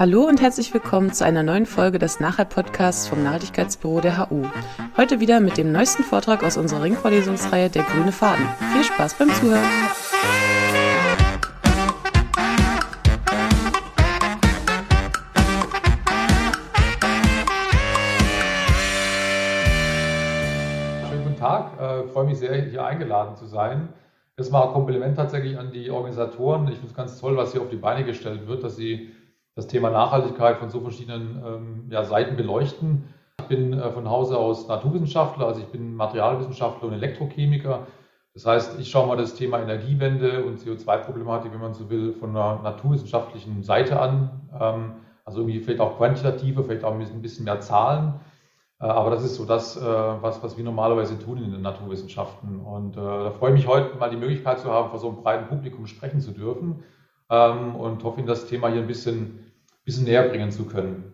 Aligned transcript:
Hallo 0.00 0.22
und 0.22 0.40
herzlich 0.40 0.72
willkommen 0.72 1.12
zu 1.12 1.26
einer 1.26 1.42
neuen 1.42 1.66
Folge 1.66 1.98
des 1.98 2.20
Nachhalt-Podcasts 2.20 3.06
vom 3.06 3.22
Nachhaltigkeitsbüro 3.22 4.00
der 4.00 4.30
HU. 4.30 4.46
Heute 4.96 5.20
wieder 5.20 5.40
mit 5.40 5.58
dem 5.58 5.72
neuesten 5.72 6.04
Vortrag 6.04 6.42
aus 6.42 6.56
unserer 6.56 6.84
Ringvorlesungsreihe 6.84 7.68
Der 7.68 7.82
grüne 7.82 8.10
Faden. 8.10 8.46
Viel 8.72 8.82
Spaß 8.82 9.18
beim 9.18 9.28
Zuhören! 9.28 9.62
Schönen 21.10 21.24
guten 21.24 21.36
Tag, 21.36 21.78
äh, 21.78 22.08
freue 22.08 22.24
mich 22.24 22.38
sehr, 22.38 22.54
hier 22.54 22.86
eingeladen 22.86 23.36
zu 23.36 23.44
sein. 23.44 23.90
War 24.50 24.68
ein 24.68 24.72
Kompliment 24.72 25.16
tatsächlich 25.16 25.58
an 25.58 25.70
die 25.70 25.90
Organisatoren. 25.90 26.66
Ich 26.68 26.76
finde 26.76 26.86
es 26.86 26.94
ganz 26.94 27.20
toll, 27.20 27.36
was 27.36 27.52
hier 27.52 27.60
auf 27.60 27.68
die 27.68 27.76
Beine 27.76 28.06
gestellt 28.06 28.46
wird, 28.46 28.64
dass 28.64 28.74
sie 28.74 29.10
das 29.60 29.66
Thema 29.66 29.90
Nachhaltigkeit 29.90 30.56
von 30.56 30.70
so 30.70 30.80
verschiedenen 30.80 31.42
ähm, 31.46 31.84
ja, 31.90 32.02
Seiten 32.02 32.34
beleuchten. 32.34 33.04
Ich 33.40 33.44
bin 33.44 33.74
äh, 33.74 33.90
von 33.90 34.08
Hause 34.08 34.38
aus 34.38 34.66
Naturwissenschaftler, 34.68 35.46
also 35.46 35.60
ich 35.60 35.66
bin 35.66 35.94
Materialwissenschaftler 35.96 36.88
und 36.88 36.94
Elektrochemiker. 36.94 37.86
Das 38.32 38.46
heißt, 38.46 38.80
ich 38.80 38.90
schaue 38.90 39.06
mal 39.06 39.18
das 39.18 39.34
Thema 39.34 39.60
Energiewende 39.60 40.44
und 40.46 40.60
CO2-Problematik, 40.60 41.52
wenn 41.52 41.60
man 41.60 41.74
so 41.74 41.90
will, 41.90 42.14
von 42.14 42.30
einer 42.30 42.62
naturwissenschaftlichen 42.62 43.62
Seite 43.62 44.00
an. 44.00 44.30
Ähm, 44.58 44.92
also 45.26 45.40
irgendwie 45.40 45.60
vielleicht 45.60 45.80
auch 45.80 45.98
quantitativer, 45.98 46.64
vielleicht 46.64 46.84
auch 46.84 46.98
ein 46.98 47.20
bisschen 47.20 47.44
mehr 47.44 47.60
Zahlen. 47.60 48.14
Äh, 48.80 48.86
aber 48.86 49.10
das 49.10 49.22
ist 49.24 49.34
so 49.34 49.44
das, 49.44 49.76
äh, 49.76 49.82
was, 49.82 50.42
was 50.42 50.56
wir 50.56 50.64
normalerweise 50.64 51.18
tun 51.18 51.36
in 51.36 51.52
den 51.52 51.60
Naturwissenschaften. 51.60 52.60
Und 52.60 52.96
äh, 52.96 53.00
da 53.00 53.30
freue 53.32 53.50
ich 53.50 53.56
mich 53.56 53.66
heute 53.66 53.98
mal 53.98 54.08
die 54.08 54.16
Möglichkeit 54.16 54.58
zu 54.60 54.70
haben, 54.72 54.88
vor 54.88 54.98
so 54.98 55.08
einem 55.08 55.22
breiten 55.22 55.48
Publikum 55.48 55.86
sprechen 55.86 56.20
zu 56.20 56.30
dürfen 56.30 56.82
ähm, 57.30 57.76
und 57.76 58.02
hoffe 58.04 58.20
Ihnen 58.20 58.26
das 58.26 58.46
Thema 58.46 58.68
hier 58.68 58.80
ein 58.80 58.86
bisschen, 58.86 59.49
bisschen 59.90 60.04
näher 60.04 60.28
bringen 60.28 60.52
zu 60.52 60.64
können. 60.64 61.12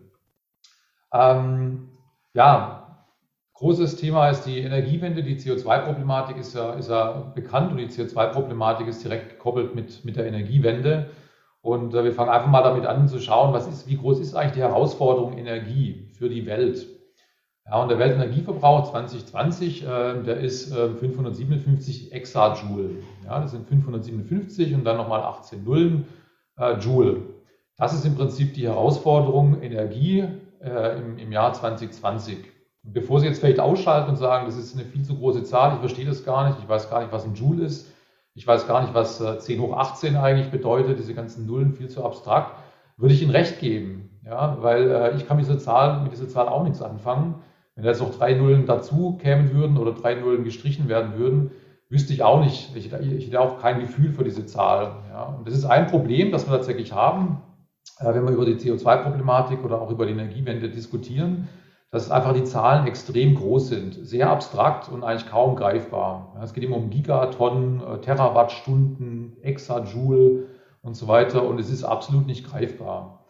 Ähm, 1.11 1.89
ja, 2.33 3.05
großes 3.53 3.95
Thema 3.95 4.29
ist 4.29 4.43
die 4.43 4.59
Energiewende. 4.59 5.23
Die 5.23 5.37
CO2-Problematik 5.37 6.37
ist 6.37 6.53
ja, 6.53 6.73
ist 6.73 6.89
ja 6.89 7.31
bekannt 7.33 7.71
und 7.71 7.77
die 7.77 7.87
CO2-Problematik 7.87 8.87
ist 8.87 9.03
direkt 9.03 9.29
gekoppelt 9.29 9.73
mit, 9.73 10.05
mit 10.05 10.15
der 10.15 10.27
Energiewende. 10.27 11.09
Und 11.61 11.95
äh, 11.95 12.03
wir 12.03 12.13
fangen 12.13 12.29
einfach 12.29 12.49
mal 12.49 12.61
damit 12.61 12.85
an 12.85 13.07
zu 13.07 13.19
schauen, 13.19 13.51
was 13.51 13.67
ist, 13.67 13.87
wie 13.87 13.97
groß 13.97 14.19
ist 14.19 14.35
eigentlich 14.35 14.53
die 14.53 14.61
Herausforderung 14.61 15.37
Energie 15.37 16.11
für 16.13 16.29
die 16.29 16.45
Welt? 16.45 16.85
Ja, 17.65 17.81
und 17.81 17.89
der 17.89 17.99
Weltenergieverbrauch 17.99 18.91
2020, 18.91 19.83
äh, 19.83 20.23
der 20.23 20.37
ist 20.37 20.71
äh, 20.71 20.89
557 20.89 22.13
Exajoule. 22.13 22.91
Ja, 23.25 23.41
das 23.41 23.51
sind 23.51 23.67
557 23.67 24.75
und 24.75 24.85
dann 24.85 24.97
nochmal 24.97 25.21
18 25.21 25.63
Nullen 25.63 26.05
äh, 26.57 26.73
Joule. 26.73 27.36
Das 27.77 27.93
ist 27.93 28.05
im 28.05 28.15
Prinzip 28.15 28.55
die 28.55 28.67
Herausforderung 28.67 29.61
Energie 29.61 30.25
äh, 30.59 30.97
im, 30.97 31.17
im, 31.19 31.31
Jahr 31.31 31.53
2020. 31.53 32.37
Und 32.83 32.93
bevor 32.93 33.19
Sie 33.19 33.27
jetzt 33.27 33.39
vielleicht 33.39 33.59
ausschalten 33.59 34.09
und 34.09 34.15
sagen, 34.15 34.47
das 34.47 34.57
ist 34.57 34.75
eine 34.75 34.83
viel 34.83 35.03
zu 35.03 35.15
große 35.15 35.43
Zahl, 35.43 35.73
ich 35.73 35.79
verstehe 35.79 36.05
das 36.05 36.25
gar 36.25 36.47
nicht, 36.47 36.59
ich 36.59 36.67
weiß 36.67 36.89
gar 36.89 37.01
nicht, 37.01 37.11
was 37.11 37.25
ein 37.25 37.35
Joule 37.35 37.65
ist, 37.65 37.91
ich 38.33 38.47
weiß 38.47 38.67
gar 38.67 38.81
nicht, 38.81 38.95
was 38.95 39.23
10 39.39 39.57
äh, 39.57 39.61
hoch 39.61 39.77
18 39.77 40.15
eigentlich 40.15 40.49
bedeutet, 40.49 40.97
diese 40.97 41.13
ganzen 41.13 41.45
Nullen 41.45 41.73
viel 41.73 41.87
zu 41.87 42.03
abstrakt, 42.03 42.55
würde 42.97 43.13
ich 43.13 43.21
Ihnen 43.21 43.31
recht 43.31 43.59
geben. 43.59 44.19
Ja, 44.25 44.57
weil 44.61 44.89
äh, 44.89 45.15
ich 45.15 45.27
kann 45.27 45.37
mit 45.37 45.45
dieser 45.45 45.59
Zahl, 45.59 46.01
mit 46.01 46.11
dieser 46.11 46.27
Zahl 46.27 46.47
auch 46.47 46.63
nichts 46.63 46.81
anfangen. 46.81 47.35
Wenn 47.75 47.85
jetzt 47.85 48.01
noch 48.01 48.15
drei 48.15 48.33
Nullen 48.33 48.65
dazu 48.65 49.17
kämen 49.21 49.53
würden 49.53 49.77
oder 49.77 49.91
drei 49.91 50.15
Nullen 50.15 50.43
gestrichen 50.43 50.89
werden 50.89 51.17
würden, 51.17 51.51
wüsste 51.89 52.11
ich 52.11 52.23
auch 52.23 52.41
nicht, 52.41 52.75
ich, 52.75 52.91
ich 52.91 53.27
hätte 53.27 53.39
auch 53.39 53.59
kein 53.59 53.79
Gefühl 53.79 54.11
für 54.11 54.23
diese 54.23 54.45
Zahl. 54.45 54.95
Ja. 55.09 55.23
Und 55.37 55.47
das 55.47 55.53
ist 55.53 55.65
ein 55.65 55.87
Problem, 55.87 56.31
das 56.31 56.47
wir 56.47 56.55
tatsächlich 56.55 56.91
haben, 56.91 57.41
wenn 57.99 58.25
wir 58.25 58.33
über 58.33 58.45
die 58.45 58.55
CO2-Problematik 58.55 59.63
oder 59.63 59.81
auch 59.81 59.91
über 59.91 60.05
die 60.05 60.13
Energiewende 60.13 60.69
diskutieren, 60.69 61.47
dass 61.91 62.11
einfach 62.11 62.33
die 62.33 62.43
Zahlen 62.43 62.85
extrem 62.85 63.35
groß 63.35 63.69
sind, 63.69 63.93
sehr 63.93 64.29
abstrakt 64.29 64.89
und 64.89 65.03
eigentlich 65.03 65.29
kaum 65.29 65.55
greifbar. 65.55 66.35
Es 66.43 66.53
geht 66.53 66.63
immer 66.63 66.75
um 66.75 66.89
Gigatonnen, 66.89 67.81
äh, 67.81 67.99
Terawattstunden, 67.99 69.37
Exajoule 69.41 70.47
und 70.81 70.95
so 70.95 71.07
weiter 71.07 71.47
und 71.47 71.59
es 71.59 71.69
ist 71.69 71.83
absolut 71.83 72.27
nicht 72.27 72.49
greifbar. 72.49 73.25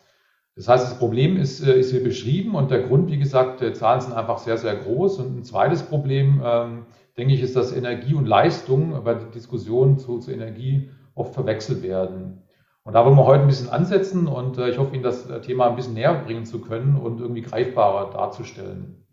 Das 0.55 0.67
heißt, 0.67 0.83
das 0.83 0.97
Problem 0.97 1.37
ist, 1.37 1.61
äh, 1.61 1.79
ist 1.79 1.91
hier 1.91 2.03
beschrieben 2.03 2.55
und 2.55 2.71
der 2.71 2.81
Grund, 2.81 3.11
wie 3.11 3.19
gesagt, 3.19 3.61
die 3.61 3.73
Zahlen 3.73 4.01
sind 4.01 4.13
einfach 4.13 4.39
sehr, 4.39 4.57
sehr 4.57 4.75
groß. 4.75 5.19
Und 5.19 5.37
ein 5.37 5.43
zweites 5.43 5.83
Problem, 5.83 6.41
ähm, 6.43 6.87
denke 7.15 7.35
ich, 7.35 7.43
ist, 7.43 7.55
dass 7.55 7.71
Energie 7.75 8.15
und 8.15 8.25
Leistung 8.25 9.03
bei 9.03 9.13
der 9.13 9.27
Diskussion 9.29 9.99
zu, 9.99 10.17
zu 10.17 10.31
Energie 10.31 10.89
oft 11.13 11.35
verwechselt 11.35 11.83
werden. 11.83 12.41
Und 12.87 12.93
da 12.93 13.05
wollen 13.05 13.17
wir 13.17 13.25
heute 13.25 13.41
ein 13.41 13.47
bisschen 13.47 13.69
ansetzen 13.69 14.27
und 14.27 14.57
äh, 14.57 14.69
ich 14.69 14.79
hoffe, 14.79 14.95
Ihnen 14.95 15.03
das 15.03 15.29
äh, 15.29 15.41
Thema 15.41 15.67
ein 15.67 15.75
bisschen 15.75 15.93
näher 15.93 16.15
bringen 16.15 16.45
zu 16.45 16.61
können 16.61 16.95
und 16.95 17.19
irgendwie 17.19 17.41
greifbarer 17.41 18.11
darzustellen. 18.11 19.05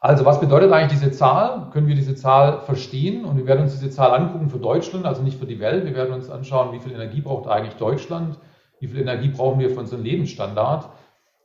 Also, 0.00 0.24
was 0.24 0.40
bedeutet 0.40 0.70
eigentlich 0.72 1.00
diese 1.00 1.10
Zahl? 1.10 1.70
Können 1.70 1.86
wir 1.86 1.94
diese 1.94 2.14
Zahl 2.14 2.60
verstehen? 2.60 3.24
Und 3.24 3.36
wir 3.36 3.46
werden 3.46 3.62
uns 3.62 3.72
diese 3.72 3.90
Zahl 3.90 4.12
angucken 4.12 4.50
für 4.50 4.58
Deutschland, 4.58 5.06
also 5.06 5.22
nicht 5.22 5.38
für 5.38 5.46
die 5.46 5.58
Welt. 5.58 5.84
Wir 5.84 5.94
werden 5.94 6.12
uns 6.12 6.28
anschauen, 6.28 6.72
wie 6.72 6.80
viel 6.80 6.92
Energie 6.92 7.20
braucht 7.20 7.48
eigentlich 7.48 7.74
Deutschland 7.74 8.36
wie 8.82 8.88
viel 8.88 9.00
Energie 9.00 9.28
brauchen 9.28 9.60
wir 9.60 9.70
für 9.70 9.78
unseren 9.78 10.02
Lebensstandard. 10.02 10.90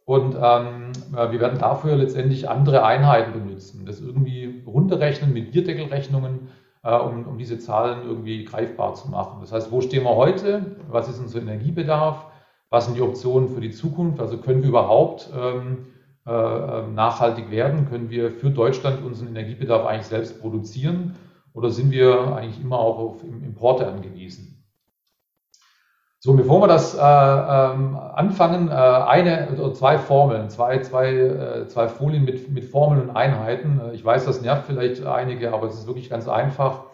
Und 0.05 0.35
ähm, 0.41 0.91
wir 1.11 1.39
werden 1.39 1.59
dafür 1.59 1.95
letztendlich 1.95 2.49
andere 2.49 2.83
Einheiten 2.83 3.33
benutzen, 3.33 3.85
das 3.85 4.01
irgendwie 4.01 4.63
runterrechnen 4.65 5.33
mit 5.33 5.51
Bierdeckelrechnungen, 5.51 6.35
äh, 6.37 6.66
um, 6.95 7.27
um 7.27 7.37
diese 7.37 7.59
Zahlen 7.59 8.07
irgendwie 8.07 8.45
greifbar 8.45 8.95
zu 8.95 9.09
machen. 9.09 9.39
Das 9.41 9.51
heißt, 9.51 9.71
wo 9.71 9.81
stehen 9.81 10.03
wir 10.03 10.15
heute? 10.15 10.77
Was 10.89 11.09
ist 11.09 11.19
unser 11.19 11.39
Energiebedarf? 11.39 12.25
Was 12.69 12.85
sind 12.85 12.97
die 12.97 13.01
Optionen 13.01 13.49
für 13.49 13.61
die 13.61 13.71
Zukunft? 13.71 14.19
Also 14.19 14.37
können 14.37 14.61
wir 14.61 14.69
überhaupt 14.69 15.29
ähm, 15.35 15.87
äh, 16.25 16.31
ähm, 16.31 16.95
nachhaltig 16.95 17.51
werden? 17.51 17.89
Können 17.89 18.09
wir 18.09 18.31
für 18.31 18.49
Deutschland 18.49 19.03
unseren 19.03 19.29
Energiebedarf 19.29 19.85
eigentlich 19.85 20.07
selbst 20.07 20.41
produzieren? 20.41 21.15
Oder 21.53 21.71
sind 21.71 21.91
wir 21.91 22.35
eigentlich 22.35 22.61
immer 22.61 22.79
auch 22.79 22.97
auf 22.99 23.23
Importe 23.23 23.87
angewiesen? 23.87 24.56
So, 26.19 26.33
bevor 26.33 26.61
wir 26.61 26.67
das 26.67 26.95
äh, 26.95 26.97
ähm, 26.99 27.95
anfangen, 27.95 28.69
äh, 28.69 28.71
eine 28.71 29.49
oder 29.55 29.73
zwei 29.75 29.99
Formeln, 29.99 30.49
zwei, 30.49 30.79
zwei, 30.79 31.11
äh, 31.13 31.67
zwei 31.67 31.87
Folien 31.87 32.25
mit, 32.25 32.49
mit 32.49 32.63
Formeln 32.65 33.01
und 33.01 33.15
Einheiten. 33.15 33.79
Äh, 33.79 33.93
ich 33.93 34.03
weiß, 34.03 34.25
das 34.25 34.41
nervt 34.41 34.65
vielleicht 34.65 35.05
einige, 35.05 35.53
aber 35.53 35.67
es 35.67 35.75
ist 35.75 35.85
wirklich 35.85 36.09
ganz 36.09 36.27
einfach 36.27 36.85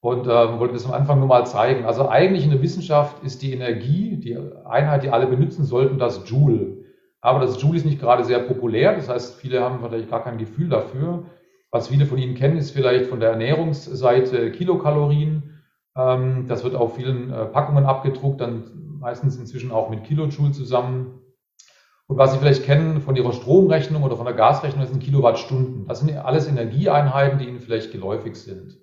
und 0.00 0.26
äh, 0.26 0.58
wollte 0.58 0.74
das 0.74 0.86
am 0.86 0.92
Anfang 0.92 1.20
nur 1.20 1.28
mal 1.28 1.46
zeigen. 1.46 1.84
Also 1.84 2.08
eigentlich 2.08 2.44
in 2.44 2.50
der 2.50 2.62
Wissenschaft 2.62 3.22
ist 3.22 3.42
die 3.42 3.52
Energie, 3.52 4.16
die 4.16 4.36
Einheit, 4.64 5.04
die 5.04 5.10
alle 5.10 5.28
benutzen 5.28 5.64
sollten, 5.64 5.98
das 5.98 6.28
Joule. 6.28 6.78
Aber 7.20 7.38
das 7.38 7.62
Joule 7.62 7.76
ist 7.76 7.86
nicht 7.86 8.00
gerade 8.00 8.24
sehr 8.24 8.40
populär, 8.40 8.96
das 8.96 9.08
heißt, 9.08 9.36
viele 9.36 9.60
haben 9.62 9.78
vielleicht 9.80 10.10
gar 10.10 10.24
kein 10.24 10.36
Gefühl 10.36 10.68
dafür. 10.68 11.26
Was 11.70 11.88
viele 11.88 12.06
von 12.06 12.18
Ihnen 12.18 12.34
kennen, 12.34 12.56
ist 12.56 12.72
vielleicht 12.72 13.06
von 13.06 13.20
der 13.20 13.30
Ernährungsseite 13.30 14.50
Kilokalorien. 14.50 15.53
Ähm, 15.96 16.46
das 16.48 16.64
wird 16.64 16.74
auf 16.74 16.96
vielen 16.96 17.32
äh, 17.32 17.46
Packungen 17.46 17.86
abgedruckt, 17.86 18.40
dann 18.40 18.98
meistens 18.98 19.36
inzwischen 19.36 19.72
auch 19.72 19.90
mit 19.90 20.04
Kilojoule 20.04 20.52
zusammen. 20.52 21.20
Und 22.06 22.18
was 22.18 22.32
Sie 22.32 22.38
vielleicht 22.38 22.64
kennen 22.64 23.00
von 23.00 23.16
Ihrer 23.16 23.32
Stromrechnung 23.32 24.02
oder 24.02 24.16
von 24.16 24.26
der 24.26 24.34
Gasrechnung, 24.34 24.80
das 24.80 24.90
sind 24.90 25.02
Kilowattstunden. 25.02 25.86
Das 25.86 26.00
sind 26.00 26.16
alles 26.16 26.48
Energieeinheiten, 26.48 27.38
die 27.38 27.46
Ihnen 27.46 27.60
vielleicht 27.60 27.92
geläufig 27.92 28.36
sind. 28.36 28.78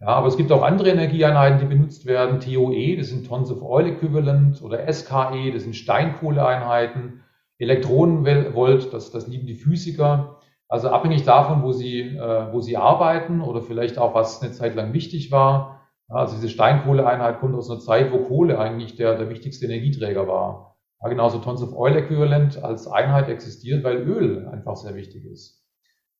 Ja, 0.00 0.08
aber 0.08 0.26
es 0.26 0.36
gibt 0.36 0.52
auch 0.52 0.62
andere 0.62 0.90
Energieeinheiten, 0.90 1.58
die 1.60 1.66
benutzt 1.66 2.06
werden. 2.06 2.40
TOE, 2.40 2.96
das 2.96 3.08
sind 3.08 3.26
Tons 3.26 3.50
of 3.50 3.62
Oil 3.62 3.86
Equivalent 3.86 4.60
oder 4.62 4.92
SKE, 4.92 5.50
das 5.52 5.62
sind 5.62 5.74
Steinkohleeinheiten. 5.74 7.22
Elektronenvolt, 7.58 8.92
das, 8.92 9.10
das 9.10 9.26
lieben 9.28 9.46
die 9.46 9.54
Physiker. 9.54 10.40
Also 10.68 10.90
abhängig 10.90 11.24
davon, 11.24 11.62
wo 11.62 11.72
Sie, 11.72 12.00
äh, 12.00 12.52
wo 12.52 12.60
Sie 12.60 12.76
arbeiten 12.76 13.40
oder 13.40 13.62
vielleicht 13.62 13.96
auch, 13.98 14.14
was 14.14 14.42
eine 14.42 14.52
Zeit 14.52 14.74
lang 14.74 14.92
wichtig 14.92 15.30
war, 15.30 15.73
also 16.08 16.34
diese 16.36 16.48
Steinkohleeinheit 16.48 17.40
kommt 17.40 17.54
aus 17.54 17.70
einer 17.70 17.80
Zeit, 17.80 18.12
wo 18.12 18.18
Kohle 18.18 18.58
eigentlich 18.58 18.96
der, 18.96 19.16
der 19.16 19.30
wichtigste 19.30 19.64
Energieträger 19.64 20.28
war. 20.28 20.76
Ja, 21.02 21.08
genauso 21.08 21.38
Tons 21.38 21.62
of 21.62 21.74
Oil 21.74 21.96
Equivalent 21.96 22.62
als 22.62 22.86
Einheit 22.86 23.28
existiert, 23.28 23.84
weil 23.84 23.98
Öl 23.98 24.48
einfach 24.48 24.76
sehr 24.76 24.94
wichtig 24.94 25.24
ist. 25.24 25.62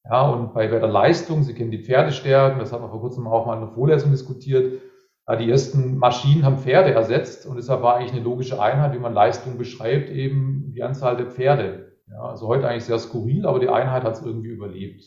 Ja, 0.09 0.29
und 0.31 0.53
bei, 0.53 0.69
bei 0.69 0.79
der 0.79 0.89
Leistung, 0.89 1.43
Sie 1.43 1.55
kennen 1.55 1.71
die 1.71 1.83
Pferdestärken, 1.83 2.59
das 2.59 2.73
hat 2.73 2.81
man 2.81 2.91
vor 2.91 3.01
kurzem 3.01 3.27
auch 3.27 3.47
mal 3.47 3.55
in 3.55 3.61
der 3.61 3.71
Vorlesung 3.71 4.11
diskutiert. 4.11 4.81
Ja, 5.27 5.37
die 5.37 5.51
ersten 5.51 5.97
Maschinen 5.97 6.45
haben 6.45 6.59
Pferde 6.59 6.93
ersetzt 6.93 7.47
und 7.47 7.57
deshalb 7.57 7.83
war 7.83 7.97
eigentlich 7.97 8.13
eine 8.13 8.23
logische 8.23 8.61
Einheit, 8.61 8.93
wie 8.95 8.99
man 8.99 9.15
Leistung 9.15 9.57
beschreibt, 9.57 10.11
eben 10.11 10.73
die 10.75 10.83
Anzahl 10.83 11.17
der 11.17 11.27
Pferde. 11.27 11.93
Ja, 12.11 12.21
also 12.21 12.47
heute 12.47 12.69
eigentlich 12.69 12.85
sehr 12.85 12.99
skurril, 12.99 13.47
aber 13.47 13.61
die 13.61 13.71
Einheit 13.71 14.05
hat 14.05 14.15
es 14.15 14.23
irgendwie 14.23 14.51
überlebt. 14.51 15.05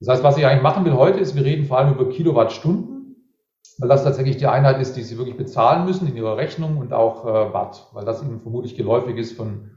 Das 0.00 0.10
heißt, 0.10 0.22
was 0.22 0.38
ich 0.38 0.46
eigentlich 0.46 0.62
machen 0.62 0.84
will 0.84 0.92
heute, 0.92 1.18
ist, 1.18 1.34
wir 1.34 1.44
reden 1.44 1.64
vor 1.64 1.78
allem 1.78 1.94
über 1.94 2.08
Kilowattstunden 2.08 2.97
weil 3.78 3.88
das 3.88 4.04
tatsächlich 4.04 4.36
die 4.36 4.46
Einheit 4.46 4.80
ist, 4.80 4.96
die 4.96 5.02
Sie 5.02 5.16
wirklich 5.16 5.36
bezahlen 5.36 5.84
müssen 5.84 6.08
in 6.08 6.16
Ihrer 6.16 6.36
Rechnung 6.36 6.78
und 6.78 6.92
auch 6.92 7.24
äh, 7.24 7.52
Watt, 7.54 7.88
weil 7.92 8.04
das 8.04 8.22
Ihnen 8.22 8.40
vermutlich 8.40 8.74
geläufig 8.74 9.16
ist 9.16 9.36
von, 9.36 9.70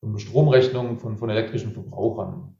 von 0.00 0.18
Stromrechnungen, 0.18 0.98
von, 0.98 1.18
von 1.18 1.30
elektrischen 1.30 1.72
Verbrauchern. 1.72 2.56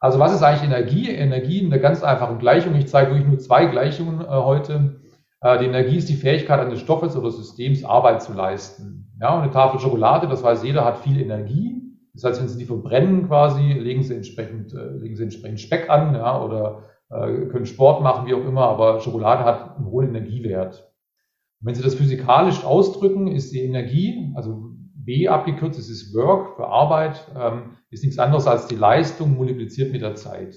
Also 0.00 0.18
was 0.18 0.34
ist 0.34 0.42
eigentlich 0.42 0.64
Energie? 0.64 1.08
Energie 1.10 1.60
in 1.60 1.70
der 1.70 1.78
ganz 1.78 2.02
einfachen 2.02 2.38
Gleichung. 2.38 2.74
Ich 2.74 2.88
zeige 2.88 3.12
wirklich 3.12 3.28
nur 3.28 3.38
zwei 3.38 3.66
Gleichungen 3.66 4.20
äh, 4.20 4.26
heute. 4.26 5.00
Äh, 5.40 5.58
die 5.60 5.66
Energie 5.66 5.96
ist 5.96 6.08
die 6.08 6.16
Fähigkeit 6.16 6.60
eines 6.60 6.80
Stoffes 6.80 7.16
oder 7.16 7.30
Systems, 7.30 7.84
Arbeit 7.84 8.22
zu 8.22 8.32
leisten. 8.32 9.16
Ja, 9.20 9.34
und 9.34 9.42
eine 9.42 9.52
Tafel 9.52 9.78
Schokolade, 9.78 10.26
das 10.26 10.42
weiß 10.42 10.64
jeder, 10.64 10.84
hat 10.84 10.98
viel 10.98 11.20
Energie. 11.20 11.80
Das 12.12 12.24
heißt, 12.24 12.40
wenn 12.40 12.48
Sie 12.48 12.58
die 12.58 12.64
verbrennen 12.64 13.28
quasi, 13.28 13.72
legen 13.72 14.02
Sie 14.02 14.14
entsprechend, 14.14 14.74
äh, 14.74 14.98
legen 14.98 15.16
Sie 15.16 15.22
entsprechend 15.22 15.60
Speck 15.60 15.88
an, 15.88 16.14
ja, 16.14 16.42
oder 16.42 16.82
können 17.50 17.66
Sport 17.66 18.02
machen, 18.02 18.26
wie 18.26 18.34
auch 18.34 18.44
immer, 18.44 18.66
aber 18.66 19.00
Schokolade 19.00 19.44
hat 19.44 19.76
einen 19.76 19.86
hohen 19.86 20.08
Energiewert. 20.08 20.92
Und 21.60 21.68
wenn 21.68 21.74
Sie 21.74 21.82
das 21.82 21.94
physikalisch 21.94 22.64
ausdrücken, 22.64 23.28
ist 23.28 23.52
die 23.52 23.62
Energie, 23.62 24.32
also 24.34 24.70
W 25.04 25.28
abgekürzt, 25.28 25.78
das 25.78 25.88
ist 25.88 26.14
Work 26.14 26.56
für 26.56 26.66
Arbeit, 26.66 27.26
ähm, 27.38 27.76
ist 27.90 28.02
nichts 28.02 28.18
anderes 28.18 28.46
als 28.46 28.66
die 28.66 28.76
Leistung 28.76 29.36
multipliziert 29.36 29.92
mit 29.92 30.02
der 30.02 30.14
Zeit. 30.14 30.56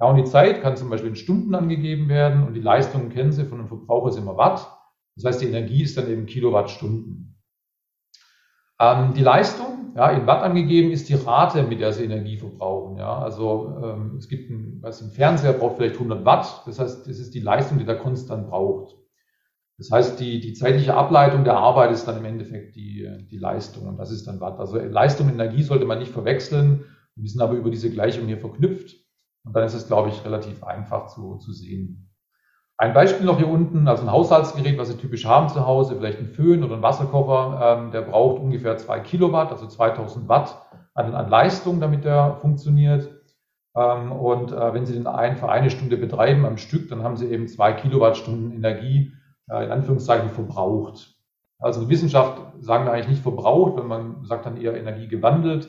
Ja, 0.00 0.06
und 0.06 0.16
die 0.16 0.24
Zeit 0.24 0.62
kann 0.62 0.76
zum 0.76 0.90
Beispiel 0.90 1.10
in 1.10 1.16
Stunden 1.16 1.54
angegeben 1.54 2.08
werden 2.08 2.46
und 2.46 2.54
die 2.54 2.60
Leistung 2.60 3.10
kennen 3.10 3.32
Sie 3.32 3.44
von 3.44 3.58
einem 3.58 3.68
Verbraucher 3.68 4.10
ist 4.10 4.18
immer 4.18 4.36
Watt. 4.36 4.66
Das 5.16 5.24
heißt, 5.24 5.42
die 5.42 5.46
Energie 5.46 5.82
ist 5.82 5.98
dann 5.98 6.08
eben 6.10 6.26
Kilowattstunden. 6.26 7.29
Ähm, 8.80 9.12
die 9.14 9.22
Leistung, 9.22 9.92
ja, 9.94 10.10
in 10.10 10.26
Watt 10.26 10.42
angegeben, 10.42 10.90
ist 10.90 11.08
die 11.10 11.14
Rate, 11.14 11.62
mit 11.62 11.80
der 11.80 11.92
Sie 11.92 12.04
Energie 12.04 12.38
verbrauchen. 12.38 12.96
Ja, 12.96 13.18
also 13.18 13.78
ähm, 13.84 14.16
es 14.16 14.28
gibt 14.28 14.50
ein, 14.50 14.78
was 14.80 15.02
ein 15.02 15.10
Fernseher 15.10 15.52
braucht 15.52 15.76
vielleicht 15.76 15.96
100 15.96 16.24
Watt. 16.24 16.62
Das 16.66 16.78
heißt, 16.78 17.06
das 17.06 17.18
ist 17.18 17.34
die 17.34 17.40
Leistung, 17.40 17.78
die 17.78 17.84
der 17.84 17.98
konstant 17.98 18.48
braucht. 18.48 18.96
Das 19.76 19.90
heißt, 19.90 20.20
die, 20.20 20.40
die 20.40 20.54
zeitliche 20.54 20.94
Ableitung 20.94 21.44
der 21.44 21.56
Arbeit 21.56 21.90
ist 21.90 22.06
dann 22.06 22.18
im 22.18 22.24
Endeffekt 22.24 22.76
die, 22.76 23.08
die 23.30 23.38
Leistung 23.38 23.86
und 23.88 23.96
das 23.96 24.10
ist 24.10 24.26
dann 24.26 24.40
Watt. 24.40 24.58
Also 24.58 24.78
Leistung 24.78 25.26
und 25.26 25.34
Energie 25.34 25.62
sollte 25.62 25.86
man 25.86 25.98
nicht 25.98 26.12
verwechseln. 26.12 26.84
Wir 27.16 27.28
sind 27.28 27.40
aber 27.40 27.54
über 27.54 27.70
diese 27.70 27.90
Gleichung 27.90 28.26
hier 28.26 28.38
verknüpft. 28.38 28.96
Und 29.44 29.56
dann 29.56 29.64
ist 29.64 29.74
es, 29.74 29.86
glaube 29.86 30.10
ich, 30.10 30.24
relativ 30.24 30.62
einfach 30.64 31.06
zu, 31.06 31.36
zu 31.36 31.52
sehen. 31.52 32.09
Ein 32.80 32.94
Beispiel 32.94 33.26
noch 33.26 33.36
hier 33.36 33.50
unten, 33.50 33.88
also 33.88 34.04
ein 34.04 34.10
Haushaltsgerät, 34.10 34.78
was 34.78 34.88
Sie 34.88 34.96
typisch 34.96 35.26
haben 35.26 35.50
zu 35.50 35.66
Hause, 35.66 35.96
vielleicht 35.96 36.18
ein 36.18 36.28
Föhn 36.28 36.64
oder 36.64 36.76
ein 36.76 36.82
Wasserkocher, 36.82 37.78
ähm, 37.78 37.90
der 37.90 38.00
braucht 38.00 38.40
ungefähr 38.40 38.78
zwei 38.78 39.00
Kilowatt, 39.00 39.52
also 39.52 39.66
2000 39.66 40.30
Watt 40.30 40.56
an, 40.94 41.14
an 41.14 41.28
Leistung, 41.28 41.78
damit 41.78 42.06
der 42.06 42.36
funktioniert. 42.40 43.10
Ähm, 43.76 44.12
und 44.12 44.52
äh, 44.52 44.72
wenn 44.72 44.86
Sie 44.86 44.94
den 44.94 45.06
einen 45.06 45.36
für 45.36 45.50
eine 45.50 45.68
Stunde 45.68 45.98
betreiben 45.98 46.46
am 46.46 46.56
Stück, 46.56 46.88
dann 46.88 47.02
haben 47.02 47.18
Sie 47.18 47.26
eben 47.26 47.48
zwei 47.48 47.74
Kilowattstunden 47.74 48.50
Energie, 48.52 49.12
äh, 49.50 49.62
in 49.62 49.72
Anführungszeichen, 49.72 50.30
verbraucht. 50.30 51.18
Also 51.58 51.82
in 51.82 51.90
Wissenschaft 51.90 52.40
sagen 52.60 52.86
wir 52.86 52.94
eigentlich 52.94 53.08
nicht 53.08 53.22
verbraucht, 53.22 53.76
wenn 53.76 53.88
man 53.88 54.24
sagt 54.24 54.46
dann 54.46 54.56
eher 54.56 54.74
Energie 54.74 55.06
gewandelt. 55.06 55.68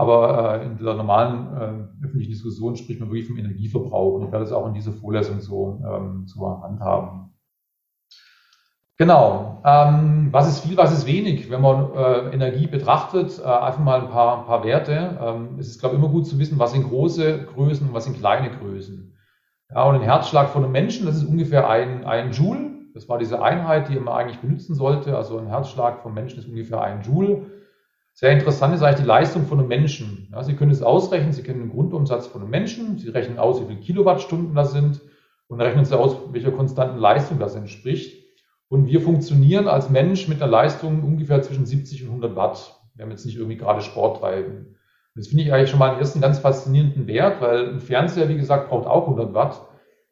Aber 0.00 0.60
äh, 0.62 0.64
in 0.64 0.78
der 0.78 0.94
normalen 0.94 1.90
äh, 2.00 2.04
öffentlichen 2.06 2.30
Diskussion 2.30 2.74
spricht 2.74 3.00
man 3.00 3.10
wirklich 3.10 3.28
vom 3.28 3.36
Energieverbrauch. 3.36 4.14
Und 4.14 4.24
ich 4.24 4.32
werde 4.32 4.46
es 4.46 4.52
auch 4.52 4.66
in 4.66 4.72
dieser 4.72 4.92
Vorlesung 4.92 5.40
so, 5.40 5.78
ähm, 5.86 6.24
so 6.26 6.62
handhaben. 6.62 7.34
Genau. 8.96 9.60
Ähm, 9.64 10.28
was 10.30 10.48
ist 10.48 10.60
viel, 10.60 10.78
was 10.78 10.92
ist 10.92 11.06
wenig? 11.06 11.50
Wenn 11.50 11.60
man 11.60 11.92
äh, 11.94 12.34
Energie 12.34 12.66
betrachtet, 12.66 13.38
äh, 13.38 13.46
einfach 13.46 13.80
mal 13.80 14.00
ein 14.00 14.08
paar, 14.08 14.38
ein 14.38 14.46
paar 14.46 14.64
Werte. 14.64 15.18
Ähm, 15.22 15.58
es 15.58 15.68
ist, 15.68 15.80
glaube 15.80 15.96
ich, 15.96 16.02
immer 16.02 16.10
gut 16.10 16.26
zu 16.26 16.38
wissen, 16.38 16.58
was 16.58 16.72
sind 16.72 16.88
große 16.88 17.46
Größen 17.54 17.88
und 17.88 17.94
was 17.94 18.04
sind 18.04 18.16
kleine 18.16 18.50
Größen. 18.56 19.14
Ja, 19.70 19.84
und 19.84 19.96
ein 19.96 20.02
Herzschlag 20.02 20.48
von 20.48 20.64
einem 20.64 20.72
Menschen, 20.72 21.04
das 21.04 21.16
ist 21.16 21.24
ungefähr 21.24 21.68
ein, 21.68 22.06
ein 22.06 22.32
Joule. 22.32 22.70
Das 22.94 23.06
war 23.08 23.18
diese 23.18 23.42
Einheit, 23.42 23.88
die 23.88 24.00
man 24.00 24.14
eigentlich 24.14 24.40
benutzen 24.40 24.74
sollte. 24.74 25.14
Also 25.16 25.38
ein 25.38 25.46
Herzschlag 25.46 26.00
vom 26.00 26.14
Menschen 26.14 26.38
ist 26.38 26.48
ungefähr 26.48 26.80
ein 26.80 27.02
Joule. 27.02 27.46
Sehr 28.12 28.32
interessant 28.32 28.74
ist 28.74 28.82
eigentlich 28.82 29.00
die 29.00 29.06
Leistung 29.06 29.46
von 29.46 29.58
einem 29.58 29.68
Menschen. 29.68 30.28
Ja, 30.32 30.42
Sie 30.42 30.54
können 30.54 30.70
es 30.70 30.82
ausrechnen, 30.82 31.32
Sie 31.32 31.42
kennen 31.42 31.60
den 31.60 31.70
Grundumsatz 31.70 32.26
von 32.26 32.42
einem 32.42 32.50
Menschen, 32.50 32.98
Sie 32.98 33.08
rechnen 33.08 33.38
aus, 33.38 33.60
wie 33.60 33.66
viele 33.66 33.80
Kilowattstunden 33.80 34.54
das 34.54 34.72
sind 34.72 35.00
und 35.48 35.60
rechnen 35.60 35.84
Sie 35.84 35.98
aus, 35.98 36.16
welcher 36.32 36.50
konstanten 36.50 36.98
Leistung 36.98 37.38
das 37.38 37.54
entspricht. 37.54 38.20
Und 38.68 38.86
wir 38.86 39.00
funktionieren 39.00 39.66
als 39.66 39.90
Mensch 39.90 40.28
mit 40.28 40.40
einer 40.40 40.50
Leistung 40.50 41.02
ungefähr 41.02 41.42
zwischen 41.42 41.66
70 41.66 42.02
und 42.04 42.08
100 42.10 42.36
Watt. 42.36 42.76
Wir 42.94 43.04
haben 43.04 43.10
jetzt 43.10 43.26
nicht 43.26 43.36
irgendwie 43.36 43.56
gerade 43.56 43.80
Sport 43.80 44.20
treiben. 44.20 44.76
Das 45.16 45.28
finde 45.28 45.42
ich 45.42 45.52
eigentlich 45.52 45.70
schon 45.70 45.78
mal 45.78 45.90
einen 45.90 45.98
ersten 45.98 46.20
ganz 46.20 46.38
faszinierenden 46.38 47.06
Wert, 47.06 47.40
weil 47.40 47.70
ein 47.70 47.80
Fernseher, 47.80 48.28
wie 48.28 48.36
gesagt, 48.36 48.68
braucht 48.68 48.86
auch 48.86 49.08
100 49.08 49.34
Watt. 49.34 49.60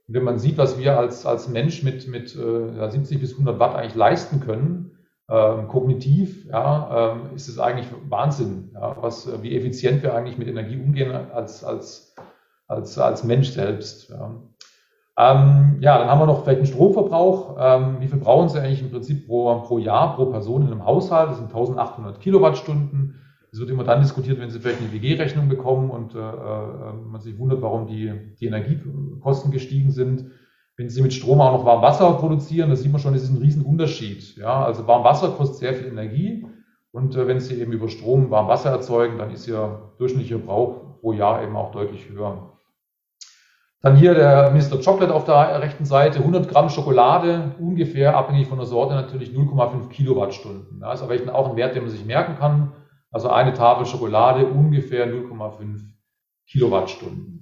Und 0.08 0.14
wenn 0.14 0.24
man 0.24 0.38
sieht, 0.38 0.58
was 0.58 0.78
wir 0.78 0.98
als, 0.98 1.24
als 1.24 1.48
Mensch 1.48 1.82
mit, 1.82 2.08
mit 2.08 2.34
äh, 2.34 2.90
70 2.90 3.20
bis 3.20 3.32
100 3.32 3.60
Watt 3.60 3.76
eigentlich 3.76 3.94
leisten 3.94 4.40
können, 4.40 4.97
ähm, 5.30 5.68
kognitiv 5.68 6.46
ja, 6.46 7.12
ähm, 7.12 7.36
ist 7.36 7.48
es 7.48 7.58
eigentlich 7.58 7.88
Wahnsinn, 8.08 8.70
ja, 8.74 8.96
was, 9.00 9.42
wie 9.42 9.56
effizient 9.56 10.02
wir 10.02 10.14
eigentlich 10.14 10.38
mit 10.38 10.48
Energie 10.48 10.80
umgehen 10.80 11.12
als, 11.32 11.62
als, 11.64 12.14
als, 12.66 12.98
als 12.98 13.24
Mensch 13.24 13.50
selbst. 13.50 14.10
Ja. 14.10 14.30
Ähm, 15.18 15.78
ja, 15.80 15.98
dann 15.98 16.08
haben 16.08 16.20
wir 16.20 16.26
noch 16.26 16.44
vielleicht 16.44 16.58
einen 16.58 16.66
Stromverbrauch. 16.66 17.56
Ähm, 17.58 17.96
wie 18.00 18.06
viel 18.06 18.20
brauchen 18.20 18.48
Sie 18.48 18.60
eigentlich 18.60 18.82
im 18.82 18.90
Prinzip 18.90 19.26
pro, 19.26 19.52
pro 19.62 19.78
Jahr, 19.78 20.14
pro 20.14 20.26
Person 20.26 20.62
in 20.62 20.68
einem 20.68 20.86
Haushalt? 20.86 21.30
Das 21.30 21.38
sind 21.38 21.48
1800 21.48 22.20
Kilowattstunden. 22.20 23.16
Das 23.50 23.58
wird 23.58 23.70
immer 23.70 23.84
dann 23.84 24.00
diskutiert, 24.00 24.38
wenn 24.38 24.50
Sie 24.50 24.60
vielleicht 24.60 24.80
eine 24.80 24.92
WG-Rechnung 24.92 25.48
bekommen 25.48 25.90
und 25.90 26.14
äh, 26.14 26.18
äh, 26.18 26.92
man 27.10 27.20
sich 27.20 27.38
wundert, 27.38 27.62
warum 27.62 27.86
die, 27.86 28.12
die 28.38 28.46
Energiekosten 28.46 29.50
gestiegen 29.50 29.90
sind. 29.90 30.26
Wenn 30.78 30.88
Sie 30.88 31.02
mit 31.02 31.12
Strom 31.12 31.40
auch 31.40 31.52
noch 31.52 31.64
Warmwasser 31.64 32.12
produzieren, 32.12 32.70
da 32.70 32.76
sieht 32.76 32.92
man 32.92 33.00
schon, 33.00 33.12
das 33.12 33.24
ist 33.24 33.30
ein 33.30 33.38
Riesenunterschied. 33.38 34.36
Ja, 34.36 34.64
also 34.64 34.86
Warmwasser 34.86 35.30
kostet 35.30 35.58
sehr 35.58 35.74
viel 35.74 35.88
Energie 35.88 36.46
und 36.92 37.16
äh, 37.16 37.26
wenn 37.26 37.40
Sie 37.40 37.60
eben 37.60 37.72
über 37.72 37.88
Strom 37.88 38.30
Warmwasser 38.30 38.70
erzeugen, 38.70 39.18
dann 39.18 39.32
ist 39.32 39.48
Ihr 39.48 39.92
durchschnittlicher 39.98 40.38
Verbrauch 40.38 41.00
pro 41.00 41.12
Jahr 41.12 41.42
eben 41.42 41.56
auch 41.56 41.72
deutlich 41.72 42.08
höher. 42.08 42.52
Dann 43.80 43.96
hier 43.96 44.14
der 44.14 44.52
Mr. 44.52 44.80
Chocolate 44.80 45.12
auf 45.12 45.24
der 45.24 45.60
rechten 45.60 45.84
Seite, 45.84 46.20
100 46.20 46.48
Gramm 46.48 46.68
Schokolade, 46.68 47.56
ungefähr 47.58 48.16
abhängig 48.16 48.46
von 48.46 48.58
der 48.58 48.66
Sorte 48.66 48.94
natürlich 48.94 49.30
0,5 49.30 49.88
Kilowattstunden. 49.88 50.78
Das 50.78 51.00
ist 51.00 51.10
aber 51.10 51.34
auch 51.34 51.50
ein 51.50 51.56
Wert, 51.56 51.74
den 51.74 51.82
man 51.82 51.90
sich 51.90 52.04
merken 52.04 52.36
kann. 52.36 52.72
Also 53.10 53.30
eine 53.30 53.52
Tafel 53.52 53.84
Schokolade 53.84 54.46
ungefähr 54.46 55.08
0,5 55.08 55.80
Kilowattstunden. 56.46 57.37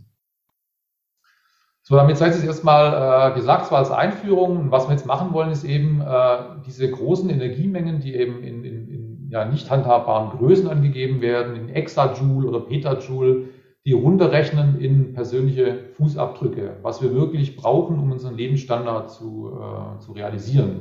So, 1.88 1.94
damit 1.94 2.16
sei 2.16 2.26
es 2.26 2.42
erstmal 2.42 3.30
äh, 3.30 3.34
gesagt, 3.36 3.66
zwar 3.66 3.78
als 3.78 3.92
Einführung. 3.92 4.72
Was 4.72 4.88
wir 4.88 4.92
jetzt 4.92 5.06
machen 5.06 5.32
wollen, 5.32 5.52
ist 5.52 5.62
eben 5.62 6.00
äh, 6.00 6.38
diese 6.66 6.90
großen 6.90 7.30
Energiemengen, 7.30 8.00
die 8.00 8.16
eben 8.16 8.42
in, 8.42 8.64
in, 8.64 8.88
in 8.88 9.28
ja, 9.30 9.44
nicht 9.44 9.70
handhabbaren 9.70 10.36
Größen 10.36 10.66
angegeben 10.66 11.20
werden, 11.20 11.54
in 11.54 11.68
Exajoule 11.68 12.48
oder 12.48 12.58
Petajoule, 12.58 13.50
die 13.84 13.92
runterrechnen 13.92 14.80
in 14.80 15.14
persönliche 15.14 15.90
Fußabdrücke, 15.92 16.78
was 16.82 17.02
wir 17.02 17.14
wirklich 17.14 17.54
brauchen, 17.54 18.00
um 18.00 18.10
unseren 18.10 18.36
Lebensstandard 18.36 19.12
zu, 19.12 19.52
äh, 19.56 20.00
zu 20.00 20.10
realisieren. 20.10 20.80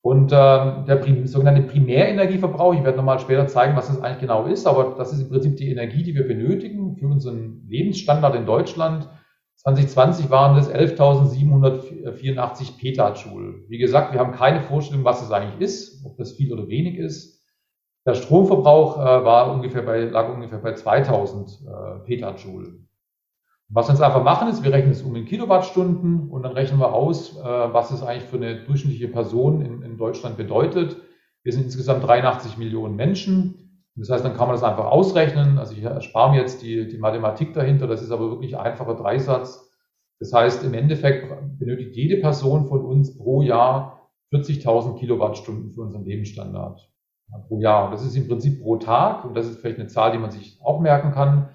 Und 0.00 0.32
äh, 0.32 0.34
der 0.34 0.96
prim 0.96 1.24
sogenannte 1.28 1.62
Primärenergieverbrauch, 1.62 2.74
ich 2.74 2.82
werde 2.82 2.96
nochmal 2.96 3.20
später 3.20 3.46
zeigen, 3.46 3.76
was 3.76 3.86
das 3.86 4.02
eigentlich 4.02 4.22
genau 4.22 4.46
ist, 4.46 4.66
aber 4.66 4.96
das 4.98 5.12
ist 5.12 5.20
im 5.20 5.28
Prinzip 5.28 5.56
die 5.56 5.70
Energie, 5.70 6.02
die 6.02 6.16
wir 6.16 6.26
benötigen 6.26 6.96
für 6.96 7.06
unseren 7.06 7.62
Lebensstandard 7.68 8.34
in 8.34 8.44
Deutschland 8.44 9.08
2020 9.64 10.28
waren 10.28 10.58
es 10.58 10.70
11.784 10.70 12.78
Petajoule. 12.78 13.64
Wie 13.68 13.78
gesagt, 13.78 14.12
wir 14.12 14.20
haben 14.20 14.32
keine 14.32 14.60
Vorstellung, 14.60 15.04
was 15.04 15.22
es 15.22 15.30
eigentlich 15.30 15.60
ist, 15.60 16.04
ob 16.04 16.18
das 16.18 16.32
viel 16.32 16.52
oder 16.52 16.68
wenig 16.68 16.98
ist. 16.98 17.42
Der 18.06 18.14
Stromverbrauch 18.14 18.98
äh, 18.98 19.24
war 19.24 19.50
ungefähr 19.50 19.80
bei, 19.80 20.00
lag 20.00 20.28
ungefähr 20.28 20.58
bei 20.58 20.74
2000 20.74 21.48
äh, 21.48 22.04
Petajoule. 22.04 22.74
Was 23.70 23.88
wir 23.88 23.94
jetzt 23.94 24.02
einfach 24.02 24.22
machen, 24.22 24.48
ist, 24.48 24.62
wir 24.62 24.70
rechnen 24.70 24.92
es 24.92 25.00
um 25.00 25.16
in 25.16 25.24
Kilowattstunden 25.24 26.28
und 26.28 26.42
dann 26.42 26.52
rechnen 26.52 26.78
wir 26.78 26.92
aus, 26.92 27.38
äh, 27.38 27.42
was 27.42 27.90
es 27.90 28.02
eigentlich 28.02 28.28
für 28.28 28.36
eine 28.36 28.64
durchschnittliche 28.64 29.08
Person 29.08 29.62
in, 29.62 29.80
in 29.80 29.96
Deutschland 29.96 30.36
bedeutet. 30.36 30.98
Wir 31.42 31.54
sind 31.54 31.64
insgesamt 31.64 32.06
83 32.06 32.58
Millionen 32.58 32.96
Menschen. 32.96 33.63
Das 33.96 34.10
heißt, 34.10 34.24
dann 34.24 34.36
kann 34.36 34.48
man 34.48 34.56
das 34.56 34.64
einfach 34.64 34.86
ausrechnen. 34.86 35.58
Also 35.58 35.74
ich 35.74 35.82
erspare 35.82 36.32
mir 36.32 36.40
jetzt 36.40 36.62
die, 36.62 36.88
die 36.88 36.98
Mathematik 36.98 37.54
dahinter. 37.54 37.86
Das 37.86 38.02
ist 38.02 38.10
aber 38.10 38.30
wirklich 38.30 38.56
ein 38.56 38.66
einfacher 38.66 38.94
Dreisatz. 38.94 39.70
Das 40.18 40.32
heißt, 40.32 40.64
im 40.64 40.74
Endeffekt 40.74 41.28
benötigt 41.58 41.94
jede 41.94 42.20
Person 42.20 42.66
von 42.66 42.84
uns 42.84 43.16
pro 43.16 43.42
Jahr 43.42 44.10
40.000 44.32 44.98
Kilowattstunden 44.98 45.70
für 45.70 45.82
unseren 45.82 46.04
Lebensstandard 46.04 46.90
ja, 47.30 47.38
pro 47.46 47.60
Jahr. 47.60 47.86
Und 47.86 47.92
das 47.92 48.04
ist 48.04 48.16
im 48.16 48.26
Prinzip 48.26 48.62
pro 48.62 48.76
Tag. 48.76 49.24
Und 49.24 49.34
das 49.34 49.46
ist 49.46 49.60
vielleicht 49.60 49.78
eine 49.78 49.88
Zahl, 49.88 50.10
die 50.10 50.18
man 50.18 50.32
sich 50.32 50.58
auch 50.62 50.80
merken 50.80 51.12
kann. 51.12 51.50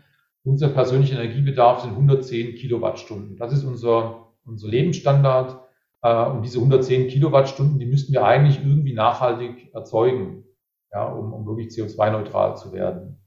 Unser 0.46 0.70
persönlicher 0.70 1.22
Energiebedarf 1.22 1.82
sind 1.82 1.92
110 1.92 2.56
Kilowattstunden. 2.56 3.36
Das 3.36 3.52
ist 3.52 3.66
unser, 3.66 4.28
unser 4.46 4.70
Lebensstandard. 4.70 5.60
Äh, 6.04 6.26
und 6.28 6.44
diese 6.44 6.60
110 6.60 7.10
Kilowattstunden, 7.10 7.80
die 7.80 7.86
müssten 7.86 8.14
wir 8.14 8.24
eigentlich 8.24 8.60
irgendwie 8.64 8.94
nachhaltig 8.94 9.74
erzeugen 9.74 10.46
ja, 10.92 11.06
um, 11.06 11.34
um 11.34 11.46
wirklich 11.46 11.70
CO2-neutral 11.70 12.58
zu 12.58 12.72
werden. 12.74 13.20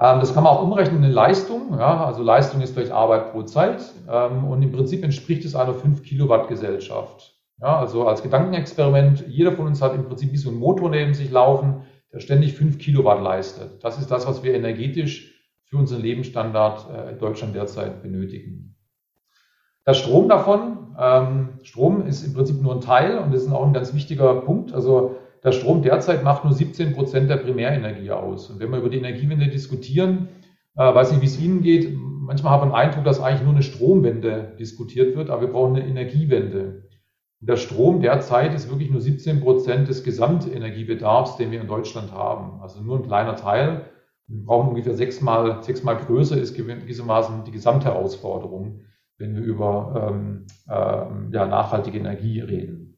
Ähm, 0.00 0.20
das 0.20 0.34
kann 0.34 0.44
man 0.44 0.54
auch 0.54 0.62
umrechnen 0.62 1.04
in 1.04 1.10
Leistung. 1.10 1.78
Ja, 1.78 2.04
also 2.04 2.22
Leistung 2.22 2.60
ist 2.62 2.74
vielleicht 2.74 2.92
Arbeit 2.92 3.32
pro 3.32 3.42
Zeit. 3.42 3.82
Ähm, 4.08 4.44
und 4.44 4.62
im 4.62 4.72
Prinzip 4.72 5.04
entspricht 5.04 5.44
es 5.44 5.54
einer 5.54 5.74
5 5.74 6.02
Kilowatt 6.02 6.48
Gesellschaft. 6.48 7.36
Ja, 7.60 7.78
also 7.78 8.06
als 8.06 8.22
Gedankenexperiment, 8.22 9.26
jeder 9.28 9.52
von 9.52 9.66
uns 9.66 9.82
hat 9.82 9.94
im 9.94 10.06
Prinzip 10.06 10.32
wie 10.32 10.38
so 10.38 10.50
ein 10.50 10.56
Motor 10.56 10.90
neben 10.90 11.12
sich 11.12 11.30
laufen, 11.30 11.82
der 12.12 12.20
ständig 12.20 12.54
5 12.54 12.78
Kilowatt 12.78 13.22
leistet. 13.22 13.84
Das 13.84 13.98
ist 13.98 14.10
das, 14.10 14.26
was 14.26 14.42
wir 14.42 14.54
energetisch 14.54 15.34
für 15.64 15.76
unseren 15.76 16.00
Lebensstandard 16.00 16.86
äh, 16.90 17.12
in 17.12 17.18
Deutschland 17.18 17.54
derzeit 17.54 18.02
benötigen. 18.02 18.76
Der 19.86 19.94
Strom 19.94 20.28
davon, 20.28 20.78
Ähm, 20.98 21.60
Strom 21.62 22.04
ist 22.06 22.24
im 22.24 22.34
Prinzip 22.34 22.60
nur 22.60 22.74
ein 22.74 22.80
Teil 22.80 23.18
und 23.18 23.32
das 23.32 23.42
ist 23.42 23.52
auch 23.52 23.64
ein 23.64 23.72
ganz 23.72 23.94
wichtiger 23.94 24.34
Punkt. 24.42 24.74
Also 24.74 25.16
der 25.42 25.52
Strom 25.52 25.82
derzeit 25.82 26.22
macht 26.22 26.44
nur 26.44 26.52
17 26.52 26.94
Prozent 26.94 27.30
der 27.30 27.36
Primärenergie 27.36 28.10
aus. 28.10 28.50
Und 28.50 28.60
wenn 28.60 28.70
wir 28.70 28.78
über 28.78 28.90
die 28.90 28.98
Energiewende 28.98 29.48
diskutieren, 29.48 30.28
äh, 30.76 30.94
weiß 30.94 31.12
nicht, 31.12 31.22
wie 31.22 31.26
es 31.26 31.40
Ihnen 31.40 31.62
geht, 31.62 31.94
manchmal 31.94 32.52
habe 32.52 32.66
ich 32.66 32.72
den 32.72 32.76
Eindruck, 32.76 33.04
dass 33.04 33.20
eigentlich 33.20 33.42
nur 33.42 33.54
eine 33.54 33.62
Stromwende 33.62 34.54
diskutiert 34.58 35.16
wird, 35.16 35.30
aber 35.30 35.42
wir 35.42 35.48
brauchen 35.48 35.76
eine 35.76 35.86
Energiewende. 35.86 36.84
Und 37.40 37.48
der 37.48 37.56
Strom 37.56 38.02
derzeit 38.02 38.54
ist 38.54 38.68
wirklich 38.68 38.90
nur 38.90 39.00
17 39.00 39.40
Prozent 39.40 39.88
des 39.88 40.04
Gesamtenergiebedarfs, 40.04 41.38
den 41.38 41.50
wir 41.50 41.60
in 41.60 41.68
Deutschland 41.68 42.12
haben. 42.12 42.60
Also 42.60 42.82
nur 42.82 42.98
ein 42.98 43.06
kleiner 43.06 43.36
Teil. 43.36 43.86
Wir 44.26 44.44
brauchen 44.44 44.68
ungefähr 44.68 44.94
sechsmal, 44.94 45.62
sechsmal 45.62 45.96
größer 45.96 46.36
ist 46.36 46.54
gewissermaßen 46.54 47.44
die 47.44 47.50
Gesamtherausforderung, 47.50 48.82
wenn 49.18 49.34
wir 49.34 49.42
über 49.42 50.10
ähm, 50.10 50.46
äh, 50.68 51.34
ja, 51.34 51.46
nachhaltige 51.46 51.98
Energie 51.98 52.40
reden. 52.40 52.89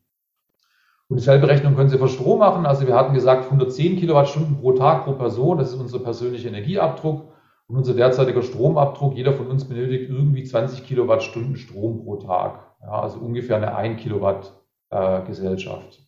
Und 1.12 1.18
dieselbe 1.18 1.46
Rechnung 1.46 1.76
können 1.76 1.90
Sie 1.90 1.98
für 1.98 2.08
Strom 2.08 2.38
machen. 2.38 2.64
Also 2.64 2.86
wir 2.86 2.96
hatten 2.96 3.12
gesagt 3.12 3.44
110 3.44 3.98
Kilowattstunden 3.98 4.62
pro 4.62 4.72
Tag 4.72 5.04
pro 5.04 5.12
Person. 5.12 5.58
Das 5.58 5.68
ist 5.68 5.78
unser 5.78 5.98
persönlicher 5.98 6.48
Energieabdruck. 6.48 7.34
Und 7.68 7.76
unser 7.76 7.92
derzeitiger 7.92 8.40
Stromabdruck, 8.40 9.14
jeder 9.14 9.34
von 9.34 9.48
uns 9.48 9.68
benötigt 9.68 10.08
irgendwie 10.08 10.42
20 10.42 10.86
Kilowattstunden 10.86 11.56
Strom 11.56 12.02
pro 12.02 12.16
Tag. 12.16 12.60
Ja, 12.80 13.02
also 13.02 13.18
ungefähr 13.18 13.56
eine 13.56 13.76
1 13.76 14.00
Kilowatt 14.00 14.54
äh, 14.88 15.20
Gesellschaft. 15.26 16.00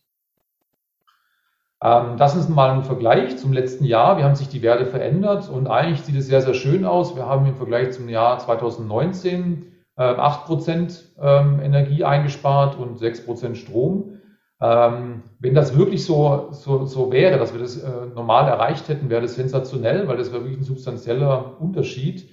Ähm, 1.83 2.17
das 2.17 2.35
ist 2.35 2.49
mal 2.49 2.71
ein 2.71 2.81
Vergleich 2.81 3.37
zum 3.37 3.53
letzten 3.53 3.85
Jahr. 3.85 4.17
Wie 4.17 4.23
haben 4.23 4.33
sich 4.33 4.49
die 4.49 4.63
Werte 4.63 4.87
verändert? 4.87 5.49
Und 5.49 5.67
eigentlich 5.67 6.01
sieht 6.01 6.15
es 6.15 6.25
sehr, 6.25 6.41
sehr 6.41 6.55
schön 6.55 6.83
aus. 6.83 7.15
Wir 7.15 7.27
haben 7.27 7.45
im 7.45 7.55
Vergleich 7.55 7.91
zum 7.91 8.09
Jahr 8.09 8.39
2019 8.39 9.71
äh, 9.97 10.01
8% 10.01 11.03
ähm, 11.21 11.59
Energie 11.61 12.03
eingespart 12.03 12.75
und 12.75 12.99
6% 12.99 13.53
Strom. 13.53 14.14
Ähm, 14.61 15.23
wenn 15.39 15.53
das 15.53 15.77
wirklich 15.77 16.05
so, 16.05 16.49
so, 16.51 16.85
so 16.85 17.11
wäre, 17.11 17.37
dass 17.37 17.53
wir 17.53 17.59
das 17.59 17.77
äh, 17.77 18.05
normal 18.13 18.47
erreicht 18.47 18.87
hätten, 18.87 19.09
wäre 19.09 19.21
das 19.21 19.35
sensationell, 19.35 20.07
weil 20.07 20.17
das 20.17 20.31
wäre 20.31 20.43
wirklich 20.43 20.59
ein 20.59 20.63
substanzieller 20.63 21.59
Unterschied. 21.59 22.29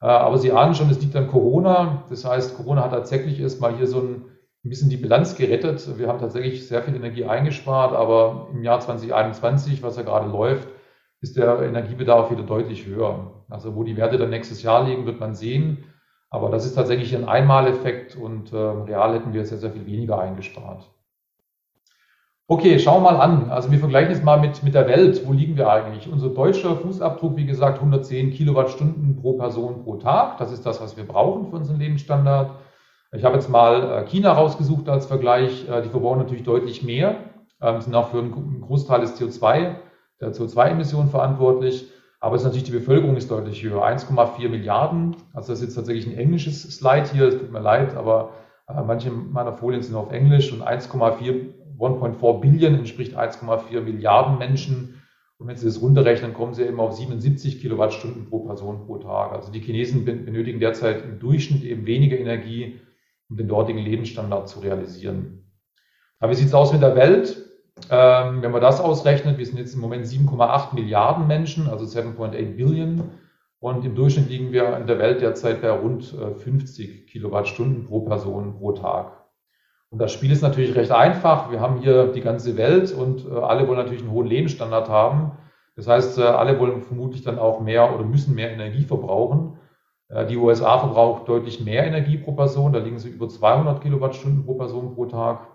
Äh, 0.00 0.06
aber 0.06 0.38
Sie 0.38 0.52
ahnen 0.52 0.74
schon, 0.74 0.90
es 0.90 1.00
liegt 1.00 1.16
an 1.16 1.28
Corona. 1.28 2.04
Das 2.10 2.24
heißt, 2.24 2.56
Corona 2.56 2.84
hat 2.84 2.92
tatsächlich 2.92 3.40
erstmal 3.40 3.76
hier 3.76 3.86
so 3.86 4.00
ein, 4.00 4.24
ein 4.64 4.68
bisschen 4.68 4.88
die 4.88 4.96
Bilanz 4.96 5.36
gerettet. 5.36 5.98
Wir 5.98 6.08
haben 6.08 6.20
tatsächlich 6.20 6.66
sehr 6.66 6.82
viel 6.82 6.94
Energie 6.94 7.24
eingespart, 7.24 7.92
aber 7.92 8.48
im 8.52 8.62
Jahr 8.62 8.80
2021, 8.80 9.82
was 9.82 9.96
ja 9.96 10.02
gerade 10.02 10.30
läuft, 10.30 10.68
ist 11.20 11.36
der 11.36 11.60
Energiebedarf 11.62 12.30
wieder 12.30 12.42
deutlich 12.42 12.86
höher. 12.86 13.44
Also 13.48 13.74
wo 13.74 13.82
die 13.82 13.96
Werte 13.96 14.18
dann 14.18 14.30
nächstes 14.30 14.62
Jahr 14.62 14.86
liegen, 14.86 15.06
wird 15.06 15.20
man 15.20 15.34
sehen. 15.34 15.84
Aber 16.30 16.50
das 16.50 16.66
ist 16.66 16.74
tatsächlich 16.74 17.14
ein 17.16 17.28
Einmaleffekt 17.28 18.16
und 18.16 18.52
äh, 18.52 18.56
real 18.56 19.14
hätten 19.14 19.32
wir 19.32 19.44
sehr, 19.44 19.58
sehr 19.58 19.70
viel 19.70 19.86
weniger 19.86 20.18
eingespart. 20.18 20.90
Okay, 22.46 22.78
schauen 22.78 23.02
wir 23.02 23.12
mal 23.12 23.20
an. 23.20 23.48
Also 23.50 23.70
wir 23.70 23.78
vergleichen 23.78 24.12
jetzt 24.12 24.22
mal 24.22 24.38
mit, 24.38 24.62
mit 24.62 24.74
der 24.74 24.86
Welt. 24.86 25.26
Wo 25.26 25.32
liegen 25.32 25.56
wir 25.56 25.70
eigentlich? 25.70 26.12
Unser 26.12 26.28
deutscher 26.28 26.76
Fußabdruck, 26.76 27.36
wie 27.36 27.46
gesagt, 27.46 27.78
110 27.78 28.32
Kilowattstunden 28.32 29.16
pro 29.16 29.32
Person 29.38 29.82
pro 29.82 29.96
Tag. 29.96 30.36
Das 30.36 30.52
ist 30.52 30.66
das, 30.66 30.78
was 30.82 30.94
wir 30.98 31.08
brauchen 31.08 31.48
für 31.48 31.56
unseren 31.56 31.78
Lebensstandard. 31.78 32.50
Ich 33.12 33.24
habe 33.24 33.36
jetzt 33.36 33.48
mal 33.48 34.02
äh, 34.02 34.06
China 34.06 34.32
rausgesucht 34.32 34.90
als 34.90 35.06
Vergleich. 35.06 35.66
Äh, 35.70 35.80
die 35.80 35.88
verbrauchen 35.88 36.18
natürlich 36.18 36.42
deutlich 36.42 36.82
mehr, 36.82 37.16
ähm, 37.62 37.80
sind 37.80 37.94
auch 37.94 38.08
für 38.08 38.18
einen 38.18 38.60
Großteil 38.60 39.00
des 39.00 39.18
CO2, 39.18 39.76
der 40.20 40.34
CO2-Emissionen 40.34 41.08
verantwortlich. 41.08 41.90
Aber 42.20 42.36
es 42.36 42.42
ist 42.42 42.46
natürlich, 42.46 42.64
die 42.64 42.72
Bevölkerung 42.72 43.16
ist 43.16 43.30
deutlich 43.30 43.62
höher. 43.62 43.82
1,4 43.82 44.50
Milliarden. 44.50 45.16
Also 45.32 45.52
das 45.52 45.60
ist 45.60 45.68
jetzt 45.68 45.74
tatsächlich 45.76 46.08
ein 46.08 46.18
englisches 46.18 46.62
Slide 46.76 47.08
hier. 47.10 47.28
Es 47.28 47.38
tut 47.38 47.50
mir 47.50 47.60
leid, 47.60 47.96
aber 47.96 48.32
äh, 48.68 48.82
manche 48.82 49.10
meiner 49.10 49.54
Folien 49.54 49.80
sind 49.80 49.94
auf 49.94 50.12
Englisch 50.12 50.52
und 50.52 50.62
1,4 50.62 51.63
1.4 51.78 52.40
Billion 52.40 52.74
entspricht 52.74 53.16
1,4 53.16 53.80
Milliarden 53.80 54.38
Menschen. 54.38 55.02
Und 55.38 55.48
wenn 55.48 55.56
Sie 55.56 55.66
das 55.66 55.80
runterrechnen, 55.80 56.34
kommen 56.34 56.54
Sie 56.54 56.62
eben 56.62 56.80
auf 56.80 56.92
77 56.92 57.60
Kilowattstunden 57.60 58.26
pro 58.26 58.40
Person 58.40 58.86
pro 58.86 58.98
Tag. 58.98 59.32
Also 59.32 59.50
die 59.50 59.60
Chinesen 59.60 60.04
benötigen 60.04 60.60
derzeit 60.60 61.04
im 61.04 61.18
Durchschnitt 61.18 61.64
eben 61.64 61.86
weniger 61.86 62.18
Energie, 62.18 62.80
um 63.28 63.36
den 63.36 63.48
dortigen 63.48 63.80
Lebensstandard 63.80 64.48
zu 64.48 64.60
realisieren. 64.60 65.50
Aber 66.20 66.32
wie 66.32 66.36
sieht 66.36 66.48
es 66.48 66.54
aus 66.54 66.72
mit 66.72 66.82
der 66.82 66.96
Welt? 66.96 67.44
Ähm, 67.90 68.42
wenn 68.42 68.52
man 68.52 68.60
das 68.60 68.80
ausrechnet, 68.80 69.38
wir 69.38 69.46
sind 69.46 69.58
jetzt 69.58 69.74
im 69.74 69.80
Moment 69.80 70.06
7,8 70.06 70.74
Milliarden 70.74 71.26
Menschen, 71.26 71.68
also 71.68 71.84
7,8 71.84 72.56
Billion. 72.56 73.10
Und 73.58 73.84
im 73.84 73.94
Durchschnitt 73.94 74.28
liegen 74.28 74.52
wir 74.52 74.76
in 74.76 74.86
der 74.86 74.98
Welt 74.98 75.22
derzeit 75.22 75.62
bei 75.62 75.70
rund 75.70 76.04
50 76.04 76.88
äh, 76.88 77.06
Kilowattstunden 77.06 77.86
pro 77.86 78.00
Person 78.00 78.56
pro 78.58 78.72
Tag. 78.72 79.23
Und 79.94 80.00
das 80.00 80.12
Spiel 80.12 80.32
ist 80.32 80.42
natürlich 80.42 80.74
recht 80.74 80.90
einfach. 80.90 81.52
Wir 81.52 81.60
haben 81.60 81.78
hier 81.78 82.08
die 82.08 82.20
ganze 82.20 82.56
Welt 82.56 82.90
und 82.90 83.30
äh, 83.30 83.38
alle 83.38 83.68
wollen 83.68 83.78
natürlich 83.78 84.02
einen 84.02 84.10
hohen 84.10 84.26
Lebensstandard 84.26 84.88
haben. 84.88 85.38
Das 85.76 85.86
heißt, 85.86 86.18
äh, 86.18 86.22
alle 86.22 86.58
wollen 86.58 86.82
vermutlich 86.82 87.22
dann 87.22 87.38
auch 87.38 87.60
mehr 87.60 87.94
oder 87.94 88.02
müssen 88.02 88.34
mehr 88.34 88.50
Energie 88.50 88.82
verbrauchen. 88.82 89.56
Äh, 90.08 90.26
die 90.26 90.36
USA 90.36 90.80
verbraucht 90.80 91.28
deutlich 91.28 91.64
mehr 91.64 91.86
Energie 91.86 92.18
pro 92.18 92.32
Person. 92.32 92.72
Da 92.72 92.80
liegen 92.80 92.98
sie 92.98 93.10
über 93.10 93.28
200 93.28 93.82
Kilowattstunden 93.82 94.44
pro 94.44 94.54
Person 94.54 94.96
pro 94.96 95.06
Tag. 95.06 95.46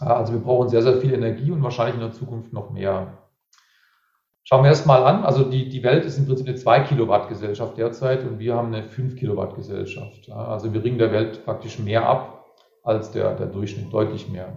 Äh, 0.00 0.04
also 0.04 0.32
wir 0.32 0.40
brauchen 0.40 0.68
sehr, 0.68 0.82
sehr 0.82 0.98
viel 0.98 1.12
Energie 1.12 1.50
und 1.50 1.60
wahrscheinlich 1.64 1.96
in 1.96 2.02
der 2.02 2.12
Zukunft 2.12 2.52
noch 2.52 2.70
mehr. 2.70 3.14
Schauen 4.44 4.62
wir 4.62 4.68
erst 4.68 4.86
mal 4.86 5.02
an. 5.02 5.24
Also 5.24 5.42
die, 5.42 5.68
die 5.68 5.82
Welt 5.82 6.04
ist 6.04 6.18
im 6.18 6.26
Prinzip 6.26 6.46
eine 6.46 6.54
2 6.54 6.82
Kilowatt 6.82 7.28
Gesellschaft 7.28 7.76
derzeit 7.78 8.22
und 8.22 8.38
wir 8.38 8.54
haben 8.54 8.72
eine 8.72 8.84
5 8.84 9.16
Kilowatt 9.16 9.56
Gesellschaft. 9.56 10.30
Also 10.30 10.72
wir 10.72 10.84
ringen 10.84 10.98
der 10.98 11.10
Welt 11.10 11.44
praktisch 11.44 11.80
mehr 11.80 12.08
ab 12.08 12.35
als 12.86 13.10
der, 13.10 13.34
der 13.34 13.46
Durchschnitt, 13.46 13.92
deutlich 13.92 14.28
mehr. 14.30 14.52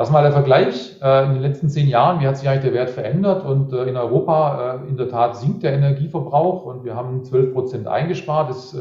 Das 0.00 0.10
mal 0.10 0.22
der 0.22 0.32
Vergleich. 0.32 0.96
Äh, 1.02 1.26
in 1.26 1.34
den 1.34 1.42
letzten 1.42 1.68
zehn 1.68 1.86
Jahren, 1.86 2.20
wie 2.20 2.26
hat 2.26 2.38
sich 2.38 2.48
eigentlich 2.48 2.62
der 2.62 2.72
Wert 2.72 2.88
verändert? 2.88 3.44
Und 3.44 3.74
äh, 3.74 3.84
in 3.84 3.98
Europa 3.98 4.80
äh, 4.86 4.88
in 4.88 4.96
der 4.96 5.10
Tat 5.10 5.36
sinkt 5.36 5.62
der 5.62 5.74
Energieverbrauch 5.74 6.64
und 6.64 6.86
wir 6.86 6.96
haben 6.96 7.22
12 7.22 7.52
Prozent 7.52 7.86
eingespart. 7.86 8.48
Das 8.48 8.74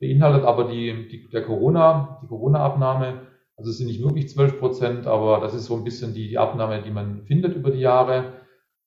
beinhaltet 0.00 0.44
aber 0.44 0.64
die, 0.64 1.06
die, 1.08 1.28
der 1.30 1.44
Corona, 1.44 2.18
die 2.20 2.26
Corona-Abnahme. 2.26 3.20
Also 3.56 3.70
es 3.70 3.78
sind 3.78 3.86
nicht 3.86 4.02
wirklich 4.02 4.28
12 4.28 4.58
Prozent, 4.58 5.06
aber 5.06 5.38
das 5.38 5.54
ist 5.54 5.66
so 5.66 5.76
ein 5.76 5.84
bisschen 5.84 6.14
die, 6.14 6.28
die 6.28 6.38
Abnahme, 6.38 6.82
die 6.82 6.90
man 6.90 7.22
findet 7.26 7.54
über 7.54 7.70
die 7.70 7.78
Jahre. 7.78 8.32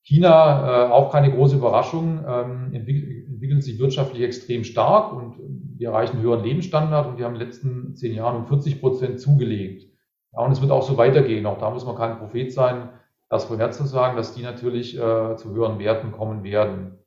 China, 0.02 0.90
auch 0.90 1.10
keine 1.10 1.30
große 1.30 1.56
Überraschung, 1.56 2.24
ähm, 2.28 2.74
entwickelt, 2.74 3.19
entwickelt 3.40 3.64
sich 3.64 3.78
wirtschaftlich 3.78 4.22
extrem 4.22 4.64
stark 4.64 5.14
und 5.14 5.36
wir 5.78 5.88
erreichen 5.88 6.20
höheren 6.20 6.44
Lebensstandard 6.44 7.06
und 7.06 7.16
wir 7.16 7.24
haben 7.24 7.32
in 7.34 7.40
den 7.40 7.48
letzten 7.48 7.96
zehn 7.96 8.12
Jahren 8.12 8.36
um 8.36 8.46
40 8.46 8.80
Prozent 8.80 9.18
zugelegt. 9.18 9.90
Ja, 10.34 10.40
und 10.40 10.52
es 10.52 10.60
wird 10.60 10.70
auch 10.70 10.82
so 10.82 10.98
weitergehen. 10.98 11.46
Auch 11.46 11.56
da 11.56 11.70
muss 11.70 11.86
man 11.86 11.96
kein 11.96 12.18
Prophet 12.18 12.52
sein, 12.52 12.90
das 13.30 13.46
vorherzusagen, 13.46 14.14
dass 14.14 14.34
die 14.34 14.42
natürlich 14.42 14.94
äh, 14.94 15.36
zu 15.36 15.54
höheren 15.54 15.78
Werten 15.78 16.12
kommen 16.12 16.44
werden. 16.44 16.98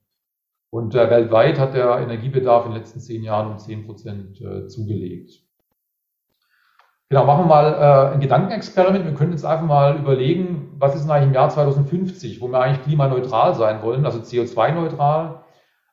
Und 0.71 0.95
äh, 0.95 1.07
weltweit 1.07 1.59
hat 1.59 1.75
der 1.75 1.99
Energiebedarf 1.99 2.65
in 2.65 2.71
den 2.71 2.79
letzten 2.79 2.99
zehn 2.99 3.21
Jahren 3.21 3.51
um 3.51 3.59
10 3.59 3.85
Prozent 3.85 4.41
äh, 4.41 4.65
zugelegt. 4.65 5.39
Genau, 7.09 7.25
machen 7.25 7.43
wir 7.43 7.49
mal 7.49 7.73
äh, 7.73 8.13
ein 8.15 8.21
Gedankenexperiment. 8.21 9.05
Wir 9.05 9.13
können 9.13 9.33
jetzt 9.33 9.45
einfach 9.45 9.67
mal 9.67 9.97
überlegen, 9.97 10.71
was 10.79 10.95
ist 10.95 11.03
denn 11.03 11.11
eigentlich 11.11 11.27
im 11.27 11.33
Jahr 11.35 11.49
2050, 11.49 12.41
wo 12.41 12.47
wir 12.47 12.59
eigentlich 12.59 12.83
klimaneutral 12.83 13.53
sein 13.53 13.83
wollen, 13.83 14.03
also 14.07 14.17
CO2-neutral. 14.17 15.42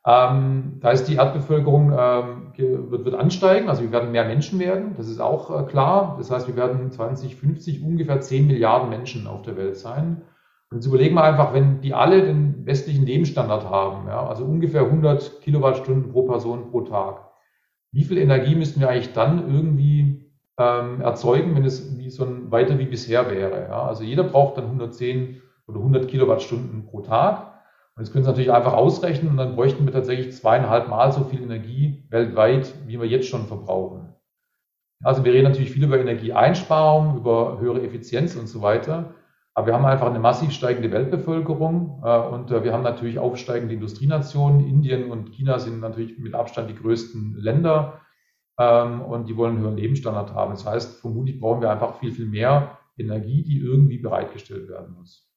Ähm, 0.06 0.78
da 0.80 0.90
ist 0.92 1.04
die 1.04 1.16
Erdbevölkerung 1.16 1.92
ähm, 1.96 2.52
wird, 2.56 3.04
wird 3.04 3.14
ansteigen, 3.14 3.68
also 3.68 3.82
wir 3.82 3.92
werden 3.92 4.12
mehr 4.12 4.24
Menschen 4.24 4.58
werden, 4.58 4.94
das 4.96 5.08
ist 5.08 5.20
auch 5.20 5.50
äh, 5.50 5.64
klar. 5.64 6.16
Das 6.18 6.30
heißt, 6.30 6.48
wir 6.48 6.56
werden 6.56 6.90
2050 6.90 7.82
ungefähr 7.82 8.20
10 8.20 8.46
Milliarden 8.46 8.88
Menschen 8.88 9.26
auf 9.26 9.42
der 9.42 9.56
Welt 9.56 9.76
sein. 9.76 10.22
Und 10.70 10.78
jetzt 10.78 10.86
überlegen 10.86 11.16
wir 11.16 11.24
einfach, 11.24 11.52
wenn 11.52 11.80
die 11.80 11.94
alle 11.94 12.22
den 12.22 12.64
westlichen 12.64 13.04
Lebensstandard 13.04 13.68
haben, 13.68 14.06
ja, 14.06 14.26
also 14.26 14.44
ungefähr 14.44 14.82
100 14.82 15.40
Kilowattstunden 15.42 16.12
pro 16.12 16.22
Person 16.22 16.70
pro 16.70 16.82
Tag, 16.82 17.30
wie 17.92 18.04
viel 18.04 18.18
Energie 18.18 18.54
müssten 18.54 18.80
wir 18.80 18.88
eigentlich 18.88 19.12
dann 19.12 19.52
irgendwie 19.52 20.30
ähm, 20.58 21.00
erzeugen, 21.00 21.56
wenn 21.56 21.64
es 21.64 21.98
wie 21.98 22.10
so 22.10 22.24
ein 22.24 22.52
weiter 22.52 22.78
wie 22.78 22.84
bisher 22.84 23.30
wäre? 23.30 23.66
Ja? 23.68 23.82
Also 23.82 24.04
jeder 24.04 24.22
braucht 24.22 24.58
dann 24.58 24.66
110 24.66 25.42
oder 25.66 25.78
100 25.78 26.06
Kilowattstunden 26.06 26.86
pro 26.86 27.00
Tag. 27.00 27.49
Und 28.00 28.06
jetzt 28.06 28.14
können 28.14 28.24
Sie 28.24 28.30
natürlich 28.30 28.50
einfach 28.50 28.72
ausrechnen 28.72 29.32
und 29.32 29.36
dann 29.36 29.56
bräuchten 29.56 29.84
wir 29.84 29.92
tatsächlich 29.92 30.34
zweieinhalb 30.34 30.88
Mal 30.88 31.12
so 31.12 31.22
viel 31.24 31.42
Energie 31.42 32.02
weltweit, 32.08 32.72
wie 32.86 32.98
wir 32.98 33.06
jetzt 33.06 33.28
schon 33.28 33.44
verbrauchen. 33.44 34.14
Also 35.04 35.22
wir 35.22 35.34
reden 35.34 35.44
natürlich 35.44 35.70
viel 35.70 35.84
über 35.84 35.98
Energieeinsparung, 35.98 37.18
über 37.18 37.60
höhere 37.60 37.82
Effizienz 37.82 38.36
und 38.36 38.46
so 38.46 38.62
weiter. 38.62 39.12
Aber 39.52 39.66
wir 39.66 39.74
haben 39.74 39.84
einfach 39.84 40.06
eine 40.06 40.18
massiv 40.18 40.50
steigende 40.52 40.90
Weltbevölkerung 40.90 42.00
äh, 42.02 42.18
und 42.20 42.50
äh, 42.50 42.64
wir 42.64 42.72
haben 42.72 42.84
natürlich 42.84 43.18
aufsteigende 43.18 43.74
Industrienationen. 43.74 44.66
Indien 44.66 45.10
und 45.10 45.32
China 45.32 45.58
sind 45.58 45.80
natürlich 45.80 46.18
mit 46.18 46.34
Abstand 46.34 46.70
die 46.70 46.76
größten 46.76 47.34
Länder 47.36 48.00
ähm, 48.58 49.02
und 49.02 49.28
die 49.28 49.36
wollen 49.36 49.56
einen 49.56 49.60
höheren 49.60 49.76
Lebensstandard 49.76 50.32
haben. 50.32 50.52
Das 50.52 50.64
heißt, 50.64 51.02
vermutlich 51.02 51.38
brauchen 51.38 51.60
wir 51.60 51.70
einfach 51.70 51.98
viel, 51.98 52.12
viel 52.12 52.24
mehr 52.24 52.78
Energie, 52.96 53.42
die 53.42 53.58
irgendwie 53.58 53.98
bereitgestellt 53.98 54.70
werden 54.70 54.94
muss. 54.94 55.29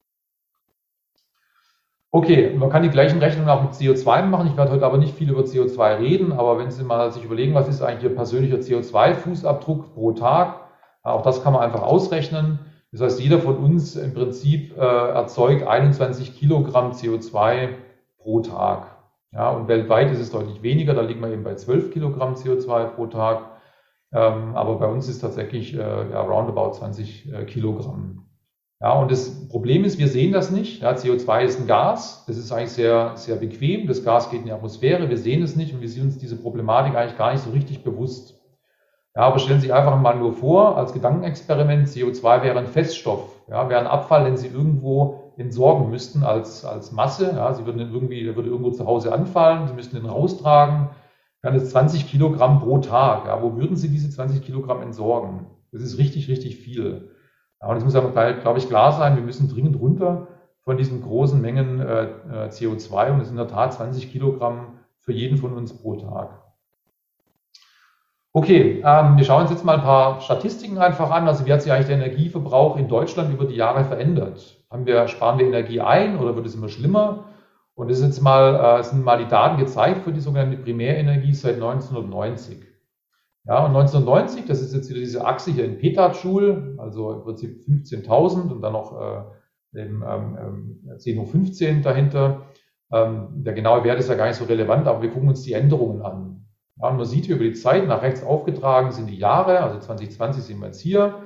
Okay, 2.15 2.53
man 2.55 2.69
kann 2.69 2.83
die 2.83 2.91
gleichen 2.91 3.17
Rechnungen 3.17 3.49
auch 3.49 3.63
mit 3.63 3.71
CO2 3.71 4.21
machen. 4.21 4.45
Ich 4.45 4.55
werde 4.55 4.71
heute 4.71 4.85
aber 4.85 4.99
nicht 4.99 5.15
viel 5.15 5.31
über 5.31 5.41
CO2 5.41 5.97
reden, 5.97 6.31
aber 6.31 6.59
wenn 6.59 6.69
Sie 6.69 6.83
mal 6.83 7.11
sich 7.11 7.23
überlegen, 7.23 7.55
was 7.55 7.67
ist 7.67 7.81
eigentlich 7.81 8.03
Ihr 8.03 8.15
persönlicher 8.15 8.57
CO2-Fußabdruck 8.57 9.95
pro 9.95 10.11
Tag, 10.11 10.59
auch 11.01 11.23
das 11.23 11.41
kann 11.41 11.53
man 11.53 11.63
einfach 11.63 11.81
ausrechnen. 11.81 12.59
Das 12.91 13.01
heißt, 13.01 13.19
jeder 13.19 13.39
von 13.39 13.57
uns 13.57 13.95
im 13.95 14.13
Prinzip 14.13 14.77
äh, 14.77 14.79
erzeugt 14.79 15.65
21 15.65 16.37
Kilogramm 16.37 16.91
CO2 16.91 17.69
pro 18.19 18.41
Tag. 18.41 18.95
Ja, 19.31 19.49
und 19.49 19.67
weltweit 19.67 20.11
ist 20.11 20.19
es 20.19 20.29
deutlich 20.29 20.61
weniger, 20.61 20.93
da 20.93 21.01
liegt 21.01 21.19
man 21.19 21.33
eben 21.33 21.43
bei 21.43 21.55
12 21.55 21.89
Kilogramm 21.89 22.35
CO2 22.35 22.89
pro 22.89 23.07
Tag. 23.07 23.39
Ähm, 24.11 24.55
aber 24.55 24.75
bei 24.75 24.85
uns 24.85 25.09
ist 25.09 25.17
tatsächlich 25.17 25.73
äh, 25.73 25.79
ja, 26.11 26.21
roundabout 26.21 26.73
20 26.73 27.33
äh, 27.33 27.45
Kilogramm 27.45 28.27
ja, 28.83 28.91
und 28.99 29.09
das 29.09 29.47
Problem 29.47 29.85
ist, 29.85 29.97
wir 29.97 30.09
sehen 30.09 30.33
das 30.33 30.51
nicht. 30.51 30.81
Ja, 30.81 30.91
CO2 30.91 31.43
ist 31.45 31.57
ein 31.57 31.67
Gas. 31.67 32.25
Das 32.27 32.35
ist 32.35 32.51
eigentlich 32.51 32.71
sehr, 32.71 33.13
sehr 33.15 33.37
bequem. 33.37 33.87
Das 33.87 34.03
Gas 34.03 34.29
geht 34.29 34.41
in 34.41 34.45
die 34.47 34.51
Atmosphäre. 34.51 35.09
Wir 35.09 35.17
sehen 35.17 35.41
es 35.41 35.55
nicht 35.55 35.73
und 35.73 35.79
wir 35.79 35.87
sind 35.87 36.03
uns 36.03 36.17
diese 36.17 36.35
Problematik 36.35 36.93
eigentlich 36.93 37.17
gar 37.17 37.31
nicht 37.31 37.45
so 37.45 37.51
richtig 37.51 37.85
bewusst. 37.85 38.41
Ja, 39.15 39.21
aber 39.21 39.39
stellen 39.39 39.61
Sie 39.61 39.67
sich 39.67 39.73
einfach 39.73 39.97
mal 39.97 40.17
nur 40.17 40.33
vor, 40.33 40.77
als 40.77 40.91
Gedankenexperiment, 40.91 41.87
CO2 41.87 42.43
wäre 42.43 42.59
ein 42.59 42.67
Feststoff, 42.67 43.41
ja, 43.47 43.69
wäre 43.69 43.79
ein 43.79 43.87
Abfall, 43.87 44.25
den 44.25 44.35
Sie 44.35 44.47
irgendwo 44.47 45.31
entsorgen 45.37 45.89
müssten 45.89 46.23
als, 46.23 46.65
als 46.65 46.91
Masse. 46.91 47.31
Ja, 47.37 47.53
Sie 47.53 47.65
würden 47.65 47.77
den 47.77 47.93
irgendwie, 47.93 48.25
der 48.25 48.35
würde 48.35 48.49
irgendwo 48.49 48.71
zu 48.71 48.85
Hause 48.85 49.13
anfallen, 49.13 49.69
Sie 49.69 49.75
müssten 49.75 49.95
den 49.95 50.07
raustragen. 50.07 50.89
Dann 51.41 51.55
ist 51.55 51.71
20 51.71 52.09
Kilogramm 52.09 52.59
pro 52.59 52.79
Tag. 52.79 53.27
Ja, 53.27 53.41
wo 53.41 53.55
würden 53.55 53.77
Sie 53.77 53.87
diese 53.87 54.09
20 54.09 54.41
Kilogramm 54.41 54.81
entsorgen? 54.81 55.45
Das 55.71 55.81
ist 55.81 55.97
richtig, 55.97 56.27
richtig 56.27 56.57
viel. 56.57 57.12
Und 57.67 57.77
es 57.77 57.83
muss 57.83 57.95
aber, 57.95 58.09
glaube 58.33 58.59
ich, 58.59 58.67
klar 58.67 58.91
sein, 58.91 59.15
wir 59.15 59.23
müssen 59.23 59.49
dringend 59.49 59.79
runter 59.79 60.27
von 60.63 60.77
diesen 60.77 61.01
großen 61.01 61.39
Mengen 61.41 61.79
äh, 61.79 62.03
äh 62.03 62.49
CO2 62.49 63.11
und 63.11 63.21
es 63.21 63.27
sind 63.27 63.37
in 63.37 63.45
der 63.45 63.47
Tat 63.47 63.73
20 63.73 64.11
Kilogramm 64.11 64.79
für 64.99 65.11
jeden 65.11 65.37
von 65.37 65.53
uns 65.53 65.73
pro 65.73 65.95
Tag. 65.95 66.43
Okay, 68.35 68.81
ähm, 68.83 69.15
wir 69.15 69.23
schauen 69.25 69.43
uns 69.43 69.51
jetzt 69.51 69.63
mal 69.63 69.75
ein 69.75 69.83
paar 69.83 70.19
Statistiken 70.21 70.79
einfach 70.79 71.11
an. 71.11 71.27
Also 71.27 71.45
wie 71.45 71.53
hat 71.53 71.61
sich 71.61 71.71
eigentlich 71.71 71.87
der 71.87 71.97
Energieverbrauch 71.97 72.77
in 72.77 72.87
Deutschland 72.87 73.31
über 73.31 73.45
die 73.45 73.55
Jahre 73.55 73.83
verändert? 73.83 74.57
Haben 74.71 74.87
wir, 74.87 75.07
sparen 75.07 75.37
wir 75.37 75.45
Energie 75.45 75.81
ein 75.81 76.17
oder 76.17 76.35
wird 76.35 76.47
es 76.47 76.55
immer 76.55 76.69
schlimmer? 76.69 77.25
Und 77.75 77.89
mal, 78.21 78.79
äh, 78.79 78.83
sind 78.83 79.03
mal 79.03 79.17
die 79.17 79.27
Daten 79.27 79.57
gezeigt 79.57 80.03
für 80.03 80.11
die 80.11 80.19
sogenannte 80.19 80.57
Primärenergie 80.57 81.33
seit 81.33 81.55
1990. 81.55 82.72
Ja, 83.45 83.65
und 83.65 83.75
1990, 83.75 84.45
das 84.45 84.61
ist 84.61 84.73
jetzt 84.73 84.89
wieder 84.89 84.99
diese 84.99 85.25
Achse 85.25 85.51
hier 85.51 85.65
in 85.65 85.77
Petajoule, 85.77 86.75
also 86.77 87.11
im 87.11 87.23
Prinzip 87.23 87.61
15.000 87.67 88.49
und 88.49 88.61
dann 88.61 88.71
noch 88.71 88.99
äh, 89.73 89.81
eben, 89.81 90.01
ähm, 90.07 90.97
10 90.97 91.19
hoch 91.19 91.27
15 91.27 91.81
dahinter. 91.81 92.43
Ähm, 92.91 93.43
der 93.43 93.53
genaue 93.53 93.83
Wert 93.83 93.99
ist 93.99 94.09
ja 94.09 94.15
gar 94.15 94.27
nicht 94.27 94.37
so 94.37 94.45
relevant, 94.45 94.87
aber 94.87 95.01
wir 95.01 95.09
gucken 95.09 95.29
uns 95.29 95.41
die 95.41 95.53
Änderungen 95.53 96.01
an. 96.01 96.45
Ja, 96.77 96.89
und 96.89 96.97
man 96.97 97.05
sieht 97.05 97.25
hier 97.25 97.35
über 97.35 97.43
die 97.43 97.53
Zeit, 97.53 97.87
nach 97.87 98.01
rechts 98.01 98.23
aufgetragen 98.23 98.91
sind 98.91 99.09
die 99.09 99.17
Jahre, 99.17 99.59
also 99.59 99.79
2020 99.79 100.43
sind 100.43 100.59
wir 100.59 100.67
jetzt 100.67 100.81
hier, 100.81 101.23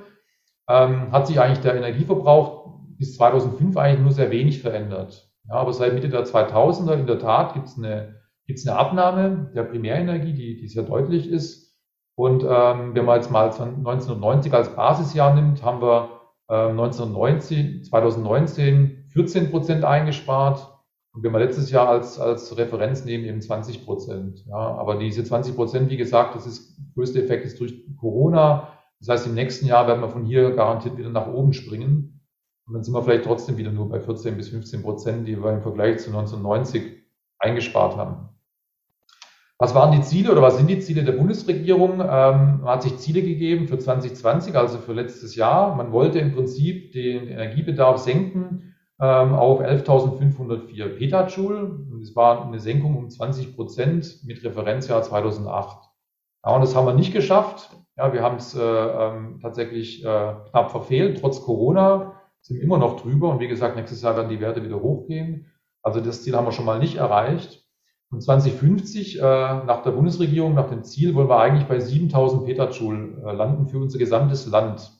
ähm, 0.68 1.12
hat 1.12 1.26
sich 1.26 1.40
eigentlich 1.40 1.60
der 1.60 1.76
Energieverbrauch 1.76 2.80
bis 2.98 3.16
2005 3.16 3.76
eigentlich 3.76 4.00
nur 4.00 4.12
sehr 4.12 4.30
wenig 4.30 4.60
verändert. 4.60 5.30
Ja, 5.48 5.54
aber 5.54 5.72
seit 5.72 5.94
Mitte 5.94 6.08
der 6.08 6.26
2000er 6.26 6.94
in 6.94 7.06
der 7.06 7.18
Tat 7.18 7.54
gibt 7.54 7.68
es 7.68 7.78
eine, 7.78 8.16
gibt's 8.46 8.66
eine 8.66 8.76
Abnahme 8.76 9.50
der 9.54 9.62
Primärenergie, 9.62 10.32
die, 10.32 10.56
die 10.56 10.68
sehr 10.68 10.82
deutlich 10.82 11.30
ist. 11.30 11.67
Und 12.18 12.42
ähm, 12.42 12.96
wenn 12.96 13.04
man 13.04 13.14
jetzt 13.14 13.30
mal 13.30 13.44
1990 13.44 14.52
als 14.52 14.74
Basisjahr 14.74 15.36
nimmt, 15.36 15.62
haben 15.62 15.80
wir 15.80 16.20
äh, 16.48 16.70
1990, 16.70 17.84
2019 17.84 19.04
14 19.10 19.52
Prozent 19.52 19.84
eingespart. 19.84 20.66
Und 21.12 21.22
wenn 21.22 21.30
wir 21.30 21.38
letztes 21.38 21.70
Jahr 21.70 21.88
als, 21.88 22.18
als 22.18 22.58
Referenz 22.58 23.04
nehmen, 23.04 23.24
eben 23.24 23.40
20 23.40 23.84
Prozent. 23.84 24.44
Ja, 24.48 24.56
aber 24.56 24.96
diese 24.96 25.22
20 25.22 25.54
Prozent, 25.54 25.90
wie 25.90 25.96
gesagt, 25.96 26.34
das 26.34 26.44
ist, 26.44 26.76
größte 26.94 27.22
Effekt 27.22 27.46
ist 27.46 27.60
durch 27.60 27.86
Corona. 28.00 28.66
Das 28.98 29.10
heißt, 29.10 29.28
im 29.28 29.34
nächsten 29.34 29.66
Jahr 29.66 29.86
werden 29.86 30.00
wir 30.00 30.08
von 30.08 30.24
hier 30.24 30.50
garantiert 30.56 30.98
wieder 30.98 31.10
nach 31.10 31.28
oben 31.28 31.52
springen. 31.52 32.20
Und 32.66 32.74
dann 32.74 32.82
sind 32.82 32.94
wir 32.94 33.02
vielleicht 33.04 33.26
trotzdem 33.26 33.58
wieder 33.58 33.70
nur 33.70 33.88
bei 33.88 34.00
14 34.00 34.36
bis 34.36 34.48
15 34.48 34.82
Prozent, 34.82 35.28
die 35.28 35.40
wir 35.40 35.52
im 35.52 35.62
Vergleich 35.62 36.00
zu 36.00 36.10
1990 36.10 36.82
eingespart 37.38 37.96
haben. 37.96 38.30
Was 39.60 39.74
waren 39.74 39.90
die 39.90 40.02
Ziele 40.02 40.30
oder 40.30 40.40
was 40.40 40.56
sind 40.56 40.70
die 40.70 40.78
Ziele 40.78 41.02
der 41.02 41.12
Bundesregierung? 41.12 41.94
Ähm, 41.94 42.60
man 42.60 42.64
hat 42.64 42.82
sich 42.84 42.96
Ziele 42.98 43.22
gegeben 43.22 43.66
für 43.66 43.76
2020, 43.76 44.54
also 44.54 44.78
für 44.78 44.92
letztes 44.92 45.34
Jahr. 45.34 45.74
Man 45.74 45.90
wollte 45.90 46.20
im 46.20 46.32
Prinzip 46.32 46.92
den 46.92 47.26
Energiebedarf 47.26 47.98
senken 47.98 48.76
ähm, 49.00 49.34
auf 49.34 49.60
11.504 49.60 50.96
Petajoule. 50.96 51.86
Das 51.98 52.14
war 52.14 52.46
eine 52.46 52.60
Senkung 52.60 52.96
um 52.96 53.10
20 53.10 53.56
Prozent 53.56 54.20
mit 54.24 54.44
Referenzjahr 54.44 55.02
2008. 55.02 55.88
Ja, 56.44 56.54
und 56.54 56.60
das 56.60 56.76
haben 56.76 56.86
wir 56.86 56.94
nicht 56.94 57.12
geschafft. 57.12 57.70
Ja, 57.96 58.12
wir 58.12 58.22
haben 58.22 58.36
es 58.36 58.54
äh, 58.54 58.60
ähm, 58.62 59.40
tatsächlich 59.42 60.04
äh, 60.04 60.34
knapp 60.50 60.70
verfehlt, 60.70 61.18
trotz 61.20 61.42
Corona, 61.42 62.14
sind 62.42 62.60
immer 62.60 62.78
noch 62.78 63.00
drüber. 63.00 63.28
Und 63.30 63.40
wie 63.40 63.48
gesagt, 63.48 63.74
nächstes 63.74 64.02
Jahr 64.02 64.16
werden 64.16 64.28
die 64.28 64.40
Werte 64.40 64.62
wieder 64.62 64.80
hochgehen. 64.80 65.52
Also 65.82 66.00
das 66.00 66.22
Ziel 66.22 66.36
haben 66.36 66.46
wir 66.46 66.52
schon 66.52 66.64
mal 66.64 66.78
nicht 66.78 66.96
erreicht. 66.96 67.67
Und 68.10 68.22
2050, 68.22 69.18
äh, 69.18 69.20
nach 69.20 69.82
der 69.82 69.90
Bundesregierung, 69.90 70.54
nach 70.54 70.70
dem 70.70 70.82
Ziel, 70.82 71.14
wollen 71.14 71.28
wir 71.28 71.40
eigentlich 71.40 71.68
bei 71.68 71.78
7000 71.78 72.46
Petajoule 72.46 73.22
äh, 73.26 73.32
landen 73.32 73.66
für 73.68 73.78
unser 73.78 73.98
gesamtes 73.98 74.46
Land. 74.46 74.90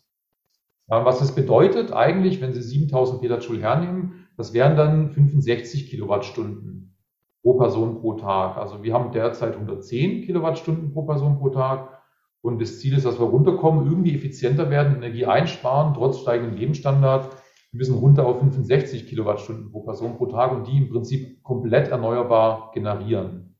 Ja, 0.89 1.05
was 1.05 1.19
das 1.19 1.35
bedeutet 1.35 1.93
eigentlich, 1.93 2.41
wenn 2.41 2.53
Sie 2.53 2.63
7000 2.63 3.21
Petajoule 3.21 3.61
hernehmen, 3.61 4.27
das 4.37 4.53
wären 4.53 4.77
dann 4.77 5.11
65 5.11 5.89
Kilowattstunden 5.89 6.97
pro 7.43 7.55
Person 7.55 8.01
pro 8.01 8.15
Tag. 8.15 8.57
Also 8.57 8.83
wir 8.83 8.93
haben 8.93 9.13
derzeit 9.13 9.55
110 9.55 10.23
Kilowattstunden 10.23 10.93
pro 10.93 11.03
Person 11.03 11.39
pro 11.39 11.49
Tag. 11.49 12.03
Und 12.41 12.61
das 12.61 12.79
Ziel 12.79 12.97
ist, 12.97 13.05
dass 13.05 13.19
wir 13.19 13.27
runterkommen, 13.27 13.87
irgendwie 13.87 14.15
effizienter 14.15 14.71
werden, 14.71 14.97
Energie 14.97 15.27
einsparen, 15.27 15.95
trotz 15.95 16.21
steigendem 16.21 16.57
Lebensstandard 16.57 17.31
wir 17.71 17.79
müssen 17.79 17.99
runter 17.99 18.27
auf 18.27 18.39
65 18.39 19.07
Kilowattstunden 19.07 19.71
pro 19.71 19.81
Person 19.81 20.17
pro 20.17 20.27
Tag 20.27 20.53
und 20.53 20.67
die 20.67 20.79
im 20.79 20.89
Prinzip 20.89 21.43
komplett 21.43 21.89
erneuerbar 21.89 22.71
generieren. 22.73 23.57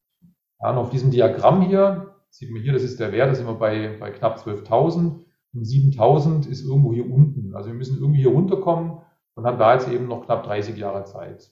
Ja, 0.61 0.71
und 0.71 0.79
auf 0.79 0.91
diesem 0.91 1.11
Diagramm 1.11 1.63
hier 1.63 2.15
sieht 2.31 2.51
man 2.51 2.63
hier, 2.63 2.73
das 2.73 2.83
ist 2.83 3.01
der 3.01 3.13
Wert, 3.13 3.31
da 3.31 3.35
sind 3.35 3.47
wir 3.47 3.55
bei, 3.55 3.97
bei 3.99 4.11
knapp 4.11 4.39
12.000 4.39 5.25
und 5.55 5.63
7.000 5.63 6.49
ist 6.49 6.65
irgendwo 6.65 6.93
hier 6.93 7.11
unten. 7.11 7.55
Also 7.55 7.69
wir 7.69 7.77
müssen 7.77 7.99
irgendwie 7.99 8.21
hier 8.21 8.31
runterkommen 8.31 8.99
und 9.35 9.47
haben 9.47 9.59
da 9.59 9.75
jetzt 9.75 9.89
eben 9.89 10.09
noch 10.09 10.25
knapp 10.25 10.45
30 10.45 10.77
Jahre 10.77 11.05
Zeit. 11.05 11.51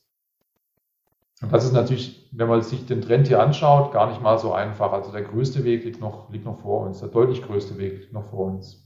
Und 1.43 1.53
das 1.53 1.65
ist 1.65 1.73
natürlich, 1.73 2.31
wenn 2.33 2.49
man 2.49 2.63
sich 2.63 2.87
den 2.87 3.03
Trend 3.03 3.29
hier 3.29 3.43
anschaut, 3.43 3.93
gar 3.93 4.09
nicht 4.09 4.23
mal 4.23 4.39
so 4.39 4.53
einfach. 4.55 4.93
Also 4.93 5.13
der 5.13 5.23
größte 5.23 5.65
Weg 5.65 5.85
liegt 5.85 6.01
noch, 6.01 6.31
liegt 6.31 6.47
noch 6.47 6.61
vor 6.61 6.87
uns, 6.87 7.01
der 7.01 7.09
deutlich 7.09 7.43
größte 7.43 7.77
Weg 7.77 8.01
liegt 8.01 8.13
noch 8.13 8.25
vor 8.25 8.47
uns. 8.47 8.86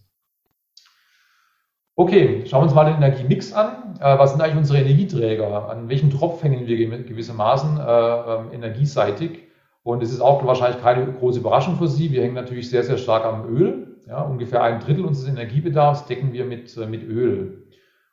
Okay, 2.01 2.47
schauen 2.47 2.63
wir 2.63 2.65
uns 2.65 2.75
mal 2.75 2.87
den 2.87 2.97
Energiemix 2.97 3.53
an. 3.53 3.95
Äh, 4.01 4.19
was 4.19 4.31
sind 4.31 4.41
eigentlich 4.41 4.57
unsere 4.57 4.79
Energieträger? 4.79 5.69
An 5.69 5.91
welchen 5.91 6.09
Tropf 6.09 6.43
hängen 6.43 6.67
wir 6.67 7.03
gewissermaßen 7.03 7.79
äh, 7.79 7.83
ähm, 7.83 8.53
energieseitig? 8.55 9.41
Und 9.83 10.03
es 10.03 10.11
ist 10.11 10.23
auch 10.23 10.43
wahrscheinlich 10.47 10.81
keine 10.81 11.13
große 11.13 11.41
Überraschung 11.41 11.77
für 11.77 11.89
Sie. 11.89 12.11
Wir 12.11 12.23
hängen 12.23 12.33
natürlich 12.33 12.71
sehr, 12.71 12.85
sehr 12.85 12.97
stark 12.97 13.27
am 13.27 13.55
Öl. 13.55 13.99
Ja, 14.09 14.23
ungefähr 14.23 14.63
ein 14.63 14.81
Drittel 14.81 15.05
unseres 15.05 15.29
Energiebedarfs 15.29 16.07
decken 16.07 16.33
wir 16.33 16.47
mit, 16.47 16.75
äh, 16.79 16.87
mit 16.87 17.03
Öl. 17.03 17.67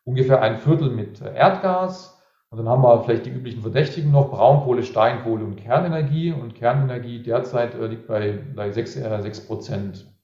Ungefähr 0.03 0.41
ein 0.41 0.57
Viertel 0.57 0.89
mit 0.89 1.21
äh, 1.21 1.33
Erdgas. 1.33 2.21
Und 2.49 2.57
dann 2.57 2.67
haben 2.67 2.83
wir 2.83 3.03
vielleicht 3.03 3.25
die 3.25 3.31
üblichen 3.31 3.61
Verdächtigen 3.61 4.11
noch, 4.11 4.31
Braunkohle, 4.31 4.83
Steinkohle 4.83 5.45
und 5.45 5.55
Kernenergie. 5.55 6.33
Und 6.33 6.55
Kernenergie 6.55 7.23
derzeit 7.23 7.73
äh, 7.73 7.87
liegt 7.87 8.05
bei, 8.05 8.37
bei 8.53 8.69
6, 8.69 8.97
äh, 8.97 9.21
6 9.21 9.47
Prozent. 9.47 10.16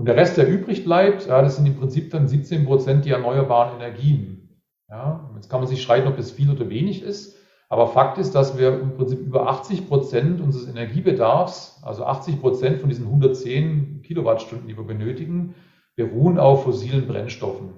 Und 0.00 0.06
der 0.06 0.16
Rest, 0.16 0.38
der 0.38 0.48
übrig 0.48 0.82
bleibt, 0.82 1.26
ja, 1.26 1.42
das 1.42 1.56
sind 1.56 1.66
im 1.66 1.76
Prinzip 1.76 2.10
dann 2.10 2.26
17 2.26 2.64
Prozent 2.64 3.04
die 3.04 3.10
erneuerbaren 3.10 3.78
Energien. 3.78 4.64
Ja, 4.88 5.30
jetzt 5.34 5.50
kann 5.50 5.60
man 5.60 5.68
sich 5.68 5.82
streiten, 5.82 6.08
ob 6.08 6.16
das 6.16 6.30
viel 6.30 6.50
oder 6.50 6.70
wenig 6.70 7.02
ist. 7.02 7.36
Aber 7.68 7.86
Fakt 7.86 8.16
ist, 8.16 8.34
dass 8.34 8.56
wir 8.56 8.80
im 8.80 8.94
Prinzip 8.94 9.20
über 9.20 9.50
80 9.50 9.88
Prozent 9.88 10.40
unseres 10.40 10.68
Energiebedarfs, 10.68 11.82
also 11.82 12.06
80 12.06 12.40
Prozent 12.40 12.80
von 12.80 12.88
diesen 12.88 13.04
110 13.04 14.00
Kilowattstunden, 14.00 14.68
die 14.68 14.76
wir 14.78 14.84
benötigen, 14.84 15.54
beruhen 15.96 16.38
auf 16.38 16.64
fossilen 16.64 17.06
Brennstoffen. 17.06 17.74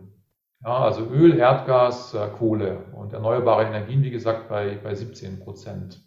Ja, 0.64 0.78
also 0.78 1.04
Öl, 1.10 1.36
Erdgas, 1.36 2.14
äh, 2.14 2.28
Kohle 2.38 2.84
und 2.94 3.12
erneuerbare 3.14 3.64
Energien, 3.64 4.04
wie 4.04 4.12
gesagt, 4.12 4.48
bei, 4.48 4.78
bei 4.80 4.94
17 4.94 5.40
Prozent. 5.40 6.00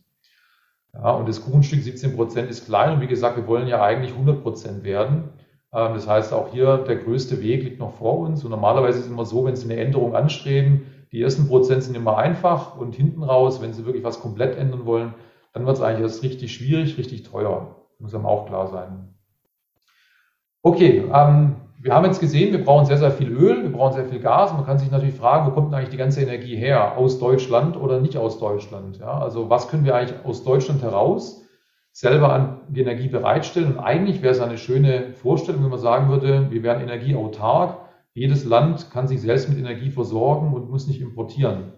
Ja, 0.94 1.12
und 1.12 1.28
das 1.28 1.44
Kuchenstück 1.44 1.82
17 1.82 2.16
Prozent 2.16 2.50
ist 2.50 2.68
klein 2.68 2.94
und 2.94 3.02
wie 3.02 3.08
gesagt, 3.08 3.36
wir 3.36 3.48
wollen 3.48 3.68
ja 3.68 3.84
eigentlich 3.84 4.14
100 4.14 4.42
Prozent 4.42 4.86
werden. 4.86 5.34
Ähm, 5.76 5.94
das 5.94 6.08
heißt, 6.08 6.34
auch 6.34 6.48
hier 6.52 6.78
der 6.78 6.96
größte 6.96 7.42
Weg 7.42 7.64
liegt 7.64 7.80
noch 7.80 7.92
vor 7.92 8.18
uns. 8.20 8.44
Und 8.44 8.52
normalerweise 8.52 9.00
ist 9.00 9.06
es 9.06 9.12
immer 9.12 9.26
so, 9.26 9.46
wenn 9.46 9.56
Sie 9.56 9.70
eine 9.70 9.80
Änderung 9.80 10.16
anstreben, 10.16 10.86
die 11.12 11.22
ersten 11.22 11.48
Prozent 11.48 11.84
sind 11.84 11.96
immer 11.96 12.18
einfach 12.18 12.78
und 12.78 12.96
hinten 12.96 13.24
raus, 13.24 13.62
wenn 13.62 13.74
Sie 13.74 13.86
wirklich 13.86 14.04
was 14.04 14.22
komplett 14.22 14.58
ändern 14.58 14.86
wollen, 14.86 15.14
dann 15.54 15.66
wird 15.66 15.78
es 15.78 15.84
eigentlich 15.84 16.02
erst 16.02 16.24
richtig 16.24 16.54
schwierig, 16.54 16.98
richtig 16.98 17.24
teuer. 17.24 17.76
Muss 18.00 18.16
einem 18.16 18.26
auch 18.26 18.46
klar 18.48 18.68
sein. 18.68 19.14
Okay, 20.62 21.06
ähm, 21.14 21.56
wir 21.82 21.94
haben 21.94 22.06
jetzt 22.06 22.20
gesehen, 22.20 22.52
wir 22.52 22.64
brauchen 22.64 22.86
sehr, 22.86 22.98
sehr 22.98 23.12
viel 23.12 23.32
Öl, 23.32 23.64
wir 23.64 23.72
brauchen 23.72 23.94
sehr 23.94 24.06
viel 24.06 24.20
Gas. 24.20 24.52
Man 24.54 24.66
kann 24.66 24.80
sich 24.80 24.92
natürlich 24.92 25.16
fragen, 25.16 25.46
wo 25.46 25.52
kommt 25.52 25.74
eigentlich 25.74 25.90
die 25.90 25.98
ganze 25.98 26.22
Energie 26.22 26.56
her? 26.56 26.98
Aus 26.98 27.20
Deutschland 27.20 27.78
oder 27.78 28.00
nicht 28.00 28.18
aus 28.18 28.40
Deutschland? 28.40 28.98
Ja, 28.98 29.20
also 29.20 29.50
was 29.50 29.68
können 29.68 29.86
wir 29.86 29.96
eigentlich 29.96 30.26
aus 30.26 30.44
Deutschland 30.44 30.82
heraus 30.82 31.45
selber 31.96 32.34
an 32.34 32.60
die 32.68 32.82
Energie 32.82 33.08
bereitstellen? 33.08 33.78
Und 33.78 33.80
eigentlich 33.80 34.22
wäre 34.22 34.34
es 34.34 34.42
eine 34.42 34.58
schöne 34.58 35.14
Vorstellung, 35.14 35.64
wenn 35.64 35.70
man 35.70 35.80
sagen 35.80 36.10
würde, 36.10 36.52
wir 36.52 36.62
wären 36.62 36.82
energieautark. 36.82 37.78
Jedes 38.14 38.44
Land 38.44 38.92
kann 38.92 39.08
sich 39.08 39.22
selbst 39.22 39.48
mit 39.48 39.58
Energie 39.58 39.92
versorgen 39.92 40.54
und 40.54 40.70
muss 40.70 40.88
nicht 40.88 41.00
importieren. 41.00 41.72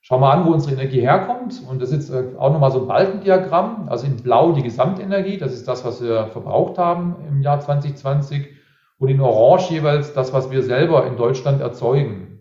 Schauen 0.00 0.20
wir 0.20 0.32
an, 0.32 0.46
wo 0.46 0.50
unsere 0.50 0.74
Energie 0.74 1.00
herkommt. 1.00 1.62
Und 1.68 1.80
das 1.80 1.92
ist 1.92 2.10
äh, 2.10 2.34
auch 2.38 2.52
nochmal 2.52 2.72
so 2.72 2.80
ein 2.80 2.88
Balkendiagramm. 2.88 3.88
Also 3.88 4.06
in 4.06 4.16
Blau 4.16 4.50
die 4.50 4.62
Gesamtenergie, 4.62 5.38
das 5.38 5.52
ist 5.52 5.68
das, 5.68 5.84
was 5.84 6.02
wir 6.02 6.26
verbraucht 6.28 6.78
haben 6.78 7.16
im 7.28 7.40
Jahr 7.40 7.60
2020. 7.60 8.48
Und 8.98 9.08
in 9.08 9.20
Orange 9.20 9.70
jeweils 9.70 10.12
das, 10.12 10.32
was 10.32 10.50
wir 10.50 10.64
selber 10.64 11.06
in 11.06 11.16
Deutschland 11.16 11.60
erzeugen. 11.60 12.40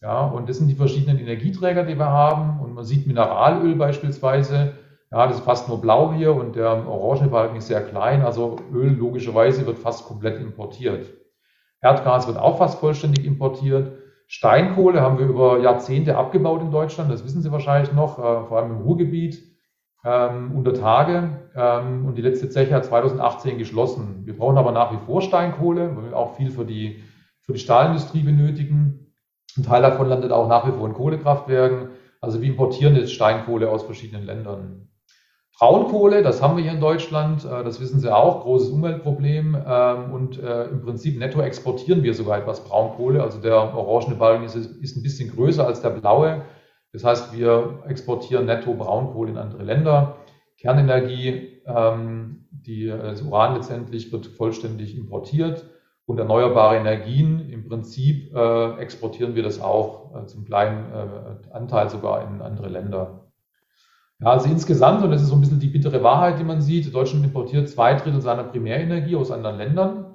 Ja, 0.00 0.26
und 0.26 0.48
das 0.48 0.56
sind 0.56 0.68
die 0.68 0.74
verschiedenen 0.74 1.18
Energieträger, 1.18 1.84
die 1.84 1.98
wir 1.98 2.08
haben. 2.08 2.60
Und 2.60 2.72
man 2.72 2.84
sieht 2.84 3.06
Mineralöl 3.06 3.74
beispielsweise. 3.74 4.72
Ja, 5.12 5.26
das 5.26 5.38
ist 5.38 5.44
fast 5.44 5.68
nur 5.68 5.80
blau 5.80 6.12
hier 6.12 6.34
und 6.34 6.54
der 6.54 6.86
orange 6.86 7.28
Balken 7.28 7.56
ist 7.56 7.66
sehr 7.66 7.82
klein. 7.82 8.22
Also 8.22 8.56
Öl 8.72 8.92
logischerweise 8.92 9.66
wird 9.66 9.78
fast 9.78 10.04
komplett 10.06 10.40
importiert. 10.40 11.12
Erdgas 11.80 12.28
wird 12.28 12.38
auch 12.38 12.58
fast 12.58 12.78
vollständig 12.78 13.24
importiert. 13.24 13.92
Steinkohle 14.28 15.00
haben 15.00 15.18
wir 15.18 15.26
über 15.26 15.58
Jahrzehnte 15.58 16.16
abgebaut 16.16 16.60
in 16.62 16.70
Deutschland, 16.70 17.10
das 17.10 17.24
wissen 17.24 17.42
Sie 17.42 17.50
wahrscheinlich 17.50 17.92
noch, 17.92 18.18
äh, 18.18 18.46
vor 18.46 18.58
allem 18.58 18.70
im 18.70 18.82
Ruhrgebiet, 18.82 19.42
ähm, 20.04 20.52
unter 20.54 20.72
Tage. 20.74 21.50
Ähm, 21.56 22.06
und 22.06 22.16
die 22.16 22.22
letzte 22.22 22.48
Zeche 22.48 22.74
hat 22.74 22.84
2018 22.84 23.58
geschlossen. 23.58 24.22
Wir 24.26 24.36
brauchen 24.36 24.58
aber 24.58 24.70
nach 24.70 24.92
wie 24.92 25.04
vor 25.04 25.20
Steinkohle, 25.20 25.96
weil 25.96 26.10
wir 26.10 26.16
auch 26.16 26.36
viel 26.36 26.52
für 26.52 26.64
die, 26.64 27.02
für 27.40 27.54
die 27.54 27.58
Stahlindustrie 27.58 28.22
benötigen. 28.22 29.16
Ein 29.56 29.64
Teil 29.64 29.82
davon 29.82 30.08
landet 30.08 30.30
auch 30.30 30.46
nach 30.46 30.64
wie 30.68 30.72
vor 30.72 30.86
in 30.86 30.94
Kohlekraftwerken. 30.94 31.88
Also 32.20 32.40
wir 32.40 32.48
importieren 32.48 32.94
jetzt 32.94 33.12
Steinkohle 33.12 33.68
aus 33.68 33.82
verschiedenen 33.82 34.24
Ländern. 34.24 34.89
Braunkohle, 35.60 36.22
das 36.22 36.40
haben 36.40 36.56
wir 36.56 36.64
hier 36.64 36.72
in 36.72 36.80
Deutschland, 36.80 37.44
äh, 37.44 37.62
das 37.62 37.82
wissen 37.82 38.00
Sie 38.00 38.10
auch, 38.10 38.44
großes 38.44 38.70
Umweltproblem. 38.70 39.54
Ähm, 39.66 40.12
und 40.14 40.42
äh, 40.42 40.64
im 40.64 40.80
Prinzip 40.80 41.18
netto 41.18 41.42
exportieren 41.42 42.02
wir 42.02 42.14
sogar 42.14 42.38
etwas 42.38 42.64
Braunkohle. 42.64 43.22
Also 43.22 43.38
der 43.42 43.76
orangene 43.76 44.16
Balken 44.16 44.44
ist, 44.44 44.54
ist 44.56 44.96
ein 44.96 45.02
bisschen 45.02 45.30
größer 45.30 45.66
als 45.66 45.82
der 45.82 45.90
blaue. 45.90 46.46
Das 46.94 47.04
heißt, 47.04 47.36
wir 47.36 47.80
exportieren 47.86 48.46
netto 48.46 48.72
Braunkohle 48.72 49.32
in 49.32 49.36
andere 49.36 49.62
Länder. 49.62 50.16
Kernenergie, 50.56 51.60
ähm, 51.66 52.46
die, 52.50 52.86
das 52.86 53.20
Uran 53.20 53.54
letztendlich 53.56 54.10
wird 54.12 54.28
vollständig 54.28 54.96
importiert. 54.96 55.66
Und 56.06 56.18
erneuerbare 56.18 56.76
Energien, 56.76 57.50
im 57.50 57.68
Prinzip 57.68 58.34
äh, 58.34 58.78
exportieren 58.78 59.34
wir 59.34 59.42
das 59.42 59.60
auch 59.60 60.26
zum 60.26 60.44
kleinen 60.44 60.86
Anteil 61.52 61.88
sogar 61.88 62.26
in 62.26 62.40
andere 62.42 62.68
Länder. 62.68 63.19
Ja, 64.20 64.28
also 64.32 64.48
insgesamt, 64.48 65.02
und 65.02 65.10
das 65.10 65.22
ist 65.22 65.28
so 65.28 65.34
ein 65.34 65.40
bisschen 65.40 65.60
die 65.60 65.68
bittere 65.68 66.02
Wahrheit, 66.02 66.38
die 66.38 66.44
man 66.44 66.60
sieht, 66.60 66.94
Deutschland 66.94 67.24
importiert 67.24 67.68
zwei 67.68 67.94
Drittel 67.94 68.20
seiner 68.20 68.44
Primärenergie 68.44 69.16
aus 69.16 69.30
anderen 69.30 69.56
Ländern. 69.56 70.14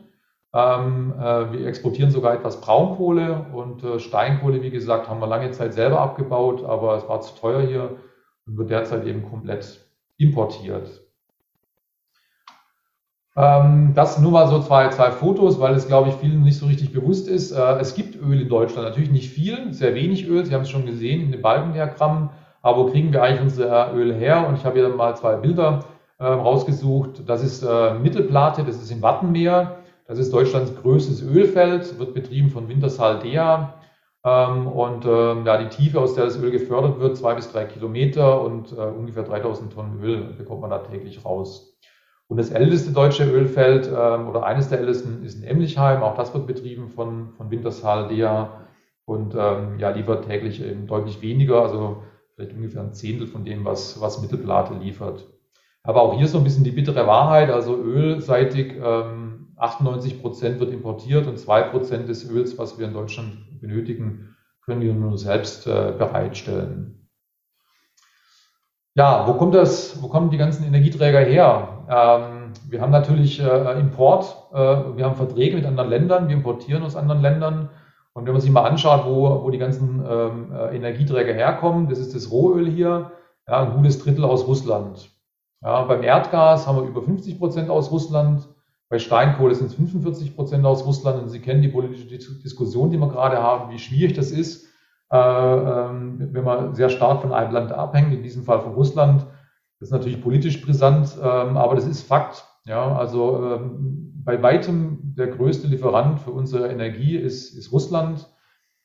Ähm, 0.53 1.13
äh, 1.19 1.51
wir 1.51 1.67
exportieren 1.67 2.11
sogar 2.11 2.33
etwas 2.35 2.61
Braunkohle 2.61 3.47
und 3.51 3.83
äh, 3.83 3.99
Steinkohle, 3.99 4.61
wie 4.61 4.69
gesagt, 4.69 5.09
haben 5.09 5.19
wir 5.19 5.27
lange 5.27 5.51
Zeit 5.51 5.73
selber 5.73 5.99
abgebaut, 5.99 6.63
aber 6.63 6.95
es 6.95 7.09
war 7.09 7.19
zu 7.21 7.35
teuer 7.35 7.61
hier 7.61 7.97
und 8.45 8.57
wird 8.57 8.69
derzeit 8.69 9.05
eben 9.05 9.23
komplett 9.23 9.81
importiert. 10.17 11.01
Ähm, 13.35 13.93
das 13.95 14.19
nur 14.19 14.31
mal 14.31 14.47
so 14.47 14.61
zwei, 14.61 14.87
zwei 14.89 15.11
Fotos, 15.11 15.59
weil 15.59 15.73
es, 15.73 15.87
glaube 15.87 16.09
ich, 16.09 16.15
vielen 16.15 16.43
nicht 16.43 16.57
so 16.57 16.67
richtig 16.67 16.93
bewusst 16.93 17.27
ist. 17.27 17.51
Äh, 17.51 17.79
es 17.79 17.95
gibt 17.95 18.15
Öl 18.15 18.39
in 18.39 18.47
Deutschland, 18.49 18.87
natürlich 18.87 19.11
nicht 19.11 19.29
viel, 19.29 19.73
sehr 19.73 19.93
wenig 19.93 20.27
Öl. 20.27 20.45
Sie 20.45 20.53
haben 20.53 20.61
es 20.61 20.69
schon 20.69 20.85
gesehen 20.85 21.21
in 21.21 21.31
den 21.31 21.41
Balkendiagrammen. 21.41 22.29
Aber 22.65 22.79
wo 22.79 22.85
kriegen 22.89 23.13
wir 23.13 23.21
eigentlich 23.21 23.41
unser 23.41 23.93
Öl 23.93 24.11
her? 24.11 24.47
Und 24.47 24.55
ich 24.55 24.65
habe 24.65 24.79
hier 24.79 24.89
mal 24.89 25.15
zwei 25.15 25.35
Bilder 25.35 25.85
äh, 26.17 26.25
rausgesucht. 26.25 27.21
Das 27.29 27.43
ist 27.43 27.61
äh, 27.61 27.93
Mittelplate, 27.93 28.63
das 28.63 28.77
ist 28.77 28.89
im 28.89 29.03
Wattenmeer. 29.03 29.83
Das 30.07 30.17
ist 30.17 30.33
Deutschlands 30.33 30.75
größtes 30.81 31.21
Ölfeld, 31.21 31.99
wird 31.99 32.15
betrieben 32.15 32.49
von 32.49 32.67
Wintershall 32.67 33.19
Dea. 33.19 33.75
Ähm, 34.25 34.65
und 34.65 35.05
ähm, 35.05 35.45
ja, 35.45 35.61
die 35.61 35.69
Tiefe, 35.69 35.99
aus 35.99 36.15
der 36.15 36.25
das 36.25 36.41
Öl 36.41 36.49
gefördert 36.49 36.99
wird, 36.99 37.17
zwei 37.17 37.35
bis 37.35 37.51
drei 37.51 37.65
Kilometer 37.65 38.41
und 38.41 38.71
äh, 38.71 38.81
ungefähr 38.81 39.21
3000 39.21 39.71
Tonnen 39.71 40.01
Öl 40.01 40.33
bekommt 40.35 40.61
man 40.61 40.71
da 40.71 40.79
täglich 40.79 41.23
raus. 41.23 41.77
Und 42.27 42.37
das 42.37 42.49
älteste 42.49 42.93
deutsche 42.93 43.25
Ölfeld 43.25 43.87
ähm, 43.95 44.27
oder 44.27 44.43
eines 44.43 44.69
der 44.69 44.79
ältesten 44.79 45.23
ist 45.23 45.35
in 45.35 45.43
Emlichheim. 45.43 46.01
Auch 46.01 46.15
das 46.15 46.33
wird 46.33 46.47
betrieben 46.47 46.89
von, 46.89 47.29
von 47.37 47.51
Wintershall 47.51 48.09
und 49.05 49.35
ähm, 49.37 49.77
ja, 49.77 49.91
liefert 49.91 50.25
täglich 50.25 50.63
eben 50.63 50.87
deutlich 50.87 51.21
weniger, 51.21 51.61
also 51.61 51.97
vielleicht 52.35 52.55
ungefähr 52.55 52.81
ein 52.81 52.93
Zehntel 52.93 53.27
von 53.27 53.45
dem, 53.45 53.65
was, 53.65 53.99
was 54.01 54.21
Mittelplate 54.21 54.75
liefert. 54.75 55.25
Aber 55.83 56.01
auch 56.01 56.17
hier 56.17 56.27
so 56.27 56.37
ein 56.37 56.43
bisschen 56.43 56.63
die 56.63 56.71
bittere 56.71 57.07
Wahrheit, 57.07 57.49
also 57.49 57.75
ölseitig 57.77 58.75
ähm, 58.81 59.53
98 59.57 60.21
Prozent 60.21 60.59
wird 60.59 60.73
importiert 60.73 61.27
und 61.27 61.39
zwei 61.39 61.61
Prozent 61.61 62.09
des 62.09 62.29
Öls, 62.29 62.57
was 62.57 62.77
wir 62.77 62.87
in 62.87 62.93
Deutschland 62.93 63.61
benötigen, 63.61 64.35
können 64.65 64.81
wir 64.81 64.93
nur 64.93 65.17
selbst 65.17 65.67
äh, 65.67 65.93
bereitstellen. 65.97 67.07
Ja, 68.95 69.27
wo 69.27 69.33
kommt 69.33 69.53
das, 69.53 70.01
wo 70.01 70.07
kommen 70.07 70.29
die 70.29 70.37
ganzen 70.37 70.65
Energieträger 70.65 71.19
her? 71.19 71.85
Ähm, 71.89 72.53
wir 72.69 72.81
haben 72.81 72.91
natürlich 72.91 73.39
äh, 73.39 73.79
Import, 73.79 74.35
äh, 74.53 74.57
wir 74.57 75.05
haben 75.05 75.15
Verträge 75.15 75.55
mit 75.55 75.65
anderen 75.65 75.89
Ländern, 75.89 76.27
wir 76.27 76.35
importieren 76.35 76.83
aus 76.83 76.95
anderen 76.95 77.21
Ländern. 77.21 77.69
Und 78.15 78.25
wenn 78.25 78.33
man 78.33 78.41
sich 78.41 78.51
mal 78.51 78.63
anschaut, 78.63 79.05
wo, 79.05 79.43
wo 79.43 79.49
die 79.49 79.57
ganzen 79.57 80.01
ähm, 80.09 80.53
äh, 80.53 80.75
Energieträger 80.75 81.33
herkommen, 81.33 81.89
das 81.89 81.99
ist 81.99 82.15
das 82.15 82.31
Rohöl 82.31 82.69
hier, 82.69 83.11
ja, 83.45 83.61
ein 83.61 83.75
gutes 83.75 83.99
Drittel 83.99 84.23
aus 84.23 84.47
Russland. 84.47 85.11
Ja, 85.61 85.83
beim 85.83 86.01
Erdgas 86.01 86.65
haben 86.65 86.77
wir 86.77 86.87
über 86.87 87.01
50 87.01 87.37
Prozent 87.37 87.69
aus 87.69 87.91
Russland. 87.91 88.47
Bei 88.89 88.99
Steinkohle 88.99 89.53
sind 89.53 89.67
es 89.67 89.73
45 89.73 90.33
Prozent 90.33 90.65
aus 90.65 90.85
Russland. 90.85 91.21
Und 91.21 91.29
Sie 91.29 91.41
kennen 91.41 91.61
die 91.61 91.67
politische 91.67 92.07
Diskussion, 92.07 92.89
die 92.89 92.97
wir 92.97 93.09
gerade 93.09 93.43
haben, 93.43 93.71
wie 93.71 93.79
schwierig 93.79 94.13
das 94.13 94.31
ist, 94.31 94.65
äh, 95.11 95.17
äh, 95.17 95.89
wenn 95.89 96.43
man 96.43 96.73
sehr 96.73 96.89
stark 96.89 97.21
von 97.21 97.33
einem 97.33 97.51
Land 97.51 97.73
abhängt, 97.73 98.13
in 98.13 98.23
diesem 98.23 98.43
Fall 98.43 98.61
von 98.61 98.75
Russland. 98.75 99.25
Das 99.79 99.89
ist 99.89 99.91
natürlich 99.91 100.21
politisch 100.21 100.61
brisant, 100.61 101.17
ähm, 101.21 101.57
aber 101.57 101.75
das 101.75 101.85
ist 101.85 102.03
Fakt. 102.03 102.45
Ja, 102.65 102.95
also 102.95 103.43
ähm, 103.43 104.13
bei 104.23 104.41
weitem 104.41 105.04
der 105.17 105.27
größte 105.27 105.67
Lieferant 105.67 106.19
für 106.19 106.31
unsere 106.31 106.69
Energie 106.69 107.15
ist, 107.15 107.57
ist 107.57 107.71
Russland. 107.71 108.29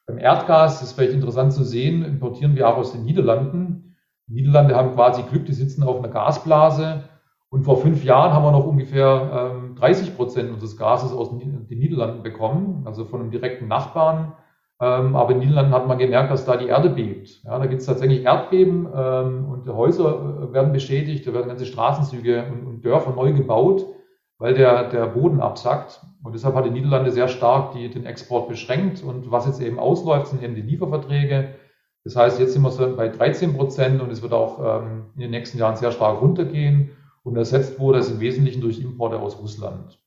Beim 0.06 0.18
Erdgas 0.18 0.82
ist 0.82 0.92
vielleicht 0.92 1.12
interessant 1.12 1.52
zu 1.52 1.64
sehen, 1.64 2.04
importieren 2.04 2.54
wir 2.54 2.68
auch 2.68 2.76
aus 2.76 2.92
den 2.92 3.04
Niederlanden. 3.04 3.96
Die 4.26 4.34
Niederlande 4.34 4.76
haben 4.76 4.94
quasi 4.94 5.22
Glück, 5.22 5.46
die 5.46 5.52
sitzen 5.52 5.82
auf 5.82 5.98
einer 5.98 6.08
Gasblase. 6.08 7.04
Und 7.48 7.64
vor 7.64 7.78
fünf 7.78 8.04
Jahren 8.04 8.32
haben 8.32 8.44
wir 8.44 8.52
noch 8.52 8.66
ungefähr 8.66 9.52
ähm, 9.54 9.74
30 9.74 10.16
Prozent 10.16 10.52
unseres 10.52 10.76
Gases 10.76 11.12
aus 11.12 11.30
den 11.30 11.66
Niederlanden 11.68 12.22
bekommen, 12.22 12.82
also 12.86 13.04
von 13.04 13.20
einem 13.20 13.32
direkten 13.32 13.66
Nachbarn. 13.66 14.34
Ähm, 14.80 15.16
aber 15.16 15.32
in 15.32 15.40
den 15.40 15.48
Niederlanden 15.48 15.74
hat 15.74 15.88
man 15.88 15.98
gemerkt, 15.98 16.30
dass 16.30 16.46
da 16.46 16.56
die 16.56 16.68
Erde 16.68 16.90
bebt. 16.90 17.42
Ja, 17.44 17.58
da 17.58 17.66
gibt 17.66 17.80
es 17.80 17.86
tatsächlich 17.86 18.24
Erdbeben 18.24 18.88
ähm, 18.94 19.46
und 19.46 19.68
Häuser 19.68 20.48
äh, 20.48 20.52
werden 20.54 20.72
beschädigt, 20.72 21.26
da 21.26 21.34
werden 21.34 21.48
ganze 21.48 21.66
Straßenzüge 21.66 22.44
und 22.66 22.84
Dörfer 22.84 23.10
neu 23.10 23.32
gebaut 23.32 23.84
weil 24.40 24.55
der, 24.55 24.88
der 24.88 25.07
Boden 25.07 25.40
absackt. 25.40 26.00
Und 26.24 26.35
deshalb 26.35 26.55
hat 26.57 26.64
die 26.64 26.70
Niederlande 26.70 27.12
sehr 27.12 27.29
stark 27.29 27.72
die, 27.72 27.88
den 27.88 28.07
Export 28.07 28.48
beschränkt. 28.48 29.05
Und 29.05 29.31
was 29.31 29.46
jetzt 29.46 29.61
eben 29.61 29.79
ausläuft, 29.79 30.29
sind 30.29 30.42
eben 30.42 30.55
die 30.55 30.62
Lieferverträge. 30.62 31.55
Das 32.05 32.16
heißt, 32.16 32.40
jetzt 32.40 32.55
sind 32.55 32.62
wir 32.62 32.96
bei 32.96 33.09
13 33.09 33.55
Prozent 33.55 34.00
und 34.00 34.11
es 34.11 34.22
wird 34.22 34.33
auch 34.33 34.83
ähm, 34.83 35.11
in 35.14 35.20
den 35.20 35.31
nächsten 35.31 35.59
Jahren 35.59 35.76
sehr 35.76 35.92
stark 35.92 36.20
runtergehen. 36.20 36.90
Und 37.22 37.37
ersetzt 37.37 37.79
wurde 37.79 37.98
es 37.98 38.11
im 38.11 38.18
Wesentlichen 38.20 38.62
durch 38.62 38.81
Importe 38.81 39.20
aus 39.20 39.38
Russland. 39.38 39.98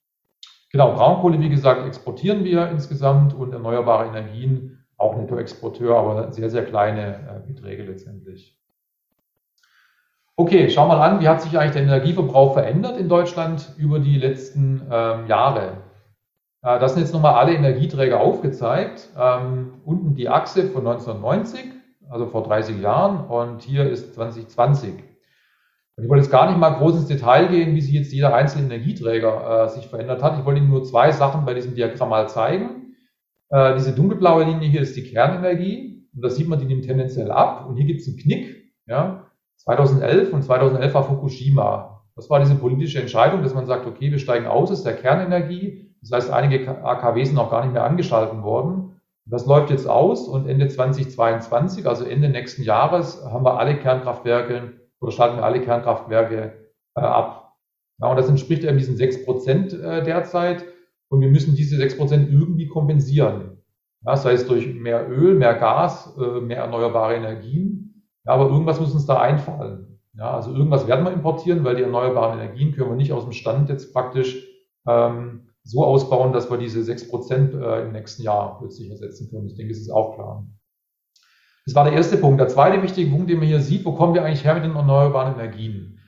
Genau, 0.71 0.93
Braunkohle, 0.93 1.39
wie 1.39 1.49
gesagt, 1.49 1.85
exportieren 1.85 2.43
wir 2.43 2.69
insgesamt 2.71 3.35
und 3.35 3.53
erneuerbare 3.53 4.07
Energien 4.07 4.83
auch 4.97 5.15
Nettoexporteur, 5.15 5.95
aber 5.95 6.31
sehr, 6.31 6.49
sehr 6.49 6.65
kleine 6.65 7.43
äh, 7.45 7.47
Beträge 7.47 7.83
letztendlich. 7.83 8.52
Okay, 10.35 10.67
schau 10.71 10.87
mal 10.87 10.99
an, 10.99 11.21
wie 11.21 11.27
hat 11.27 11.43
sich 11.43 11.59
eigentlich 11.59 11.73
der 11.73 11.83
Energieverbrauch 11.83 12.53
verändert 12.53 12.97
in 12.97 13.07
Deutschland 13.07 13.71
über 13.77 13.99
die 13.99 14.17
letzten 14.17 14.81
ähm, 14.91 15.27
Jahre? 15.27 15.77
Äh, 16.63 16.79
das 16.79 16.93
sind 16.93 17.03
jetzt 17.03 17.13
nochmal 17.13 17.35
alle 17.35 17.53
Energieträger 17.53 18.19
aufgezeigt. 18.19 19.09
Ähm, 19.15 19.81
unten 19.85 20.15
die 20.15 20.29
Achse 20.29 20.63
von 20.63 20.87
1990, 20.87 21.65
also 22.09 22.25
vor 22.25 22.41
30 22.41 22.81
Jahren, 22.81 23.27
und 23.27 23.61
hier 23.61 23.87
ist 23.87 24.15
2020. 24.15 24.93
Und 25.95 26.03
ich 26.03 26.09
wollte 26.09 26.23
jetzt 26.23 26.31
gar 26.31 26.49
nicht 26.49 26.57
mal 26.57 26.71
groß 26.71 26.95
ins 26.95 27.07
Detail 27.07 27.49
gehen, 27.49 27.75
wie 27.75 27.81
sich 27.81 27.93
jetzt 27.93 28.11
jeder 28.11 28.33
einzelne 28.33 28.65
Energieträger 28.65 29.65
äh, 29.65 29.69
sich 29.69 29.85
verändert 29.85 30.23
hat. 30.23 30.39
Ich 30.39 30.45
wollte 30.45 30.61
Ihnen 30.61 30.71
nur 30.71 30.83
zwei 30.83 31.11
Sachen 31.11 31.45
bei 31.45 31.53
diesem 31.53 31.75
Diagramm 31.75 32.09
mal 32.09 32.27
zeigen. 32.27 32.95
Äh, 33.49 33.75
diese 33.75 33.93
dunkelblaue 33.93 34.45
Linie 34.45 34.67
hier 34.67 34.81
ist 34.81 34.95
die 34.95 35.03
Kernenergie. 35.03 36.09
Und 36.15 36.23
da 36.23 36.29
sieht 36.31 36.47
man, 36.47 36.57
die 36.57 36.65
nimmt 36.65 36.85
tendenziell 36.85 37.29
ab. 37.29 37.67
Und 37.67 37.75
hier 37.75 37.85
gibt 37.85 38.01
es 38.01 38.07
einen 38.07 38.17
Knick. 38.17 38.73
Ja, 38.87 39.22
2011 39.63 40.33
und 40.33 40.43
2011 40.43 40.93
war 40.93 41.03
Fukushima. 41.03 42.01
Das 42.15 42.29
war 42.29 42.39
diese 42.39 42.55
politische 42.55 42.99
Entscheidung, 42.99 43.41
dass 43.43 43.53
man 43.53 43.65
sagt, 43.65 43.87
okay, 43.87 44.11
wir 44.11 44.19
steigen 44.19 44.45
aus 44.45 44.71
aus 44.71 44.83
der 44.83 44.95
Kernenergie, 44.95 45.89
Das 46.01 46.11
heißt, 46.11 46.31
einige 46.31 46.83
AKW 46.83 47.23
sind 47.23 47.37
auch 47.37 47.49
gar 47.49 47.63
nicht 47.63 47.73
mehr 47.73 47.85
angeschalten 47.85 48.43
worden. 48.43 48.99
Das 49.25 49.45
läuft 49.45 49.69
jetzt 49.69 49.87
aus 49.87 50.27
und 50.27 50.47
Ende 50.49 50.67
2022, 50.67 51.87
also 51.87 52.03
Ende 52.03 52.27
nächsten 52.27 52.63
Jahres, 52.63 53.23
haben 53.23 53.45
wir 53.45 53.57
alle 53.57 53.77
Kernkraftwerke 53.77 54.73
oder 54.99 55.11
schalten 55.11 55.37
wir 55.37 55.45
alle 55.45 55.61
Kernkraftwerke 55.61 56.53
äh, 56.95 57.01
ab. 57.01 57.55
Ja, 58.01 58.09
und 58.09 58.17
das 58.17 58.27
entspricht 58.27 58.63
eben 58.65 58.77
diesen 58.77 58.97
sechs 58.97 59.23
Prozent 59.23 59.73
äh, 59.73 60.03
derzeit. 60.03 60.65
Und 61.09 61.21
wir 61.21 61.29
müssen 61.29 61.55
diese 61.55 61.77
sechs 61.77 61.95
Prozent 61.95 62.31
irgendwie 62.31 62.67
kompensieren. 62.67 63.63
Ja, 64.01 64.17
sei 64.17 64.33
es 64.33 64.45
durch 64.45 64.67
mehr 64.73 65.09
Öl, 65.09 65.35
mehr 65.35 65.53
Gas, 65.53 66.17
äh, 66.17 66.41
mehr 66.41 66.57
erneuerbare 66.57 67.15
Energien. 67.15 67.82
Ja, 68.25 68.33
aber 68.33 68.49
irgendwas 68.49 68.79
muss 68.79 68.93
uns 68.93 69.05
da 69.05 69.19
einfallen. 69.19 69.99
Ja, 70.15 70.31
also 70.31 70.51
irgendwas 70.53 70.87
werden 70.87 71.05
wir 71.05 71.11
importieren, 71.11 71.63
weil 71.63 71.75
die 71.75 71.83
erneuerbaren 71.83 72.39
Energien 72.39 72.73
können 72.73 72.89
wir 72.89 72.95
nicht 72.95 73.13
aus 73.13 73.23
dem 73.23 73.33
Stand 73.33 73.69
jetzt 73.69 73.93
praktisch 73.93 74.47
ähm, 74.87 75.49
so 75.63 75.83
ausbauen, 75.83 76.33
dass 76.33 76.51
wir 76.51 76.57
diese 76.57 76.83
sechs 76.83 77.07
Prozent 77.07 77.53
äh, 77.53 77.83
im 77.83 77.93
nächsten 77.93 78.21
Jahr 78.21 78.59
plötzlich 78.59 78.89
ersetzen 78.89 79.29
können. 79.29 79.47
Ich 79.47 79.55
denke, 79.55 79.71
es 79.71 79.79
ist 79.79 79.89
auch 79.89 80.15
klar. 80.15 80.45
Das 81.65 81.75
war 81.75 81.85
der 81.85 81.93
erste 81.93 82.17
Punkt. 82.17 82.39
Der 82.39 82.49
zweite 82.49 82.83
wichtige 82.83 83.09
Punkt, 83.09 83.29
den 83.29 83.39
man 83.39 83.47
hier 83.47 83.61
sieht, 83.61 83.85
wo 83.85 83.93
kommen 83.93 84.13
wir 84.13 84.23
eigentlich 84.23 84.43
her 84.43 84.55
mit 84.55 84.65
den 84.65 84.75
erneuerbaren 84.75 85.33
Energien? 85.33 85.99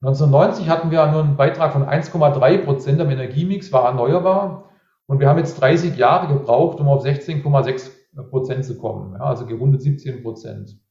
1990 0.00 0.68
hatten 0.68 0.90
wir 0.90 1.06
nur 1.12 1.22
einen 1.22 1.36
Beitrag 1.36 1.72
von 1.72 1.84
1,3 1.84 2.64
Prozent 2.64 3.00
am 3.00 3.10
Energiemix, 3.10 3.72
war 3.72 3.84
erneuerbar. 3.84 4.70
Und 5.06 5.20
wir 5.20 5.28
haben 5.28 5.38
jetzt 5.38 5.60
30 5.60 5.96
Jahre 5.96 6.32
gebraucht, 6.32 6.80
um 6.80 6.88
auf 6.88 7.04
16,6 7.04 7.90
Prozent 8.30 8.64
zu 8.64 8.78
kommen. 8.78 9.14
Ja, 9.14 9.20
also 9.20 9.46
gerundet 9.46 9.82
17 9.82 10.22
Prozent. 10.22 10.81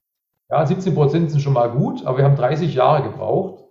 Ja, 0.51 0.65
17 0.65 0.93
Prozent 0.93 1.31
sind 1.31 1.39
schon 1.39 1.53
mal 1.53 1.69
gut, 1.69 2.05
aber 2.05 2.17
wir 2.17 2.25
haben 2.25 2.35
30 2.35 2.75
Jahre 2.75 3.03
gebraucht. 3.03 3.63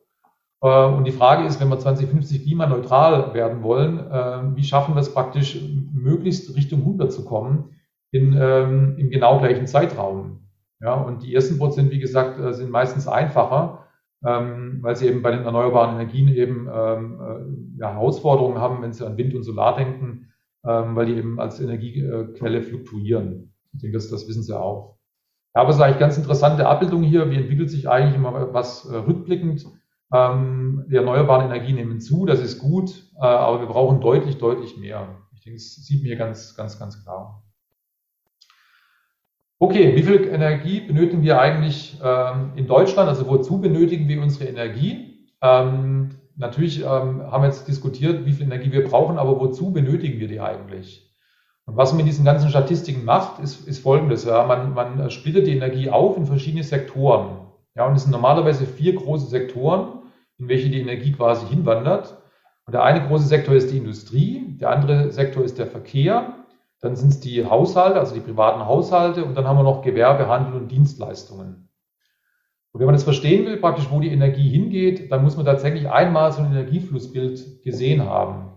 Äh, 0.63 0.87
und 0.87 1.05
die 1.05 1.13
Frage 1.13 1.47
ist, 1.47 1.61
wenn 1.61 1.69
wir 1.69 1.79
2050 1.79 2.45
klimaneutral 2.45 3.35
werden 3.35 3.63
wollen, 3.63 3.99
äh, 3.99 4.57
wie 4.57 4.65
schaffen 4.65 4.95
wir 4.95 5.01
es 5.01 5.13
praktisch, 5.13 5.61
möglichst 5.93 6.57
Richtung 6.57 6.81
100 6.81 7.13
zu 7.13 7.27
kommen 7.27 7.77
in, 8.13 8.35
ähm, 8.41 8.97
im 8.97 9.11
genau 9.11 9.39
gleichen 9.39 9.67
Zeitraum? 9.67 10.49
Ja, 10.81 10.95
und 10.95 11.23
die 11.23 11.35
ersten 11.35 11.59
Prozent, 11.59 11.91
wie 11.91 11.99
gesagt, 11.99 12.41
äh, 12.41 12.55
sind 12.55 12.71
meistens 12.71 13.07
einfacher, 13.07 13.85
ähm, 14.25 14.79
weil 14.81 14.97
sie 14.97 15.07
eben 15.07 15.21
bei 15.21 15.33
den 15.33 15.45
erneuerbaren 15.45 15.97
Energien 15.97 16.29
eben 16.29 16.67
ähm, 16.73 17.77
ja, 17.79 17.93
Herausforderungen 17.93 18.59
haben, 18.59 18.83
wenn 18.83 18.95
sie 18.95 19.07
an 19.07 19.19
Wind 19.19 19.35
und 19.35 19.43
Solar 19.43 19.77
denken, 19.77 20.27
weil 20.63 21.07
die 21.07 21.15
eben 21.15 21.41
als 21.41 21.59
Energiequelle 21.59 22.61
fluktuieren. 22.61 23.55
Ich 23.73 23.81
denke, 23.81 23.97
das, 23.97 24.11
das 24.11 24.29
wissen 24.29 24.43
sie 24.43 24.59
auch. 24.59 25.00
Ja, 25.55 25.63
aber 25.63 25.71
es 25.71 25.77
ist 25.77 25.83
eigentlich 25.83 25.99
ganz 25.99 26.17
interessante 26.17 26.67
Abbildung 26.67 27.03
hier. 27.03 27.31
Wie 27.31 27.37
entwickelt 27.37 27.71
sich 27.71 27.89
eigentlich 27.89 28.15
immer 28.15 28.53
was 28.53 28.91
rückblickend? 28.91 29.67
Ähm, 30.13 30.85
die 30.91 30.97
erneuerbaren 30.97 31.47
Energien 31.47 31.77
nehmen 31.77 32.01
zu, 32.01 32.27
das 32.27 32.41
ist 32.41 32.59
gut, 32.59 32.91
äh, 33.17 33.25
aber 33.25 33.61
wir 33.61 33.69
brauchen 33.69 34.01
deutlich, 34.01 34.39
deutlich 34.39 34.77
mehr. 34.77 35.21
Ich 35.33 35.43
denke, 35.43 35.59
das 35.59 35.77
sieht 35.77 36.03
mir 36.03 36.17
ganz, 36.17 36.57
ganz, 36.57 36.79
ganz 36.79 37.03
klar. 37.05 37.45
Okay, 39.61 39.95
wie 39.95 40.03
viel 40.03 40.27
Energie 40.27 40.81
benötigen 40.81 41.23
wir 41.23 41.39
eigentlich 41.39 42.01
ähm, 42.03 42.53
in 42.57 42.67
Deutschland? 42.67 43.09
Also 43.09 43.29
wozu 43.29 43.61
benötigen 43.61 44.09
wir 44.09 44.21
unsere 44.21 44.47
Energie? 44.49 45.29
Ähm, 45.43 46.11
natürlich 46.35 46.81
ähm, 46.81 47.23
haben 47.31 47.43
wir 47.43 47.49
jetzt 47.49 47.69
diskutiert, 47.69 48.25
wie 48.25 48.33
viel 48.33 48.47
Energie 48.47 48.73
wir 48.73 48.89
brauchen, 48.89 49.19
aber 49.19 49.39
wozu 49.39 49.73
benötigen 49.73 50.19
wir 50.19 50.29
die 50.29 50.41
eigentlich? 50.41 51.10
Und 51.71 51.77
was 51.77 51.93
man 51.93 51.99
mit 51.99 52.09
diesen 52.09 52.25
ganzen 52.25 52.51
Statistiken 52.51 53.05
macht, 53.05 53.39
ist, 53.39 53.69
ist 53.69 53.79
folgendes. 53.79 54.25
Ja, 54.25 54.45
man, 54.45 54.75
man 54.75 55.09
splittet 55.09 55.47
die 55.47 55.55
Energie 55.57 55.89
auf 55.89 56.17
in 56.17 56.27
verschiedene 56.27 56.65
Sektoren. 56.65 57.47
Ja, 57.77 57.87
und 57.87 57.95
es 57.95 58.03
sind 58.03 58.11
normalerweise 58.11 58.67
vier 58.67 58.97
große 58.97 59.29
Sektoren 59.29 60.01
in 60.41 60.49
welche 60.49 60.69
die 60.69 60.81
Energie 60.81 61.13
quasi 61.13 61.47
hinwandert. 61.47 62.17
Und 62.67 62.73
der 62.73 62.83
eine 62.83 63.07
große 63.07 63.29
Sektor 63.29 63.55
ist 63.55 63.71
die 63.71 63.79
Industrie, 63.79 64.57
der 64.61 64.71
andere 64.71 65.13
Sektor 65.13 65.45
ist 65.45 65.59
der 65.59 65.69
Verkehr, 65.69 66.35
dann 66.81 66.97
sind 66.97 67.11
es 67.11 67.21
die 67.21 67.45
Haushalte, 67.45 68.01
also 68.01 68.15
die 68.15 68.21
privaten 68.21 68.67
Haushalte, 68.67 69.25
und 69.25 69.37
dann 69.37 69.47
haben 69.47 69.59
wir 69.59 69.63
noch 69.63 69.83
Gewerbe, 69.83 70.27
Handel 70.27 70.55
und 70.55 70.73
Dienstleistungen. 70.73 71.69
Und 72.73 72.81
wenn 72.81 72.87
man 72.87 72.97
das 72.97 73.05
verstehen 73.05 73.47
will, 73.47 73.59
praktisch 73.59 73.91
wo 73.93 74.01
die 74.01 74.11
Energie 74.11 74.49
hingeht, 74.49 75.13
dann 75.13 75.23
muss 75.23 75.37
man 75.37 75.47
tatsächlich 75.47 75.89
einmal 75.89 76.33
so 76.33 76.43
ein 76.43 76.51
Energieflussbild 76.51 77.63
gesehen 77.63 78.05
haben. 78.05 78.50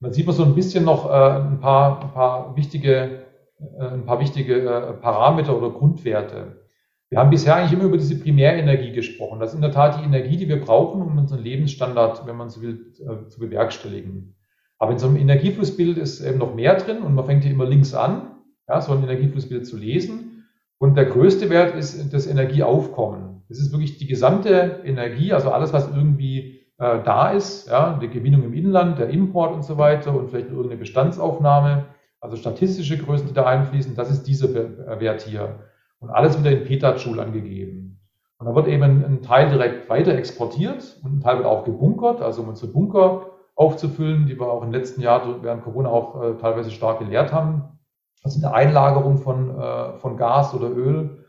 Dann 0.00 0.12
sieht 0.12 0.26
man 0.26 0.34
so 0.34 0.44
ein 0.44 0.54
bisschen 0.54 0.84
noch 0.84 1.06
äh, 1.06 1.40
ein, 1.40 1.60
paar, 1.60 2.02
ein 2.02 2.12
paar 2.12 2.56
wichtige, 2.56 3.24
äh, 3.58 3.84
ein 3.84 4.04
paar 4.04 4.20
wichtige 4.20 4.60
äh, 4.60 4.92
Parameter 4.94 5.56
oder 5.56 5.70
Grundwerte. 5.70 6.62
Wir 7.10 7.18
haben 7.18 7.30
bisher 7.30 7.56
eigentlich 7.56 7.72
immer 7.72 7.84
über 7.84 7.96
diese 7.96 8.18
Primärenergie 8.20 8.92
gesprochen. 8.92 9.40
Das 9.40 9.50
ist 9.50 9.56
in 9.56 9.62
der 9.62 9.72
Tat 9.72 9.98
die 9.98 10.04
Energie, 10.04 10.36
die 10.36 10.48
wir 10.48 10.60
brauchen, 10.60 11.00
um 11.02 11.16
unseren 11.16 11.42
Lebensstandard, 11.42 12.26
wenn 12.26 12.36
man 12.36 12.50
so 12.50 12.62
will, 12.62 12.92
äh, 13.00 13.28
zu 13.28 13.40
bewerkstelligen. 13.40 14.36
Aber 14.78 14.92
in 14.92 14.98
so 14.98 15.08
einem 15.08 15.16
Energieflussbild 15.16 15.98
ist 15.98 16.20
eben 16.20 16.38
noch 16.38 16.54
mehr 16.54 16.76
drin 16.76 17.02
und 17.02 17.14
man 17.14 17.24
fängt 17.24 17.42
hier 17.42 17.52
immer 17.52 17.66
links 17.66 17.94
an, 17.94 18.36
ja, 18.68 18.80
so 18.80 18.92
ein 18.92 19.02
Energieflussbild 19.02 19.66
zu 19.66 19.76
lesen. 19.76 20.44
Und 20.78 20.94
der 20.94 21.06
größte 21.06 21.50
Wert 21.50 21.74
ist 21.74 22.12
das 22.12 22.28
Energieaufkommen. 22.28 23.42
Das 23.48 23.58
ist 23.58 23.72
wirklich 23.72 23.98
die 23.98 24.06
gesamte 24.06 24.82
Energie, 24.84 25.32
also 25.32 25.50
alles, 25.50 25.72
was 25.72 25.88
irgendwie 25.90 26.60
äh, 26.78 27.02
da 27.02 27.30
ist, 27.30 27.68
ja, 27.68 27.98
die 28.00 28.08
Gewinnung 28.08 28.44
im 28.44 28.54
Inland, 28.54 28.98
der 28.98 29.10
Import 29.10 29.52
und 29.52 29.62
so 29.62 29.78
weiter 29.78 30.14
und 30.14 30.30
vielleicht 30.30 30.48
irgendeine 30.48 30.76
Bestandsaufnahme, 30.76 31.86
also 32.20 32.36
statistische 32.36 32.98
Größen, 32.98 33.28
die 33.28 33.34
da 33.34 33.46
einfließen, 33.46 33.94
das 33.94 34.10
ist 34.10 34.24
dieser 34.24 34.52
Wert 34.52 35.22
hier 35.22 35.60
und 36.00 36.10
alles 36.10 36.38
wieder 36.38 36.50
in 36.50 36.64
Petajoule 36.64 37.22
angegeben. 37.22 38.00
Und 38.38 38.46
da 38.46 38.54
wird 38.54 38.68
eben 38.68 39.04
ein 39.04 39.22
Teil 39.22 39.48
direkt 39.48 39.88
weiter 39.90 40.14
exportiert 40.14 41.00
und 41.02 41.18
ein 41.18 41.20
Teil 41.20 41.38
wird 41.38 41.46
auch 41.46 41.64
gebunkert, 41.64 42.22
also 42.22 42.42
um 42.42 42.48
unsere 42.48 42.72
Bunker 42.72 43.26
aufzufüllen, 43.56 44.26
die 44.26 44.38
wir 44.38 44.46
auch 44.46 44.62
im 44.62 44.70
letzten 44.70 45.00
Jahr 45.00 45.42
während 45.42 45.64
Corona 45.64 45.88
auch 45.88 46.22
äh, 46.22 46.34
teilweise 46.36 46.70
stark 46.70 47.00
geleert 47.00 47.32
haben. 47.32 47.78
Das 48.22 48.36
ist 48.36 48.44
eine 48.44 48.54
Einlagerung 48.54 49.18
von, 49.18 49.58
äh, 49.58 49.98
von 49.98 50.16
Gas 50.16 50.54
oder 50.54 50.70
Öl. 50.70 51.24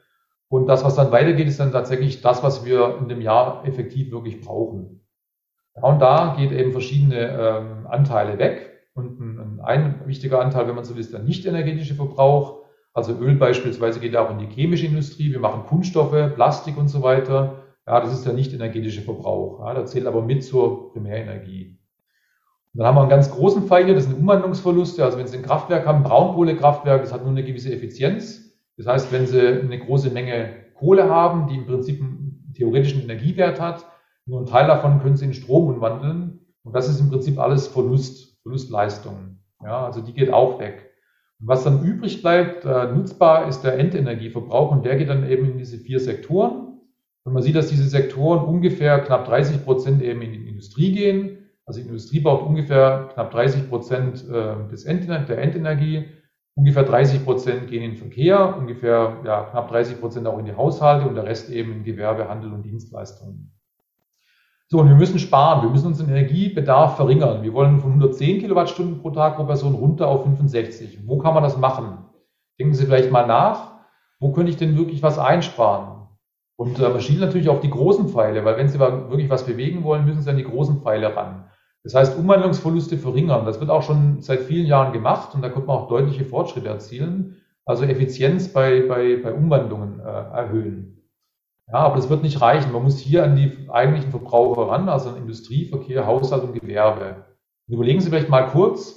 Und 0.50 0.68
das, 0.68 0.84
was 0.84 0.96
dann 0.96 1.12
weitergeht, 1.12 1.48
ist 1.48 1.60
dann 1.60 1.72
tatsächlich 1.72 2.22
das, 2.22 2.44
was 2.44 2.66
wir 2.66 2.98
in 3.00 3.10
dem 3.10 3.22
Jahr 3.22 3.66
effektiv 3.66 4.12
wirklich 4.12 4.42
brauchen. 4.42 4.99
Ja, 5.82 5.90
und 5.90 6.00
da 6.00 6.36
geht 6.38 6.52
eben 6.52 6.72
verschiedene 6.72 7.30
ähm, 7.30 7.88
Anteile 7.88 8.38
weg. 8.38 8.70
Und 8.94 9.20
ein, 9.22 9.62
ein 9.62 10.02
wichtiger 10.06 10.42
Anteil, 10.42 10.68
wenn 10.68 10.76
man 10.76 10.84
so 10.84 10.94
will, 10.94 11.02
ist 11.02 11.14
der 11.14 11.22
nicht 11.22 11.46
energetische 11.46 11.96
Verbrauch. 11.96 12.66
Also 12.94 13.18
Öl 13.18 13.36
beispielsweise 13.36 14.00
geht 14.00 14.18
auch 14.18 14.30
in 14.32 14.40
die 14.40 14.48
chemische 14.48 14.86
Industrie. 14.86 15.32
Wir 15.32 15.40
machen 15.40 15.64
Kunststoffe, 15.68 16.34
Plastik 16.36 16.78
und 16.78 16.90
so 16.90 17.02
weiter. 17.02 17.64
Ja, 17.88 18.02
das 18.02 18.14
ist 18.14 18.26
der 18.26 18.34
nicht 18.34 18.54
energetische 18.54 19.02
Verbrauch. 19.02 19.66
Ja, 19.66 19.74
das 19.74 19.92
zählt 19.92 20.06
aber 20.06 20.22
mit 20.22 20.44
zur 20.44 20.92
Primärenergie. 20.92 21.80
Und 22.74 22.80
dann 22.80 22.88
haben 22.88 22.96
wir 22.96 23.02
einen 23.02 23.10
ganz 23.10 23.32
großen 23.32 23.64
Pfeil 23.64 23.86
hier, 23.86 23.96
das 23.96 24.06
sind 24.06 24.20
Umwandlungsverluste. 24.20 25.04
Also 25.04 25.18
wenn 25.18 25.28
Sie 25.28 25.38
ein 25.38 25.44
Kraftwerk 25.44 25.88
haben, 25.88 26.04
Braunkohlekraftwerk, 26.04 27.02
das 27.02 27.14
hat 27.14 27.22
nur 27.22 27.32
eine 27.32 27.44
gewisse 27.44 27.74
Effizienz. 27.74 28.54
Das 28.78 28.86
heißt, 28.86 29.12
wenn 29.12 29.26
Sie 29.26 29.42
eine 29.42 29.80
große 29.80 30.12
Menge 30.12 30.50
Kohle 30.76 31.10
haben, 31.10 31.48
die 31.48 31.56
im 31.56 31.66
Prinzip 31.66 32.00
einen 32.02 32.54
theoretischen 32.56 33.02
Energiewert 33.02 33.60
hat, 33.60 33.86
nur 34.30 34.40
einen 34.40 34.48
Teil 34.48 34.68
davon 34.68 35.02
können 35.02 35.18
Sie 35.18 35.26
in 35.26 35.34
Strom 35.34 35.68
umwandeln. 35.68 36.40
Und 36.64 36.76
das 36.76 36.88
ist 36.88 37.00
im 37.00 37.10
Prinzip 37.10 37.40
alles 37.40 37.68
Verlust, 37.68 38.40
Verlustleistung. 38.44 39.40
Ja, 39.64 39.86
also 39.86 40.02
die 40.02 40.14
geht 40.14 40.32
auch 40.32 40.60
weg. 40.60 40.92
Was 41.40 41.64
dann 41.64 41.84
übrig 41.84 42.22
bleibt, 42.22 42.64
äh, 42.64 42.92
nutzbar, 42.92 43.48
ist 43.48 43.62
der 43.62 43.78
Endenergieverbrauch 43.80 44.72
und 44.72 44.86
der 44.86 44.98
geht 44.98 45.10
dann 45.10 45.28
eben 45.28 45.52
in 45.52 45.58
diese 45.58 45.78
vier 45.78 46.00
Sektoren. 46.00 46.80
Und 47.24 47.34
man 47.34 47.42
sieht, 47.42 47.56
dass 47.56 47.68
diese 47.68 47.88
Sektoren 47.88 48.46
ungefähr 48.46 49.00
knapp 49.00 49.26
30 49.26 49.66
Prozent 49.66 50.02
eben 50.02 50.22
in 50.22 50.32
die 50.32 50.48
Industrie 50.48 50.92
gehen. 50.92 51.50
Also 51.66 51.82
die 51.82 51.88
Industrie 51.88 52.20
braucht 52.20 52.46
ungefähr 52.46 53.10
knapp 53.14 53.32
30 53.32 53.68
Prozent 53.70 54.30
äh, 54.30 54.68
des 54.70 54.86
End 54.86 55.08
der 55.10 55.38
Endenergie. 55.40 56.06
Ungefähr 56.56 56.84
30 56.84 57.24
Prozent 57.24 57.68
gehen 57.68 57.84
in 57.84 57.92
den 57.92 57.98
Verkehr, 57.98 58.58
ungefähr 58.58 59.18
ja, 59.26 59.44
knapp 59.46 59.70
30 59.70 60.00
Prozent 60.00 60.28
auch 60.28 60.38
in 60.38 60.46
die 60.46 60.56
Haushalte 60.56 61.08
und 61.08 61.16
der 61.16 61.24
Rest 61.24 61.50
eben 61.50 61.72
in 61.72 61.84
Gewerbe, 61.84 62.28
Handel 62.28 62.52
und 62.52 62.64
Dienstleistungen. 62.64 63.59
So, 64.72 64.78
und 64.80 64.88
wir 64.88 64.96
müssen 64.96 65.18
sparen. 65.18 65.64
Wir 65.64 65.72
müssen 65.72 65.88
unseren 65.88 66.10
Energiebedarf 66.10 66.96
verringern. 66.96 67.42
Wir 67.42 67.54
wollen 67.54 67.80
von 67.80 67.90
110 67.90 68.40
Kilowattstunden 68.40 69.02
pro 69.02 69.10
Tag 69.10 69.36
pro 69.36 69.46
Person 69.46 69.74
runter 69.74 70.08
auf 70.08 70.24
65. 70.24 71.08
Wo 71.08 71.18
kann 71.18 71.34
man 71.34 71.42
das 71.42 71.58
machen? 71.58 72.06
Denken 72.60 72.76
Sie 72.76 72.86
vielleicht 72.86 73.12
mal 73.12 73.26
nach. 73.26 73.80
Wo 74.20 74.32
könnte 74.32 74.52
ich 74.52 74.58
denn 74.58 74.78
wirklich 74.78 75.02
was 75.02 75.18
einsparen? 75.18 76.08
Und 76.56 76.78
äh, 76.78 76.88
man 76.88 77.02
schielt 77.02 77.20
natürlich 77.20 77.50
auf 77.50 77.62
die 77.62 77.70
großen 77.72 78.10
Pfeile, 78.10 78.46
weil 78.46 78.58
wenn 78.58 78.70
Sie 78.70 78.80
wirklich 78.80 79.30
was 79.32 79.46
bewegen 79.46 79.84
wollen, 79.84 80.06
müssen 80.06 80.22
Sie 80.22 80.30
an 80.30 80.38
die 80.38 80.44
großen 80.44 80.82
Pfeile 80.82 81.16
ran. 81.16 81.46
Das 81.84 81.96
heißt, 81.96 82.20
Umwandlungsverluste 82.20 83.00
verringern. 83.00 83.46
Das 83.46 83.60
wird 83.60 83.72
auch 83.72 83.82
schon 83.82 84.22
seit 84.22 84.42
vielen 84.42 84.68
Jahren 84.68 84.94
gemacht 84.94 85.34
und 85.34 85.42
da 85.42 85.50
könnte 85.50 85.68
man 85.68 85.78
auch 85.78 85.88
deutliche 85.88 86.26
Fortschritte 86.26 86.68
erzielen. 86.68 87.38
Also 87.66 87.86
Effizienz 87.86 88.54
bei, 88.54 88.82
bei, 88.82 89.18
bei 89.18 89.34
Umwandlungen 89.34 90.00
äh, 90.00 90.04
erhöhen. 90.04 90.99
Ja, 91.72 91.80
aber 91.80 91.98
das 91.98 92.10
wird 92.10 92.24
nicht 92.24 92.42
reichen. 92.42 92.72
Man 92.72 92.84
muss 92.84 92.98
hier 92.98 93.24
an 93.24 93.36
die 93.36 93.70
eigentlichen 93.70 94.10
Verbraucher 94.10 94.72
ran, 94.72 94.90
also 94.90 95.10
an 95.10 95.18
Industrie, 95.18 95.66
Verkehr, 95.66 96.08
Haushalt 96.08 96.44
und 96.44 96.54
Gewerbe. 96.54 97.26
Und 97.68 97.76
überlegen 97.76 98.02
Sie 98.02 98.10
vielleicht 98.10 98.30
mal 98.30 98.48
kurz, 98.48 98.96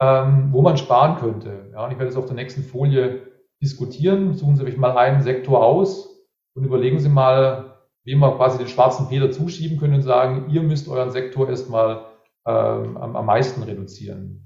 ähm, 0.00 0.48
wo 0.50 0.62
man 0.62 0.78
sparen 0.78 1.16
könnte. 1.16 1.70
Ja, 1.72 1.84
und 1.84 1.92
ich 1.92 1.98
werde 1.98 2.10
das 2.10 2.16
auf 2.16 2.26
der 2.26 2.36
nächsten 2.36 2.62
Folie 2.62 3.22
diskutieren. 3.62 4.32
Suchen 4.32 4.56
Sie 4.56 4.64
sich 4.64 4.78
mal 4.78 4.96
einen 4.96 5.20
Sektor 5.22 5.62
aus 5.62 6.08
und 6.54 6.64
überlegen 6.64 6.98
Sie 6.98 7.10
mal, 7.10 7.76
wem 8.04 8.20
wir 8.20 8.34
quasi 8.36 8.56
den 8.56 8.68
schwarzen 8.68 9.08
Peter 9.08 9.30
zuschieben 9.30 9.78
können 9.78 9.94
und 9.94 10.02
sagen, 10.02 10.48
ihr 10.48 10.62
müsst 10.62 10.88
euren 10.88 11.10
Sektor 11.10 11.48
erstmal 11.50 12.06
ähm, 12.46 12.96
am, 12.96 13.14
am 13.14 13.26
meisten 13.26 13.62
reduzieren. 13.62 14.42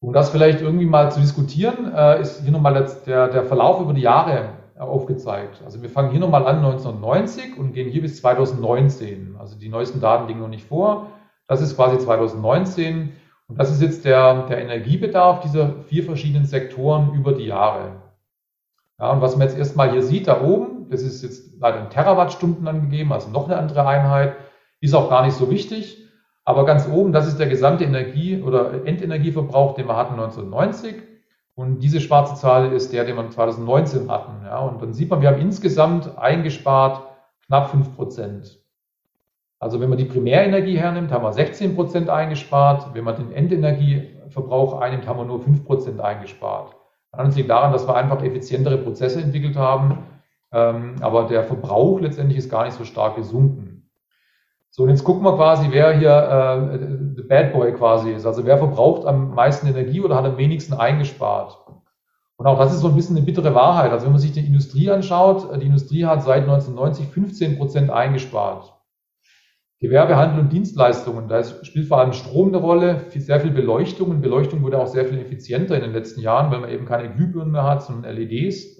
Um 0.00 0.12
das 0.12 0.30
vielleicht 0.30 0.60
irgendwie 0.60 0.86
mal 0.86 1.12
zu 1.12 1.20
diskutieren, 1.20 1.92
äh, 1.92 2.20
ist 2.20 2.42
hier 2.42 2.52
nochmal 2.52 2.88
der, 3.06 3.28
der 3.28 3.44
Verlauf 3.44 3.80
über 3.80 3.92
die 3.92 4.00
Jahre 4.00 4.57
aufgezeigt. 4.78 5.62
Also 5.64 5.82
wir 5.82 5.90
fangen 5.90 6.10
hier 6.10 6.20
nochmal 6.20 6.46
an 6.46 6.56
1990 6.56 7.58
und 7.58 7.72
gehen 7.72 7.90
hier 7.90 8.02
bis 8.02 8.16
2019. 8.20 9.36
Also 9.38 9.58
die 9.58 9.68
neuesten 9.68 10.00
Daten 10.00 10.28
liegen 10.28 10.40
noch 10.40 10.48
nicht 10.48 10.66
vor. 10.66 11.08
Das 11.46 11.60
ist 11.60 11.76
quasi 11.76 11.98
2019 11.98 13.12
und 13.48 13.58
das 13.58 13.70
ist 13.70 13.80
jetzt 13.80 14.04
der, 14.04 14.46
der 14.46 14.58
Energiebedarf 14.58 15.40
dieser 15.40 15.82
vier 15.84 16.04
verschiedenen 16.04 16.44
Sektoren 16.44 17.14
über 17.14 17.32
die 17.32 17.46
Jahre. 17.46 18.02
Ja, 18.98 19.12
und 19.12 19.20
was 19.20 19.36
man 19.36 19.46
jetzt 19.46 19.56
erstmal 19.56 19.90
hier 19.92 20.02
sieht, 20.02 20.26
da 20.26 20.42
oben, 20.42 20.90
das 20.90 21.02
ist 21.02 21.22
jetzt 21.22 21.58
leider 21.60 21.80
in 21.80 21.90
Terawattstunden 21.90 22.66
angegeben, 22.66 23.12
also 23.12 23.30
noch 23.30 23.46
eine 23.46 23.56
andere 23.56 23.86
Einheit, 23.86 24.36
ist 24.80 24.94
auch 24.94 25.08
gar 25.08 25.24
nicht 25.24 25.34
so 25.34 25.50
wichtig. 25.50 26.04
Aber 26.44 26.64
ganz 26.64 26.88
oben, 26.88 27.12
das 27.12 27.26
ist 27.26 27.38
der 27.38 27.46
gesamte 27.46 27.84
Energie- 27.84 28.42
oder 28.42 28.86
Endenergieverbrauch, 28.86 29.74
den 29.74 29.86
wir 29.86 29.96
hatten 29.96 30.14
1990. 30.14 30.94
Und 31.58 31.80
diese 31.80 32.00
schwarze 32.00 32.36
Zahl 32.36 32.72
ist 32.72 32.92
der, 32.92 33.04
den 33.04 33.16
wir 33.16 33.30
2019 33.30 34.08
hatten. 34.08 34.44
Ja, 34.44 34.60
und 34.60 34.80
dann 34.80 34.92
sieht 34.92 35.10
man, 35.10 35.22
wir 35.22 35.28
haben 35.28 35.40
insgesamt 35.40 36.16
eingespart 36.16 37.02
knapp 37.46 37.70
5 37.70 37.96
Prozent. 37.96 38.60
Also 39.58 39.80
wenn 39.80 39.88
man 39.88 39.98
die 39.98 40.04
Primärenergie 40.04 40.78
hernimmt, 40.78 41.10
haben 41.10 41.24
wir 41.24 41.32
16 41.32 41.74
Prozent 41.74 42.10
eingespart. 42.10 42.94
Wenn 42.94 43.02
man 43.02 43.16
den 43.16 43.32
Endenergieverbrauch 43.32 44.80
einnimmt, 44.80 45.08
haben 45.08 45.18
wir 45.18 45.24
nur 45.24 45.40
5 45.40 45.64
Prozent 45.64 46.00
eingespart. 46.00 46.76
Das 47.10 47.34
liegt 47.34 47.50
daran, 47.50 47.72
dass 47.72 47.88
wir 47.88 47.96
einfach 47.96 48.22
effizientere 48.22 48.78
Prozesse 48.78 49.20
entwickelt 49.20 49.56
haben. 49.56 49.98
Ähm, 50.52 50.94
aber 51.00 51.24
der 51.24 51.42
Verbrauch 51.42 51.98
letztendlich 51.98 52.38
ist 52.38 52.50
gar 52.50 52.66
nicht 52.66 52.78
so 52.78 52.84
stark 52.84 53.16
gesunken. 53.16 53.67
So, 54.78 54.84
und 54.84 54.90
jetzt 54.90 55.02
gucken 55.02 55.24
wir 55.24 55.34
quasi, 55.34 55.66
wer 55.72 55.98
hier 55.98 56.08
äh, 56.08 57.16
the 57.16 57.22
Bad 57.22 57.52
Boy 57.52 57.72
quasi 57.72 58.12
ist. 58.12 58.24
Also 58.26 58.46
wer 58.46 58.58
verbraucht 58.58 59.08
am 59.08 59.34
meisten 59.34 59.66
Energie 59.66 60.00
oder 60.00 60.14
hat 60.14 60.24
am 60.24 60.38
wenigsten 60.38 60.72
eingespart. 60.72 61.58
Und 62.36 62.46
auch 62.46 62.56
das 62.60 62.72
ist 62.72 62.82
so 62.82 62.86
ein 62.86 62.94
bisschen 62.94 63.16
eine 63.16 63.26
bittere 63.26 63.56
Wahrheit. 63.56 63.90
Also 63.90 64.04
wenn 64.04 64.12
man 64.12 64.20
sich 64.20 64.30
die 64.30 64.46
Industrie 64.46 64.88
anschaut, 64.88 65.48
die 65.60 65.66
Industrie 65.66 66.06
hat 66.06 66.22
seit 66.22 66.42
1990 66.42 67.08
15 67.08 67.58
Prozent 67.58 67.90
eingespart. 67.90 68.72
Gewerbe, 69.80 70.16
Handel 70.16 70.38
und 70.38 70.52
Dienstleistungen, 70.52 71.26
da 71.26 71.42
spielt 71.42 71.88
vor 71.88 71.98
allem 71.98 72.12
Strom 72.12 72.48
eine 72.48 72.58
Rolle, 72.58 73.00
sehr 73.16 73.40
viel 73.40 73.50
Beleuchtung. 73.50 74.10
Und 74.10 74.20
Beleuchtung 74.20 74.62
wurde 74.62 74.78
auch 74.78 74.86
sehr 74.86 75.06
viel 75.06 75.18
effizienter 75.18 75.74
in 75.74 75.82
den 75.82 75.92
letzten 75.92 76.20
Jahren, 76.20 76.52
weil 76.52 76.60
man 76.60 76.70
eben 76.70 76.86
keine 76.86 77.12
Glühbirnen 77.12 77.50
mehr 77.50 77.64
hat, 77.64 77.82
sondern 77.82 78.14
LEDs. 78.14 78.78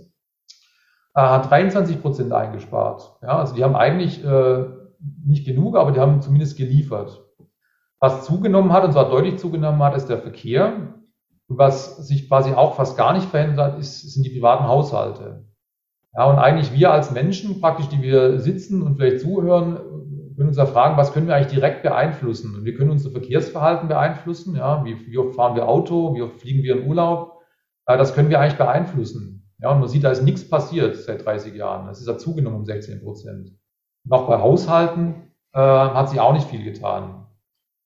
Äh, 1.16 1.22
hat 1.22 1.50
23 1.50 2.00
Prozent 2.00 2.32
eingespart. 2.32 3.16
Ja, 3.20 3.40
also 3.40 3.56
die 3.56 3.64
haben 3.64 3.74
eigentlich 3.74 4.24
äh, 4.24 4.77
nicht 5.24 5.46
genug, 5.46 5.76
aber 5.76 5.92
die 5.92 6.00
haben 6.00 6.22
zumindest 6.22 6.56
geliefert. 6.56 7.24
Was 8.00 8.24
zugenommen 8.24 8.72
hat, 8.72 8.84
und 8.84 8.92
zwar 8.92 9.10
deutlich 9.10 9.38
zugenommen 9.38 9.82
hat, 9.82 9.96
ist 9.96 10.06
der 10.06 10.18
Verkehr. 10.18 10.94
Und 11.48 11.58
was 11.58 11.96
sich 12.06 12.28
quasi 12.28 12.52
auch 12.52 12.76
fast 12.76 12.96
gar 12.96 13.12
nicht 13.12 13.28
verändert 13.28 13.72
hat, 13.72 13.78
ist, 13.78 14.12
sind 14.12 14.24
die 14.24 14.30
privaten 14.30 14.66
Haushalte. 14.66 15.44
Ja, 16.14 16.24
und 16.24 16.38
eigentlich 16.38 16.72
wir 16.72 16.90
als 16.90 17.10
Menschen 17.10 17.60
praktisch, 17.60 17.88
die 17.88 18.02
wir 18.02 18.40
sitzen 18.40 18.82
und 18.82 18.96
vielleicht 18.96 19.20
zuhören, 19.20 19.78
können 20.38 20.50
uns 20.50 20.56
ja 20.56 20.66
fragen, 20.66 20.96
was 20.96 21.12
können 21.12 21.26
wir 21.26 21.34
eigentlich 21.34 21.52
direkt 21.52 21.82
beeinflussen? 21.82 22.54
Und 22.54 22.64
wir 22.64 22.74
können 22.74 22.92
unser 22.92 23.10
Verkehrsverhalten 23.10 23.88
beeinflussen. 23.88 24.54
Ja, 24.54 24.84
wie, 24.84 24.96
wie 25.08 25.18
oft 25.18 25.34
fahren 25.34 25.56
wir 25.56 25.68
Auto? 25.68 26.14
Wie 26.14 26.22
oft 26.22 26.40
fliegen 26.40 26.62
wir 26.62 26.76
in 26.76 26.86
Urlaub? 26.86 27.40
Ja, 27.88 27.96
das 27.96 28.14
können 28.14 28.30
wir 28.30 28.38
eigentlich 28.38 28.56
beeinflussen. 28.56 29.50
Ja, 29.60 29.72
und 29.72 29.80
man 29.80 29.88
sieht, 29.88 30.04
da 30.04 30.12
ist 30.12 30.22
nichts 30.22 30.48
passiert 30.48 30.94
seit 30.94 31.24
30 31.24 31.56
Jahren. 31.56 31.88
Das 31.88 32.00
ist 32.00 32.06
ja 32.06 32.16
zugenommen 32.16 32.58
um 32.58 32.64
16 32.64 33.00
Prozent. 33.00 33.50
Noch 34.04 34.26
bei 34.26 34.40
Haushalten 34.40 35.32
äh, 35.52 35.60
hat 35.60 36.08
sich 36.10 36.20
auch 36.20 36.32
nicht 36.32 36.48
viel 36.48 36.64
getan. 36.64 37.26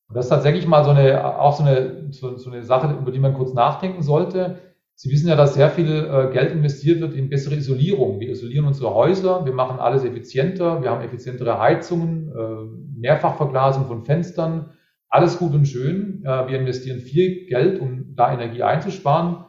Und 0.09 0.16
das 0.16 0.27
ist 0.27 0.31
tatsächlich 0.31 0.66
mal 0.66 0.85
so 0.85 0.90
eine, 0.90 1.40
auch 1.40 1.57
so 1.57 1.64
eine, 1.64 2.12
so, 2.12 2.37
so 2.37 2.51
eine 2.51 2.62
Sache, 2.62 2.94
über 3.01 3.11
die 3.11 3.18
man 3.18 3.35
kurz 3.35 3.55
nachdenken 3.55 4.03
sollte. 4.03 4.59
Sie 4.94 5.11
wissen 5.11 5.29
ja, 5.29 5.37
dass 5.37 5.55
sehr 5.55 5.70
viel 5.70 5.88
äh, 5.88 6.33
Geld 6.33 6.53
investiert 6.53 7.01
wird 7.01 7.14
in 7.14 7.31
bessere 7.31 7.55
Isolierung. 7.55 8.20
Wir 8.20 8.29
isolieren 8.31 8.66
unsere 8.66 8.94
Häuser, 8.94 9.44
wir 9.46 9.55
machen 9.55 9.81
alles 9.81 10.05
effizienter, 10.05 10.83
wir 10.83 10.90
haben 10.90 11.03
effizientere 11.03 11.59
Heizungen, 11.59 12.31
äh, 12.31 13.01
Mehrfachverglasung 13.01 13.87
von 13.87 14.05
Fenstern, 14.05 14.70
alles 15.09 15.38
gut 15.38 15.55
und 15.55 15.66
schön. 15.66 16.22
Äh, 16.25 16.48
wir 16.48 16.61
investieren 16.61 17.01
viel 17.01 17.46
Geld, 17.46 17.81
um 17.81 18.14
da 18.14 18.33
Energie 18.33 18.62
einzusparen. 18.62 19.44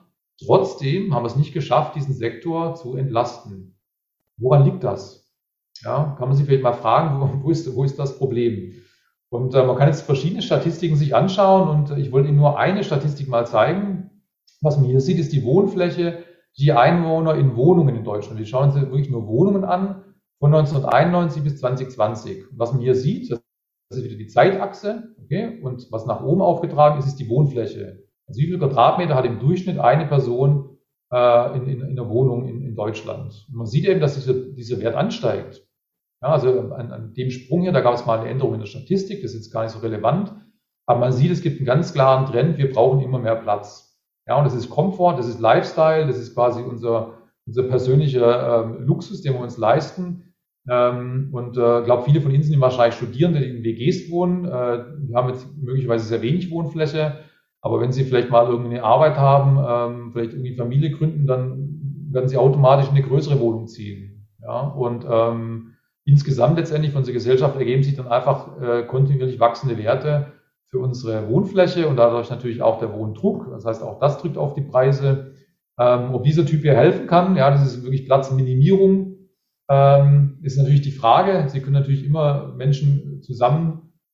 Trotzdem 0.46 1.14
haben 1.14 1.24
wir 1.24 1.28
es 1.28 1.36
nicht 1.36 1.54
geschafft, 1.54 1.96
diesen 1.96 2.14
Sektor 2.14 2.76
zu 2.76 2.96
entlasten. 2.96 3.78
Woran 4.38 4.66
liegt 4.66 4.84
das? 4.84 5.23
Ja, 5.82 6.16
kann 6.18 6.28
man 6.30 6.38
sich 6.38 6.46
vielleicht 6.46 6.64
mal 6.64 6.74
fragen, 6.74 7.20
wo, 7.20 7.46
wo, 7.46 7.50
ist, 7.50 7.76
wo 7.76 7.84
ist 7.84 8.00
das 8.00 8.18
Problem? 8.18 8.74
Und 9.30 9.56
äh, 9.56 9.66
man 9.66 9.76
kann 9.76 9.88
jetzt 9.88 10.02
verschiedene 10.02 10.42
Statistiken 10.42 10.96
sich 10.96 11.16
anschauen 11.16 11.68
und 11.68 11.98
ich 11.98 12.12
wollte 12.12 12.30
Ihnen 12.30 12.38
nur 12.38 12.60
eine 12.60 12.84
Statistik 12.84 13.28
mal 13.28 13.48
zeigen. 13.48 14.12
Was 14.62 14.78
man 14.78 14.86
hier 14.86 15.02
sieht, 15.02 15.18
ist 15.18 15.34
die 15.34 15.44
Wohnfläche, 15.44 16.24
die 16.58 16.72
Einwohner 16.72 17.36
in 17.36 17.56
Wohnungen 17.56 17.96
in 17.96 18.04
Deutschland. 18.04 18.40
Wir 18.40 18.46
schauen 18.46 18.70
uns 18.70 18.76
wirklich 18.76 19.10
nur 19.10 19.28
Wohnungen 19.28 19.64
an 19.64 20.04
von 20.40 20.54
1991 20.54 21.44
bis 21.44 21.60
2020. 21.60 22.52
Und 22.52 22.60
was 22.60 22.74
man 22.74 22.82
hier 22.82 22.96
sieht, 22.96 23.32
das 23.32 23.42
ist 23.98 24.04
wieder 24.04 24.18
die 24.18 24.28
Zeitachse, 24.28 25.16
okay, 25.24 25.60
und 25.62 25.88
was 25.92 26.06
nach 26.06 26.24
oben 26.24 26.42
aufgetragen 26.42 27.00
ist, 27.00 27.08
ist 27.08 27.20
die 27.20 27.30
Wohnfläche. 27.30 28.04
Also 28.28 28.40
wie 28.40 28.46
viel 28.46 28.60
Quadratmeter 28.60 29.16
hat 29.16 29.26
im 29.26 29.40
Durchschnitt 29.40 29.80
eine 29.80 30.06
Person 30.06 30.73
äh, 31.14 31.58
in, 31.58 31.68
in, 31.68 31.82
in 31.82 31.96
der 31.96 32.10
Wohnung 32.10 32.48
in, 32.48 32.62
in 32.64 32.76
Deutschland? 32.76 33.46
Und 33.50 33.56
man 33.56 33.68
sieht 33.68 33.86
eben, 33.86 34.02
dass 34.02 34.16
dieser, 34.16 34.34
dieser 34.34 34.80
Wert 34.80 34.96
ansteigt. 34.96 35.66
Ja, 36.22 36.30
also 36.30 36.72
an, 36.72 36.92
an 36.92 37.14
dem 37.14 37.30
Sprung 37.30 37.62
hier, 37.62 37.72
da 37.72 37.82
gab 37.82 37.94
es 37.94 38.06
mal 38.06 38.20
eine 38.20 38.30
Änderung 38.30 38.54
in 38.54 38.62
der 38.62 38.68
Statistik, 38.68 39.22
das 39.22 39.32
ist 39.32 39.46
jetzt 39.46 39.52
gar 39.52 39.64
nicht 39.64 39.74
so 39.74 39.80
relevant. 39.80 40.34
Aber 40.86 41.00
man 41.00 41.12
sieht, 41.12 41.32
es 41.32 41.42
gibt 41.42 41.58
einen 41.58 41.66
ganz 41.66 41.94
klaren 41.94 42.26
Trend, 42.26 42.58
wir 42.58 42.72
brauchen 42.72 43.02
immer 43.02 43.20
mehr 43.20 43.36
Platz. 43.36 44.00
Ja, 44.28 44.38
und 44.38 44.46
das 44.46 44.56
ist 44.56 44.70
Komfort, 44.70 45.18
das 45.18 45.28
ist 45.28 45.40
Lifestyle, 45.40 46.08
das 46.08 46.18
ist 46.18 46.34
quasi 46.34 46.62
unser, 46.62 47.18
unser 47.46 47.64
persönlicher 47.64 48.64
ähm, 48.64 48.86
Luxus, 48.86 49.22
den 49.22 49.34
wir 49.34 49.42
uns 49.42 49.58
leisten. 49.58 50.34
Ähm, 50.70 51.30
und 51.34 51.58
äh, 51.58 51.84
glaube, 51.84 52.04
viele 52.04 52.22
von 52.22 52.32
Ihnen 52.32 52.44
sind 52.44 52.60
wahrscheinlich 52.62 52.96
Studierende, 52.96 53.42
die 53.42 53.50
in 53.50 53.64
WGs 53.64 54.10
wohnen. 54.10 54.46
Äh, 54.46 54.50
wir 54.50 55.16
haben 55.16 55.30
jetzt 55.30 55.46
möglicherweise 55.58 56.06
sehr 56.06 56.22
wenig 56.22 56.52
Wohnfläche. 56.52 57.20
Aber 57.64 57.80
wenn 57.80 57.94
Sie 57.94 58.04
vielleicht 58.04 58.30
mal 58.30 58.46
irgendeine 58.46 58.84
Arbeit 58.84 59.18
haben, 59.18 59.58
ähm, 59.58 60.12
vielleicht 60.12 60.34
irgendwie 60.34 60.56
Familie 60.56 60.92
gründen, 60.92 61.26
dann 61.26 62.10
werden 62.12 62.28
Sie 62.28 62.38
automatisch 62.38 62.90
in 62.90 62.96
eine 62.96 63.08
größere 63.08 63.40
Wohnung 63.40 63.68
ziehen. 63.68 64.28
Ja, 64.42 64.68
und 64.68 65.06
ähm, 65.10 65.72
insgesamt 66.04 66.58
letztendlich 66.58 66.92
von 66.92 67.00
unserer 67.00 67.14
Gesellschaft 67.14 67.56
ergeben 67.56 67.82
sich 67.82 67.96
dann 67.96 68.10
einfach 68.10 68.62
äh, 68.62 68.84
kontinuierlich 68.84 69.40
wachsende 69.40 69.78
Werte 69.78 70.34
für 70.68 70.80
unsere 70.80 71.30
Wohnfläche 71.30 71.88
und 71.88 71.96
dadurch 71.96 72.30
natürlich 72.30 72.62
auch 72.62 72.80
der 72.80 72.92
Wohndruck. 72.92 73.48
Das 73.52 73.64
heißt, 73.64 73.82
auch 73.82 74.00
das 74.00 74.18
drückt 74.18 74.38
auf 74.38 74.54
die 74.54 74.62
Preise. 74.62 75.36
Ähm, 75.80 76.14
ob 76.14 76.24
dieser 76.24 76.46
Typ 76.46 76.62
hier 76.64 76.76
helfen 76.76 77.08
kann, 77.08 77.38
ja, 77.38 77.50
das 77.50 77.66
ist 77.66 77.84
wirklich 77.84 78.06
Platzminimierung, 78.06 79.30
ähm, 79.70 80.40
ist 80.42 80.58
natürlich 80.58 80.82
die 80.82 80.92
Frage. 80.92 81.48
Sie 81.48 81.62
können 81.62 81.74
natürlich 81.74 82.06
immer 82.06 82.54
Menschen 82.58 83.22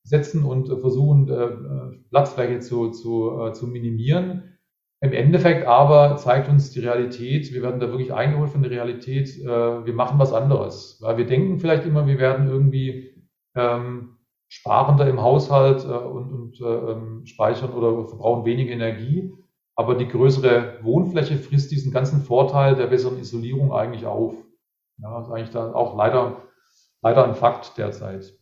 zusammensetzen 0.02 0.44
und 0.44 0.68
äh, 0.68 0.76
versuchen, 0.76 1.28
äh, 1.28 2.08
Platzfläche 2.10 2.60
zu, 2.60 2.90
zu, 2.90 3.40
äh, 3.40 3.52
zu 3.52 3.66
minimieren. 3.66 4.58
Im 5.02 5.12
Endeffekt 5.12 5.66
aber 5.66 6.16
zeigt 6.16 6.48
uns 6.50 6.72
die 6.72 6.80
Realität, 6.80 7.54
wir 7.54 7.62
werden 7.62 7.80
da 7.80 7.88
wirklich 7.88 8.12
eingeholt 8.12 8.50
von 8.50 8.62
der 8.62 8.70
Realität, 8.70 9.30
äh, 9.38 9.46
wir 9.86 9.94
machen 9.94 10.18
was 10.18 10.32
anderes. 10.32 10.98
Weil 11.00 11.16
wir 11.16 11.26
denken 11.26 11.58
vielleicht 11.58 11.86
immer, 11.86 12.06
wir 12.06 12.18
werden 12.18 12.48
irgendwie 12.48 13.14
ähm, 13.54 14.18
sparender 14.48 15.08
im 15.08 15.22
Haushalt 15.22 15.84
äh, 15.84 15.88
und, 15.88 16.32
und 16.32 16.60
äh, 16.60 16.64
ähm, 16.92 17.24
speichern 17.24 17.72
oder 17.72 18.06
verbrauchen 18.08 18.44
weniger 18.44 18.72
Energie. 18.72 19.32
Aber 19.74 19.94
die 19.94 20.08
größere 20.08 20.80
Wohnfläche 20.82 21.38
frisst 21.38 21.70
diesen 21.70 21.92
ganzen 21.92 22.20
Vorteil 22.20 22.74
der 22.74 22.88
besseren 22.88 23.18
Isolierung 23.18 23.72
eigentlich 23.72 24.04
auf. 24.04 24.34
Ja, 24.98 25.22
ist 25.22 25.30
eigentlich 25.30 25.50
da 25.50 25.72
auch 25.72 25.96
leider, 25.96 26.42
leider 27.00 27.24
ein 27.24 27.34
Fakt 27.34 27.78
derzeit. 27.78 28.34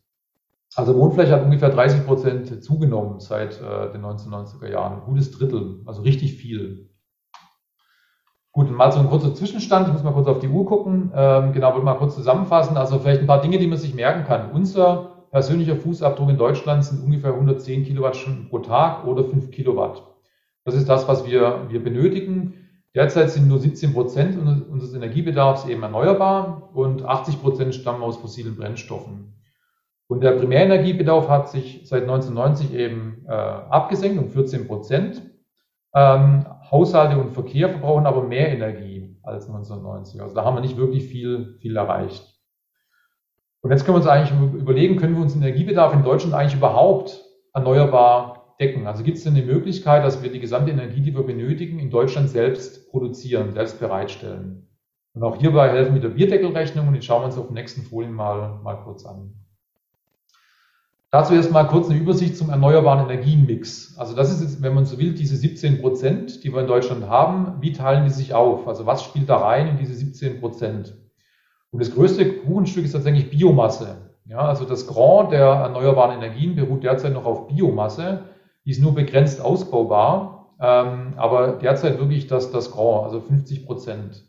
Also 0.79 0.97
Wohnfläche 0.97 1.33
hat 1.33 1.43
ungefähr 1.43 1.71
30 1.71 2.07
Prozent 2.07 2.63
zugenommen 2.63 3.19
seit 3.19 3.61
äh, 3.61 3.91
den 3.91 4.01
1990er 4.01 4.71
Jahren. 4.71 4.93
Ein 4.93 5.05
gutes 5.07 5.33
Drittel, 5.33 5.81
also 5.87 6.03
richtig 6.03 6.35
viel. 6.35 6.91
Gut, 8.53 8.71
mal 8.71 8.93
so 8.93 9.01
ein 9.01 9.09
kurzer 9.09 9.35
Zwischenstand. 9.35 9.89
Ich 9.89 9.93
muss 9.93 10.05
mal 10.05 10.13
kurz 10.13 10.29
auf 10.29 10.39
die 10.39 10.47
Uhr 10.47 10.65
gucken. 10.67 11.11
Ähm, 11.13 11.53
genau, 11.53 11.73
wollte 11.73 11.85
mal 11.85 11.95
kurz 11.95 12.15
zusammenfassen. 12.15 12.77
Also 12.77 13.01
vielleicht 13.01 13.21
ein 13.23 13.27
paar 13.27 13.41
Dinge, 13.41 13.59
die 13.59 13.67
man 13.67 13.77
sich 13.77 13.93
merken 13.93 14.25
kann. 14.25 14.53
Unser 14.53 15.25
persönlicher 15.33 15.75
Fußabdruck 15.75 16.29
in 16.29 16.39
Deutschland 16.39 16.85
sind 16.85 17.03
ungefähr 17.03 17.33
110 17.33 17.83
Kilowattstunden 17.83 18.49
pro 18.49 18.61
Tag 18.61 19.05
oder 19.05 19.25
5 19.25 19.51
Kilowatt. 19.51 20.05
Das 20.65 20.77
ist 20.77 20.89
das, 20.89 21.09
was 21.09 21.27
wir, 21.27 21.67
wir 21.71 21.83
benötigen. 21.83 22.55
Derzeit 22.95 23.33
sind 23.33 23.49
nur 23.49 23.59
17 23.59 23.95
Prozent 23.95 24.39
unseres 24.39 24.95
Energiebedarfs 24.95 25.67
eben 25.67 25.83
erneuerbar 25.83 26.71
und 26.73 27.05
80 27.05 27.43
Prozent 27.43 27.75
stammen 27.75 28.05
aus 28.05 28.17
fossilen 28.19 28.55
Brennstoffen. 28.55 29.38
Und 30.09 30.23
der 30.23 30.33
Primärenergiebedarf 30.33 31.29
hat 31.29 31.51
sich 31.51 31.83
seit 31.85 32.03
1990 32.03 32.75
eben 32.75 33.27
äh, 33.29 33.33
abgesenkt 33.33 34.19
um 34.19 34.31
14 34.31 34.67
Prozent. 34.67 35.23
Ähm, 35.95 36.47
Haushalte 36.71 37.19
und 37.19 37.33
Verkehr 37.33 37.69
verbrauchen 37.69 38.07
aber 38.07 38.23
mehr 38.23 38.49
Energie 38.51 39.17
als 39.23 39.47
1990. 39.47 40.23
Also 40.23 40.35
da 40.35 40.45
haben 40.45 40.57
wir 40.57 40.63
nicht 40.63 40.79
wirklich 40.79 41.05
viel, 41.05 41.57
viel 41.61 41.77
erreicht. 41.77 42.39
Und 43.61 43.71
jetzt 43.71 43.85
können 43.85 43.97
wir 43.97 44.01
uns 44.01 44.07
eigentlich 44.07 44.61
überlegen, 44.61 44.97
können 44.97 45.15
wir 45.15 45.23
uns 45.23 45.35
den 45.35 45.43
Energiebedarf 45.43 45.93
in 45.93 46.03
Deutschland 46.03 46.35
eigentlich 46.35 46.57
überhaupt 46.57 47.23
erneuerbar 47.53 48.55
decken? 48.61 48.87
Also 48.87 49.03
gibt 49.03 49.19
es 49.19 49.25
denn 49.25 49.37
eine 49.37 49.45
Möglichkeit, 49.45 50.05
dass 50.05 50.23
wir 50.23 50.33
die 50.33 50.41
gesamte 50.41 50.71
Energie, 50.71 51.01
die 51.01 51.15
wir 51.15 51.25
benötigen, 51.25 51.79
in 51.79 51.91
Deutschland 51.91 52.31
selbst 52.31 52.91
produzieren, 52.91 53.53
selbst 53.53 53.79
bereitstellen? 53.79 54.69
Und 55.15 55.23
auch 55.23 55.37
hierbei 55.37 55.71
helfen 55.71 55.95
mit 55.95 56.05
der 56.05 56.11
Bierdeckelrechnung 56.11 56.87
und 56.87 56.95
die 56.95 57.03
schauen 57.03 57.23
wir 57.23 57.27
uns 57.27 57.39
auf 57.39 57.49
den 57.49 57.55
nächsten 57.55 57.83
Folien 57.83 58.13
mal, 58.13 58.61
mal 58.63 58.77
kurz 58.77 59.05
an. 59.05 59.35
Dazu 61.11 61.35
erstmal 61.35 61.67
kurz 61.69 61.89
eine 61.89 61.99
Übersicht 61.99 62.37
zum 62.37 62.51
erneuerbaren 62.51 63.09
Energienmix. 63.09 63.97
Also 63.97 64.15
das 64.15 64.31
ist 64.31 64.43
jetzt, 64.43 64.63
wenn 64.63 64.75
man 64.75 64.85
so 64.85 64.99
will, 64.99 65.15
diese 65.15 65.37
17 65.37 65.81
Prozent, 65.81 66.45
die 66.45 66.53
wir 66.53 66.61
in 66.61 66.67
Deutschland 66.67 67.09
haben. 67.09 67.55
Wie 67.63 67.73
teilen 67.73 68.05
die 68.05 68.11
sich 68.11 68.35
auf? 68.35 68.69
Also 68.69 68.85
was 68.85 69.03
spielt 69.03 69.31
da 69.31 69.39
rein 69.39 69.69
in 69.69 69.79
diese 69.79 69.95
17 69.95 70.39
Prozent? 70.39 70.95
Und 71.71 71.81
das 71.81 71.95
größte 71.95 72.41
Kuchenstück 72.41 72.85
ist 72.85 72.93
tatsächlich 72.93 73.31
Biomasse. 73.31 73.97
Ja, 74.27 74.41
also 74.41 74.67
das 74.67 74.87
Grand 74.87 75.33
der 75.33 75.47
erneuerbaren 75.47 76.15
Energien 76.15 76.55
beruht 76.55 76.85
derzeit 76.85 77.15
noch 77.15 77.25
auf 77.25 77.49
Biomasse. 77.49 78.25
Die 78.67 78.71
ist 78.71 78.83
nur 78.83 78.95
begrenzt 78.95 79.41
ausbaubar, 79.41 80.55
ähm, 80.61 81.15
aber 81.17 81.53
derzeit 81.53 81.99
wirklich 81.99 82.27
das, 82.27 82.53
das 82.53 82.71
Grand, 82.71 83.05
also 83.05 83.21
50 83.23 83.65
Prozent. 83.65 84.29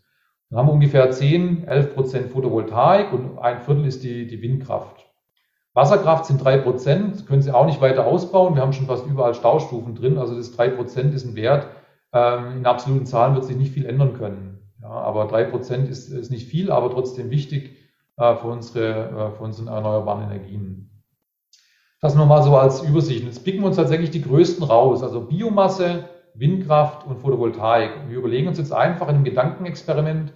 Dann 0.49 0.59
haben 0.59 0.67
wir 0.69 0.73
ungefähr 0.73 1.11
10, 1.11 1.67
11 1.67 1.93
Prozent 1.93 2.31
Photovoltaik 2.31 3.11
und 3.11 3.37
ein 3.39 3.59
Viertel 3.59 3.85
ist 3.85 4.03
die, 4.03 4.27
die 4.27 4.41
Windkraft. 4.41 4.98
Wasserkraft 5.79 6.25
sind 6.25 6.43
drei 6.43 6.57
Prozent, 6.57 7.25
können 7.25 7.41
Sie 7.41 7.53
auch 7.55 7.65
nicht 7.65 7.79
weiter 7.79 8.05
ausbauen. 8.05 8.53
Wir 8.53 8.61
haben 8.61 8.73
schon 8.73 8.87
fast 8.87 9.05
überall 9.05 9.33
Staustufen 9.33 9.95
drin. 9.95 10.17
Also 10.17 10.35
das 10.35 10.51
drei 10.51 10.67
Prozent 10.67 11.13
ist 11.13 11.25
ein 11.25 11.37
Wert. 11.37 11.67
Ähm, 12.11 12.57
in 12.57 12.65
absoluten 12.65 13.05
Zahlen 13.05 13.33
wird 13.33 13.45
sich 13.45 13.55
nicht 13.55 13.71
viel 13.71 13.85
ändern 13.85 14.13
können. 14.13 14.59
Ja, 14.81 14.89
aber 14.89 15.25
drei 15.27 15.45
Prozent 15.45 15.87
ist, 15.87 16.09
ist 16.09 16.31
nicht 16.31 16.49
viel, 16.49 16.69
aber 16.69 16.91
trotzdem 16.91 17.29
wichtig 17.29 17.77
äh, 18.17 18.35
für, 18.35 18.47
unsere, 18.47 18.89
äh, 18.89 19.37
für 19.37 19.43
unsere 19.43 19.69
erneuerbaren 19.69 20.23
Energien. 20.23 21.01
Das 22.01 22.13
nochmal 22.13 22.43
so 22.43 22.57
als 22.57 22.81
Übersicht. 22.81 23.23
Jetzt 23.23 23.45
picken 23.45 23.61
wir 23.61 23.67
uns 23.67 23.77
tatsächlich 23.77 24.11
die 24.11 24.21
größten 24.21 24.65
raus. 24.65 25.01
Also 25.01 25.21
Biomasse, 25.21 26.09
Windkraft 26.33 27.07
und 27.07 27.19
Photovoltaik. 27.19 27.91
Wir 28.09 28.17
überlegen 28.17 28.49
uns 28.49 28.57
jetzt 28.57 28.73
einfach 28.73 29.07
in 29.07 29.15
einem 29.15 29.23
Gedankenexperiment, 29.23 30.33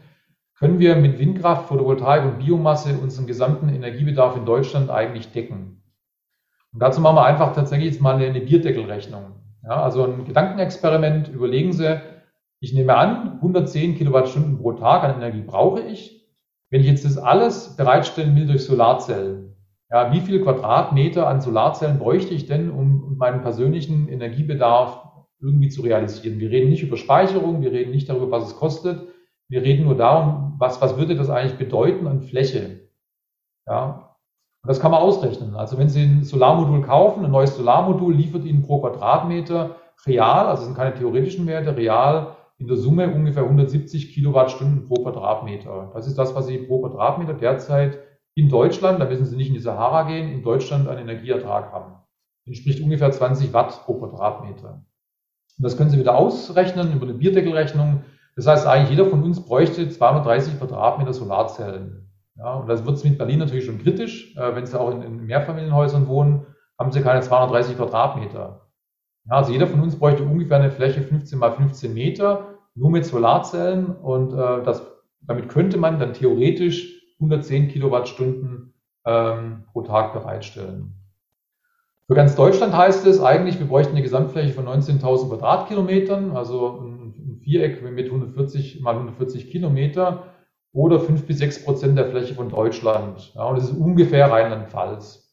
können 0.57 0.79
wir 0.79 0.95
mit 0.95 1.19
Windkraft, 1.19 1.67
Photovoltaik 1.67 2.23
und 2.23 2.39
Biomasse 2.39 2.97
unseren 3.01 3.27
gesamten 3.27 3.69
Energiebedarf 3.69 4.37
in 4.37 4.45
Deutschland 4.45 4.89
eigentlich 4.89 5.31
decken. 5.31 5.83
Und 6.73 6.81
dazu 6.81 7.01
machen 7.01 7.15
wir 7.15 7.25
einfach 7.25 7.53
tatsächlich 7.53 7.91
jetzt 7.91 8.01
mal 8.01 8.15
eine 8.15 8.39
Bierdeckelrechnung. 8.39 9.35
Ja, 9.63 9.81
also 9.81 10.03
ein 10.03 10.25
Gedankenexperiment, 10.25 11.29
überlegen 11.29 11.71
Sie, 11.71 12.01
ich 12.59 12.73
nehme 12.73 12.95
an, 12.95 13.35
110 13.35 13.95
Kilowattstunden 13.95 14.57
pro 14.57 14.73
Tag 14.73 15.03
an 15.03 15.15
Energie 15.15 15.43
brauche 15.45 15.81
ich. 15.81 16.25
Wenn 16.69 16.81
ich 16.81 16.87
jetzt 16.87 17.05
das 17.05 17.17
alles 17.17 17.75
bereitstellen 17.75 18.35
will 18.35 18.47
durch 18.47 18.65
Solarzellen, 18.65 19.55
ja, 19.91 20.11
wie 20.11 20.21
viel 20.21 20.41
Quadratmeter 20.41 21.27
an 21.27 21.41
Solarzellen 21.41 21.99
bräuchte 21.99 22.33
ich 22.33 22.47
denn, 22.47 22.71
um 22.71 23.15
meinen 23.17 23.41
persönlichen 23.41 24.07
Energiebedarf 24.07 25.07
irgendwie 25.39 25.69
zu 25.69 25.81
realisieren? 25.81 26.39
Wir 26.39 26.49
reden 26.49 26.69
nicht 26.69 26.83
über 26.83 26.97
Speicherung, 26.97 27.61
wir 27.61 27.71
reden 27.71 27.91
nicht 27.91 28.09
darüber, 28.09 28.31
was 28.31 28.47
es 28.47 28.55
kostet, 28.55 29.07
wir 29.49 29.61
reden 29.61 29.85
nur 29.85 29.95
darum, 29.95 30.55
was, 30.57 30.81
was 30.81 30.97
würde 30.97 31.15
das 31.15 31.29
eigentlich 31.29 31.57
bedeuten 31.57 32.07
an 32.07 32.21
Fläche? 32.21 32.89
Ja, 33.67 34.15
und 34.63 34.69
das 34.69 34.79
kann 34.79 34.91
man 34.91 35.01
ausrechnen. 35.01 35.55
Also 35.55 35.77
wenn 35.77 35.89
Sie 35.89 36.01
ein 36.01 36.23
Solarmodul 36.23 36.81
kaufen, 36.83 37.25
ein 37.25 37.31
neues 37.31 37.55
Solarmodul 37.55 38.13
liefert 38.13 38.45
Ihnen 38.45 38.63
pro 38.63 38.79
Quadratmeter 38.79 39.75
real, 40.05 40.47
also 40.47 40.63
sind 40.63 40.75
keine 40.75 40.93
theoretischen 40.93 41.47
Werte, 41.47 41.75
real 41.75 42.37
in 42.57 42.67
der 42.67 42.77
Summe 42.77 43.13
ungefähr 43.13 43.43
170 43.43 44.13
Kilowattstunden 44.13 44.87
pro 44.87 45.03
Quadratmeter. 45.03 45.91
Das 45.93 46.07
ist 46.07 46.17
das, 46.17 46.33
was 46.33 46.47
Sie 46.47 46.59
pro 46.59 46.81
Quadratmeter 46.81 47.33
derzeit 47.33 47.99
in 48.35 48.49
Deutschland, 48.49 49.01
da 49.01 49.05
müssen 49.05 49.25
Sie 49.25 49.35
nicht 49.35 49.49
in 49.49 49.53
die 49.53 49.59
Sahara 49.59 50.03
gehen, 50.03 50.31
in 50.31 50.43
Deutschland 50.43 50.87
einen 50.87 51.09
Energieertrag 51.09 51.71
haben. 51.71 51.95
Entspricht 52.45 52.81
ungefähr 52.81 53.11
20 53.11 53.53
Watt 53.53 53.83
pro 53.85 53.95
Quadratmeter. 53.95 54.85
Und 55.57 55.63
das 55.63 55.77
können 55.77 55.89
Sie 55.89 55.99
wieder 55.99 56.15
ausrechnen 56.15 56.93
über 56.93 57.05
eine 57.05 57.13
Bierdeckelrechnung. 57.13 58.03
Das 58.35 58.47
heißt, 58.47 58.67
eigentlich 58.67 58.89
jeder 58.89 59.05
von 59.05 59.23
uns 59.23 59.43
bräuchte 59.43 59.87
230 59.87 60.57
Quadratmeter 60.57 61.13
Solarzellen. 61.13 62.09
Ja, 62.35 62.55
und 62.55 62.67
das 62.67 62.83
wird 62.85 62.97
es 62.97 63.03
mit 63.03 63.17
Berlin 63.17 63.39
natürlich 63.39 63.65
schon 63.65 63.77
kritisch. 63.77 64.35
Äh, 64.35 64.55
wenn 64.55 64.65
Sie 64.65 64.79
auch 64.79 64.91
in, 64.91 65.03
in, 65.03 65.25
Mehrfamilienhäusern 65.25 66.07
wohnen, 66.07 66.47
haben 66.79 66.91
Sie 66.91 67.01
keine 67.01 67.21
230 67.21 67.77
Quadratmeter. 67.77 68.67
Ja, 69.25 69.35
also 69.35 69.51
jeder 69.51 69.67
von 69.67 69.81
uns 69.81 69.97
bräuchte 69.97 70.23
ungefähr 70.23 70.57
eine 70.57 70.71
Fläche 70.71 71.01
15 71.01 71.37
mal 71.37 71.51
15 71.51 71.93
Meter, 71.93 72.55
nur 72.73 72.89
mit 72.89 73.05
Solarzellen. 73.05 73.95
Und 73.95 74.33
äh, 74.33 74.63
das, 74.63 74.81
damit 75.21 75.49
könnte 75.49 75.77
man 75.77 75.99
dann 75.99 76.13
theoretisch 76.13 77.03
110 77.19 77.67
Kilowattstunden 77.67 78.73
ähm, 79.05 79.65
pro 79.71 79.83
Tag 79.83 80.13
bereitstellen. 80.13 80.95
Für 82.07 82.15
ganz 82.15 82.35
Deutschland 82.35 82.75
heißt 82.75 83.05
es 83.05 83.21
eigentlich, 83.21 83.59
wir 83.59 83.67
bräuchten 83.67 83.93
eine 83.93 84.01
Gesamtfläche 84.01 84.53
von 84.53 84.65
19.000 84.67 85.29
Quadratkilometern, 85.29 86.35
also 86.35 86.81
ein 86.81 86.92
Viereck 87.43 87.81
mit 87.83 88.05
140 88.05 88.81
mal 88.81 88.95
140 88.95 89.51
Kilometer 89.51 90.33
oder 90.73 90.99
5 90.99 91.25
bis 91.25 91.39
6 91.39 91.65
Prozent 91.65 91.97
der 91.97 92.07
Fläche 92.07 92.33
von 92.33 92.49
Deutschland. 92.49 93.33
Ja, 93.35 93.45
und 93.45 93.57
das 93.57 93.69
ist 93.69 93.77
ungefähr 93.77 94.31
Rheinland-Pfalz. 94.31 95.23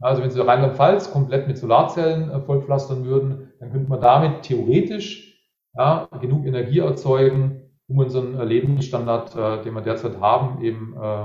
Also 0.00 0.22
wenn 0.22 0.30
Sie 0.30 0.44
Rheinland-Pfalz 0.44 1.12
komplett 1.12 1.46
mit 1.46 1.58
Solarzellen 1.58 2.30
äh, 2.30 2.40
vollpflastern 2.40 3.04
würden, 3.04 3.52
dann 3.60 3.70
könnte 3.70 3.88
man 3.88 4.00
damit 4.00 4.42
theoretisch 4.42 5.46
ja, 5.74 6.08
genug 6.20 6.46
Energie 6.46 6.78
erzeugen, 6.78 7.70
um 7.88 7.98
unseren 7.98 8.38
äh, 8.38 8.44
Lebensstandard, 8.44 9.36
äh, 9.36 9.62
den 9.62 9.74
wir 9.74 9.82
derzeit 9.82 10.20
haben, 10.20 10.62
eben 10.62 10.94
äh, 11.00 11.24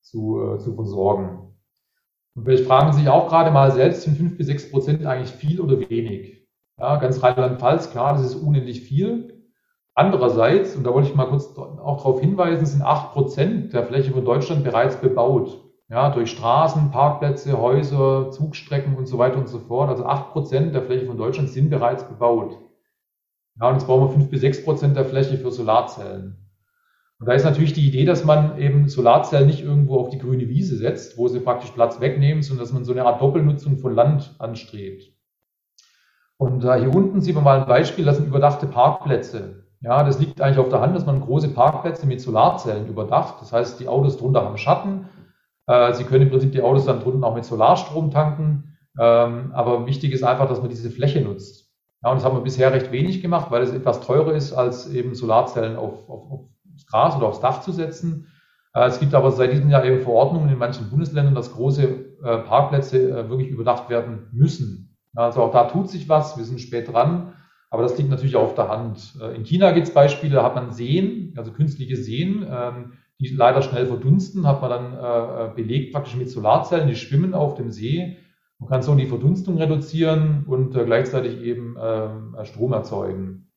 zu, 0.00 0.40
äh, 0.40 0.58
zu 0.58 0.74
versorgen. 0.74 1.54
Und 2.34 2.44
vielleicht 2.44 2.66
fragen 2.66 2.92
Sie 2.92 3.00
sich 3.00 3.08
auch 3.08 3.28
gerade 3.28 3.50
mal 3.50 3.70
selbst, 3.70 4.02
sind 4.02 4.16
5 4.16 4.36
bis 4.36 4.46
6 4.46 4.70
Prozent 4.70 5.06
eigentlich 5.06 5.30
viel 5.30 5.60
oder 5.60 5.78
wenig? 5.88 6.46
Ja, 6.78 6.96
ganz 6.96 7.22
Rheinland-Pfalz, 7.22 7.90
klar, 7.90 8.14
das 8.14 8.24
ist 8.24 8.34
unendlich 8.34 8.80
viel. 8.80 9.33
Andererseits, 9.94 10.74
und 10.74 10.84
da 10.84 10.92
wollte 10.92 11.08
ich 11.08 11.14
mal 11.14 11.26
kurz 11.26 11.56
auch 11.56 11.98
darauf 11.98 12.20
hinweisen, 12.20 12.66
sind 12.66 12.82
acht 12.82 13.12
Prozent 13.12 13.72
der 13.72 13.84
Fläche 13.84 14.12
von 14.12 14.24
Deutschland 14.24 14.64
bereits 14.64 14.96
bebaut. 14.96 15.60
Ja, 15.88 16.10
durch 16.10 16.30
Straßen, 16.30 16.90
Parkplätze, 16.90 17.60
Häuser, 17.60 18.30
Zugstrecken 18.30 18.96
und 18.96 19.06
so 19.06 19.18
weiter 19.18 19.38
und 19.38 19.48
so 19.48 19.60
fort. 19.60 19.90
Also 19.90 20.04
acht 20.04 20.32
Prozent 20.32 20.74
der 20.74 20.82
Fläche 20.82 21.06
von 21.06 21.16
Deutschland 21.16 21.50
sind 21.50 21.70
bereits 21.70 22.02
bebaut. 22.04 22.58
Ja, 23.60 23.68
und 23.68 23.74
jetzt 23.74 23.86
brauchen 23.86 24.08
wir 24.08 24.12
fünf 24.12 24.30
bis 24.30 24.40
sechs 24.40 24.64
Prozent 24.64 24.96
der 24.96 25.04
Fläche 25.04 25.36
für 25.36 25.52
Solarzellen. 25.52 26.44
Und 27.20 27.28
da 27.28 27.34
ist 27.34 27.44
natürlich 27.44 27.72
die 27.72 27.86
Idee, 27.86 28.04
dass 28.04 28.24
man 28.24 28.58
eben 28.58 28.88
Solarzellen 28.88 29.46
nicht 29.46 29.62
irgendwo 29.62 30.00
auf 30.00 30.08
die 30.08 30.18
grüne 30.18 30.48
Wiese 30.48 30.76
setzt, 30.76 31.16
wo 31.16 31.28
sie 31.28 31.38
praktisch 31.38 31.70
Platz 31.70 32.00
wegnehmen, 32.00 32.42
sondern 32.42 32.64
dass 32.64 32.72
man 32.72 32.84
so 32.84 32.92
eine 32.92 33.04
Art 33.04 33.20
Doppelnutzung 33.20 33.78
von 33.78 33.94
Land 33.94 34.34
anstrebt. 34.38 35.12
Und 36.36 36.64
äh, 36.64 36.80
hier 36.80 36.92
unten 36.92 37.20
sieht 37.20 37.36
man 37.36 37.44
mal 37.44 37.60
ein 37.60 37.68
Beispiel, 37.68 38.04
das 38.04 38.16
sind 38.16 38.26
überdachte 38.26 38.66
Parkplätze. 38.66 39.63
Ja, 39.84 40.02
das 40.02 40.18
liegt 40.18 40.40
eigentlich 40.40 40.58
auf 40.58 40.70
der 40.70 40.80
Hand, 40.80 40.96
dass 40.96 41.04
man 41.04 41.20
große 41.20 41.48
Parkplätze 41.48 42.06
mit 42.06 42.18
Solarzellen 42.18 42.88
überdacht. 42.88 43.34
Das 43.42 43.52
heißt, 43.52 43.78
die 43.80 43.88
Autos 43.88 44.16
drunter 44.16 44.42
haben 44.42 44.56
Schatten. 44.56 45.10
Äh, 45.66 45.92
Sie 45.92 46.04
können 46.04 46.22
im 46.22 46.30
Prinzip 46.30 46.52
die 46.52 46.62
Autos 46.62 46.86
dann 46.86 47.00
drunten 47.00 47.22
auch 47.22 47.34
mit 47.34 47.44
Solarstrom 47.44 48.10
tanken. 48.10 48.78
Ähm, 48.98 49.52
aber 49.52 49.86
wichtig 49.86 50.12
ist 50.12 50.24
einfach, 50.24 50.48
dass 50.48 50.60
man 50.60 50.70
diese 50.70 50.90
Fläche 50.90 51.20
nutzt. 51.20 51.70
Ja, 52.02 52.10
und 52.10 52.16
das 52.16 52.24
haben 52.24 52.34
wir 52.34 52.42
bisher 52.42 52.72
recht 52.72 52.92
wenig 52.92 53.20
gemacht, 53.20 53.50
weil 53.50 53.62
es 53.62 53.74
etwas 53.74 54.00
teurer 54.00 54.32
ist, 54.32 54.54
als 54.54 54.90
eben 54.90 55.14
Solarzellen 55.14 55.76
auf, 55.76 56.08
auf, 56.08 56.30
aufs 56.30 56.86
Gras 56.86 57.16
oder 57.16 57.26
aufs 57.26 57.40
Dach 57.40 57.60
zu 57.60 57.70
setzen. 57.70 58.28
Äh, 58.72 58.86
es 58.86 59.00
gibt 59.00 59.12
aber 59.12 59.32
seit 59.32 59.52
diesem 59.52 59.68
Jahr 59.68 59.84
eben 59.84 60.00
Verordnungen 60.00 60.48
in 60.48 60.56
manchen 60.56 60.88
Bundesländern, 60.88 61.34
dass 61.34 61.52
große 61.52 61.82
äh, 62.22 62.38
Parkplätze 62.38 63.28
wirklich 63.28 63.50
überdacht 63.50 63.90
werden 63.90 64.28
müssen. 64.32 64.96
Also 65.14 65.42
auch 65.42 65.52
da 65.52 65.64
tut 65.64 65.90
sich 65.90 66.08
was. 66.08 66.38
Wir 66.38 66.44
sind 66.46 66.62
spät 66.62 66.90
dran. 66.90 67.34
Aber 67.74 67.82
das 67.82 67.98
liegt 67.98 68.08
natürlich 68.08 68.36
auf 68.36 68.54
der 68.54 68.68
Hand. 68.68 69.16
Äh, 69.20 69.34
in 69.34 69.42
China 69.42 69.72
gibt 69.72 69.88
es 69.88 69.92
Beispiele, 69.92 70.36
da 70.36 70.44
hat 70.44 70.54
man 70.54 70.70
Seen, 70.70 71.34
also 71.36 71.50
künstliche 71.50 71.96
Seen, 71.96 72.46
ähm, 72.48 72.92
die 73.18 73.26
leider 73.30 73.62
schnell 73.62 73.86
verdunsten, 73.86 74.46
hat 74.46 74.60
man 74.62 74.70
dann 74.70 74.92
äh, 74.92 75.46
äh, 75.46 75.54
belegt 75.56 75.92
praktisch 75.92 76.14
mit 76.14 76.30
Solarzellen, 76.30 76.86
die 76.86 76.94
schwimmen 76.94 77.34
auf 77.34 77.56
dem 77.56 77.72
See. 77.72 78.16
Man 78.60 78.68
kann 78.68 78.82
so 78.82 78.94
die 78.94 79.06
Verdunstung 79.06 79.58
reduzieren 79.58 80.44
und 80.46 80.70
gleichzeitig 80.70 81.42
eben 81.42 81.76
ähm, 81.82 82.36
Strom 82.44 82.72
erzeugen. 82.72 83.50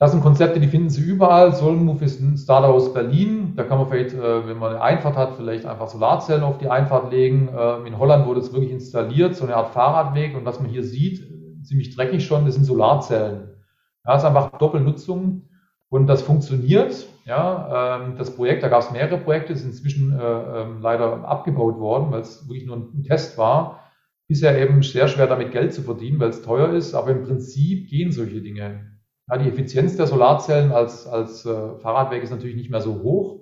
Das 0.00 0.10
sind 0.10 0.20
Konzepte, 0.20 0.58
die 0.58 0.66
finden 0.66 0.90
Sie 0.90 1.02
überall. 1.02 1.54
Solmove 1.54 2.02
ist 2.02 2.20
ein 2.20 2.36
Startup 2.36 2.74
aus 2.74 2.92
Berlin. 2.92 3.52
Da 3.54 3.62
kann 3.62 3.78
man 3.78 3.88
vielleicht, 3.88 4.16
wenn 4.16 4.58
man 4.58 4.72
eine 4.72 4.82
Einfahrt 4.82 5.16
hat, 5.16 5.36
vielleicht 5.36 5.66
einfach 5.66 5.88
Solarzellen 5.88 6.42
auf 6.42 6.58
die 6.58 6.68
Einfahrt 6.68 7.12
legen. 7.12 7.48
Ähm, 7.56 7.86
in 7.86 7.98
Holland 7.98 8.26
wurde 8.26 8.40
es 8.40 8.52
wirklich 8.52 8.72
installiert, 8.72 9.36
so 9.36 9.44
eine 9.44 9.54
Art 9.54 9.70
Fahrradweg. 9.70 10.36
Und 10.36 10.44
was 10.44 10.60
man 10.60 10.68
hier 10.68 10.84
sieht, 10.84 11.37
ziemlich 11.62 11.94
dreckig 11.94 12.24
schon, 12.26 12.44
das 12.44 12.54
sind 12.54 12.64
Solarzellen. 12.64 13.48
Ja, 14.04 14.14
das 14.14 14.22
ist 14.22 14.28
einfach 14.28 14.58
Doppelnutzung 14.58 15.48
und 15.88 16.06
das 16.06 16.22
funktioniert. 16.22 17.06
Ja, 17.24 18.00
ähm, 18.00 18.16
das 18.16 18.34
Projekt, 18.34 18.62
da 18.62 18.68
gab 18.68 18.80
es 18.80 18.90
mehrere 18.90 19.18
Projekte, 19.18 19.52
ist 19.52 19.64
inzwischen 19.64 20.18
äh, 20.18 20.22
ähm, 20.62 20.80
leider 20.80 21.28
abgebaut 21.28 21.78
worden, 21.78 22.10
weil 22.10 22.22
es 22.22 22.48
wirklich 22.48 22.66
nur 22.66 22.76
ein 22.76 23.02
Test 23.02 23.36
war. 23.36 23.84
Bisher 24.26 24.58
eben 24.58 24.82
sehr 24.82 25.08
schwer 25.08 25.26
damit 25.26 25.52
Geld 25.52 25.74
zu 25.74 25.82
verdienen, 25.82 26.20
weil 26.20 26.30
es 26.30 26.42
teuer 26.42 26.72
ist, 26.72 26.94
aber 26.94 27.10
im 27.10 27.24
Prinzip 27.24 27.88
gehen 27.88 28.12
solche 28.12 28.40
Dinge. 28.40 28.98
Ja, 29.30 29.36
die 29.36 29.48
Effizienz 29.48 29.96
der 29.96 30.06
Solarzellen 30.06 30.72
als, 30.72 31.06
als 31.06 31.44
äh, 31.44 31.76
Fahrradweg 31.80 32.22
ist 32.22 32.30
natürlich 32.30 32.56
nicht 32.56 32.70
mehr 32.70 32.80
so 32.80 33.02
hoch. 33.02 33.40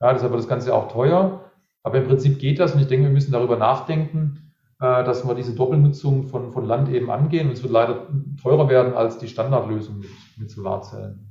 Ja, 0.00 0.12
deshalb 0.12 0.32
wird 0.32 0.42
das 0.42 0.48
Ganze 0.48 0.74
auch 0.74 0.90
teuer. 0.90 1.44
Aber 1.82 1.98
im 1.98 2.06
Prinzip 2.06 2.38
geht 2.38 2.58
das 2.58 2.74
und 2.74 2.80
ich 2.80 2.88
denke, 2.88 3.06
wir 3.06 3.12
müssen 3.12 3.32
darüber 3.32 3.56
nachdenken, 3.56 4.47
dass 4.78 5.26
wir 5.26 5.34
diese 5.34 5.54
Doppelnutzung 5.54 6.28
von, 6.28 6.52
von 6.52 6.64
Land 6.64 6.88
eben 6.88 7.10
angehen. 7.10 7.48
Und 7.48 7.54
es 7.54 7.62
wird 7.62 7.72
leider 7.72 8.06
teurer 8.40 8.68
werden 8.68 8.94
als 8.94 9.18
die 9.18 9.26
Standardlösung 9.26 9.98
mit, 9.98 10.10
mit 10.36 10.50
Solarzellen. 10.50 11.28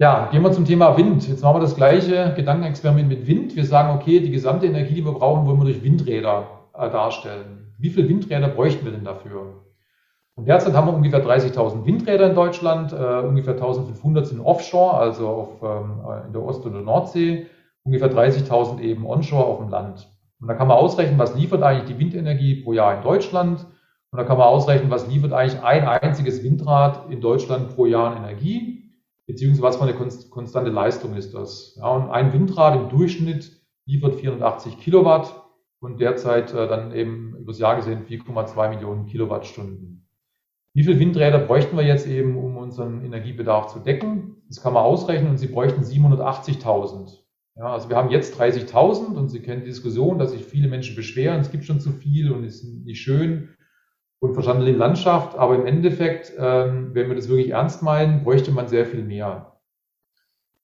Ja, 0.00 0.28
gehen 0.30 0.42
wir 0.42 0.52
zum 0.52 0.64
Thema 0.64 0.96
Wind. 0.96 1.28
Jetzt 1.28 1.42
machen 1.42 1.56
wir 1.56 1.60
das 1.60 1.74
gleiche 1.74 2.32
Gedankenexperiment 2.36 3.08
mit 3.08 3.26
Wind. 3.26 3.56
Wir 3.56 3.64
sagen, 3.64 3.96
okay, 3.96 4.20
die 4.20 4.30
gesamte 4.30 4.66
Energie, 4.66 4.94
die 4.94 5.04
wir 5.04 5.12
brauchen, 5.12 5.44
wollen 5.44 5.58
wir 5.58 5.64
durch 5.64 5.82
Windräder 5.82 6.46
äh, 6.72 6.88
darstellen. 6.88 7.74
Wie 7.78 7.90
viele 7.90 8.08
Windräder 8.08 8.46
bräuchten 8.46 8.84
wir 8.84 8.92
denn 8.92 9.02
dafür? 9.02 9.64
Und 10.36 10.46
derzeit 10.46 10.74
haben 10.74 10.86
wir 10.86 10.94
ungefähr 10.94 11.26
30.000 11.26 11.84
Windräder 11.84 12.28
in 12.28 12.36
Deutschland, 12.36 12.92
äh, 12.92 12.96
ungefähr 12.96 13.60
1.500 13.60 14.24
sind 14.24 14.40
offshore, 14.40 14.94
also 14.94 15.28
auf, 15.28 15.62
ähm, 15.64 16.00
in 16.28 16.32
der 16.32 16.44
Ost- 16.44 16.64
oder 16.64 16.80
Nordsee, 16.80 17.46
ungefähr 17.82 18.08
30.000 18.08 18.78
eben 18.80 19.04
onshore 19.04 19.46
auf 19.46 19.58
dem 19.58 19.68
Land. 19.68 20.08
Und 20.40 20.48
da 20.48 20.54
kann 20.54 20.68
man 20.68 20.76
ausrechnen, 20.76 21.18
was 21.18 21.34
liefert 21.34 21.62
eigentlich 21.62 21.96
die 21.96 21.98
Windenergie 21.98 22.62
pro 22.62 22.72
Jahr 22.72 22.96
in 22.96 23.02
Deutschland. 23.02 23.66
Und 24.10 24.18
da 24.18 24.24
kann 24.24 24.38
man 24.38 24.46
ausrechnen, 24.46 24.90
was 24.90 25.08
liefert 25.08 25.32
eigentlich 25.32 25.62
ein 25.62 25.86
einziges 25.86 26.42
Windrad 26.42 27.10
in 27.10 27.20
Deutschland 27.20 27.74
pro 27.74 27.86
Jahr 27.86 28.12
an 28.12 28.24
Energie 28.24 28.78
beziehungsweise 29.28 29.62
was 29.62 29.76
für 29.76 29.82
eine 29.82 30.28
konstante 30.30 30.70
Leistung 30.70 31.14
ist 31.14 31.34
das. 31.34 31.76
Ja, 31.76 31.88
und 31.88 32.10
ein 32.10 32.32
Windrad 32.32 32.74
im 32.74 32.88
Durchschnitt 32.88 33.52
liefert 33.84 34.16
480 34.16 34.78
Kilowatt 34.78 35.44
und 35.80 36.00
derzeit 36.00 36.52
äh, 36.54 36.66
dann 36.66 36.92
eben 36.92 37.36
übers 37.36 37.58
Jahr 37.58 37.76
gesehen 37.76 38.06
4,2 38.06 38.70
Millionen 38.70 39.06
Kilowattstunden. 39.06 40.08
Wie 40.72 40.82
viele 40.82 40.98
Windräder 40.98 41.38
bräuchten 41.38 41.76
wir 41.76 41.84
jetzt 41.84 42.06
eben, 42.06 42.38
um 42.38 42.56
unseren 42.56 43.04
Energiebedarf 43.04 43.66
zu 43.66 43.80
decken? 43.80 44.36
Das 44.48 44.62
kann 44.62 44.72
man 44.72 44.82
ausrechnen 44.82 45.30
und 45.30 45.36
Sie 45.36 45.48
bräuchten 45.48 45.82
780.000. 45.82 47.18
Ja, 47.58 47.72
also 47.72 47.88
wir 47.88 47.96
haben 47.96 48.10
jetzt 48.10 48.40
30.000 48.40 49.16
und 49.16 49.30
Sie 49.30 49.40
kennen 49.40 49.62
die 49.62 49.70
Diskussion, 49.70 50.18
dass 50.18 50.30
sich 50.30 50.44
viele 50.44 50.68
Menschen 50.68 50.94
beschweren, 50.94 51.40
es 51.40 51.50
gibt 51.50 51.64
schon 51.64 51.80
zu 51.80 51.90
viel 51.90 52.30
und 52.30 52.44
es 52.44 52.62
ist 52.62 52.84
nicht 52.84 53.00
schön 53.00 53.48
und 54.20 54.34
verstandene 54.34 54.70
Landschaft, 54.70 55.36
aber 55.36 55.56
im 55.56 55.66
Endeffekt, 55.66 56.32
ähm, 56.38 56.90
wenn 56.94 57.08
wir 57.08 57.16
das 57.16 57.28
wirklich 57.28 57.50
ernst 57.50 57.82
meinen, 57.82 58.22
bräuchte 58.22 58.52
man 58.52 58.68
sehr 58.68 58.86
viel 58.86 59.02
mehr. 59.02 59.58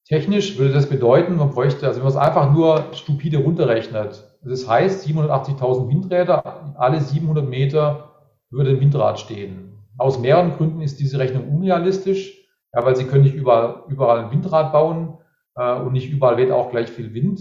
Technisch 0.06 0.56
würde 0.56 0.72
das 0.72 0.88
bedeuten, 0.88 1.36
man 1.36 1.50
bräuchte, 1.50 1.84
also 1.84 1.98
wenn 1.98 2.04
man 2.04 2.12
es 2.12 2.18
einfach 2.18 2.52
nur 2.52 2.84
stupide 2.92 3.38
runterrechnet, 3.38 4.24
das 4.44 4.68
heißt 4.68 5.04
780.000 5.04 5.88
Windräder, 5.88 6.76
alle 6.78 7.00
700 7.00 7.48
Meter 7.48 8.12
würde 8.50 8.70
ein 8.70 8.80
Windrad 8.80 9.18
stehen. 9.18 9.72
Aus 9.98 10.20
mehreren 10.20 10.52
Gründen 10.52 10.80
ist 10.80 11.00
diese 11.00 11.18
Rechnung 11.18 11.48
unrealistisch, 11.48 12.38
ja, 12.72 12.84
weil 12.84 12.94
Sie 12.94 13.04
können 13.04 13.24
nicht 13.24 13.34
überall, 13.34 13.82
überall 13.88 14.24
ein 14.24 14.30
Windrad 14.30 14.72
bauen 14.72 15.18
äh, 15.56 15.74
und 15.80 15.92
nicht 15.92 16.10
überall 16.10 16.36
weht 16.36 16.50
auch 16.50 16.70
gleich 16.70 16.90
viel 16.90 17.14
Wind. 17.14 17.40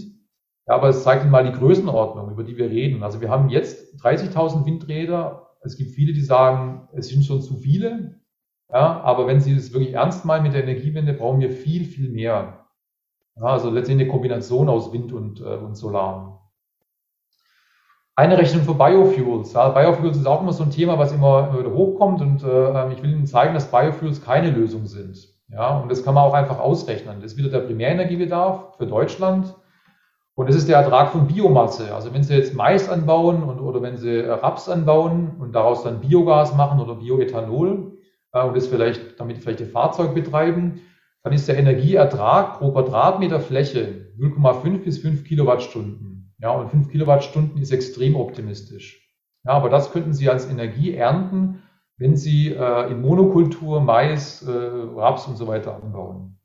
Ja, 0.66 0.74
aber 0.74 0.88
es 0.88 1.02
zeigt 1.02 1.28
mal 1.30 1.44
die 1.44 1.58
Größenordnung, 1.58 2.30
über 2.30 2.42
die 2.42 2.56
wir 2.56 2.70
reden. 2.70 3.02
Also 3.02 3.20
wir 3.20 3.30
haben 3.30 3.50
jetzt 3.50 4.02
30.000 4.02 4.64
Windräder 4.64 5.44
es 5.64 5.76
gibt 5.76 5.92
viele, 5.92 6.12
die 6.12 6.20
sagen, 6.20 6.88
es 6.92 7.08
sind 7.08 7.24
schon 7.24 7.40
zu 7.40 7.56
viele. 7.56 8.20
Ja, 8.70 9.00
aber 9.00 9.26
wenn 9.26 9.40
Sie 9.40 9.54
das 9.54 9.72
wirklich 9.72 9.94
ernst 9.94 10.24
meinen 10.24 10.42
mit 10.42 10.54
der 10.54 10.62
Energiewende, 10.62 11.14
brauchen 11.14 11.40
wir 11.40 11.50
viel, 11.50 11.84
viel 11.84 12.10
mehr. 12.10 12.66
Ja, 13.36 13.42
also 13.42 13.70
letztendlich 13.70 14.06
eine 14.06 14.12
Kombination 14.12 14.68
aus 14.68 14.92
Wind 14.92 15.12
und, 15.12 15.40
äh, 15.40 15.56
und 15.56 15.74
Solar. 15.74 16.50
Eine 18.14 18.38
Rechnung 18.38 18.62
für 18.62 18.74
Biofuels. 18.74 19.54
Ja, 19.54 19.70
Biofuels 19.70 20.18
ist 20.18 20.26
auch 20.26 20.42
immer 20.42 20.52
so 20.52 20.64
ein 20.64 20.70
Thema, 20.70 20.98
was 20.98 21.12
immer, 21.12 21.48
immer 21.48 21.60
wieder 21.60 21.72
hochkommt 21.72 22.20
und 22.20 22.42
äh, 22.44 22.92
ich 22.92 23.02
will 23.02 23.12
Ihnen 23.12 23.26
zeigen, 23.26 23.54
dass 23.54 23.70
Biofuels 23.70 24.22
keine 24.22 24.50
Lösung 24.50 24.86
sind. 24.86 25.33
Ja, 25.48 25.78
und 25.78 25.90
das 25.90 26.04
kann 26.04 26.14
man 26.14 26.24
auch 26.24 26.34
einfach 26.34 26.58
ausrechnen. 26.58 27.20
Das 27.20 27.32
ist 27.32 27.38
wieder 27.38 27.50
der 27.50 27.66
Primärenergiebedarf 27.66 28.76
für 28.76 28.86
Deutschland. 28.86 29.54
Und 30.36 30.48
das 30.48 30.56
ist 30.56 30.68
der 30.68 30.78
Ertrag 30.78 31.12
von 31.12 31.28
Biomasse. 31.28 31.94
Also 31.94 32.12
wenn 32.12 32.24
Sie 32.24 32.34
jetzt 32.34 32.54
Mais 32.54 32.88
anbauen 32.88 33.42
und, 33.42 33.60
oder 33.60 33.82
wenn 33.82 33.96
Sie 33.96 34.18
Raps 34.18 34.68
anbauen 34.68 35.36
und 35.38 35.52
daraus 35.54 35.84
dann 35.84 36.00
Biogas 36.00 36.54
machen 36.56 36.80
oder 36.80 36.96
Bioethanol 36.96 37.98
äh, 38.32 38.42
und 38.42 38.56
das 38.56 38.66
vielleicht, 38.66 39.20
damit 39.20 39.38
vielleicht 39.38 39.60
Ihr 39.60 39.68
Fahrzeug 39.68 40.12
betreiben, 40.14 40.80
dann 41.22 41.32
ist 41.32 41.46
der 41.46 41.56
Energieertrag 41.56 42.58
pro 42.58 42.72
Quadratmeter 42.72 43.40
Fläche 43.40 44.12
0,5 44.18 44.78
bis 44.84 44.98
5 44.98 45.24
Kilowattstunden. 45.24 46.34
Ja, 46.40 46.50
und 46.50 46.68
5 46.68 46.90
Kilowattstunden 46.90 47.62
ist 47.62 47.70
extrem 47.70 48.16
optimistisch. 48.16 49.00
Ja, 49.44 49.52
aber 49.52 49.68
das 49.68 49.92
könnten 49.92 50.12
Sie 50.12 50.28
als 50.28 50.50
Energie 50.50 50.94
ernten, 50.94 51.62
wenn 51.96 52.16
Sie 52.16 52.48
äh, 52.52 52.90
in 52.90 53.00
Monokultur 53.00 53.80
Mais, 53.80 54.42
äh, 54.42 54.50
Raps 54.50 55.26
und 55.26 55.36
so 55.36 55.46
weiter 55.46 55.76
anbauen. 55.82 56.38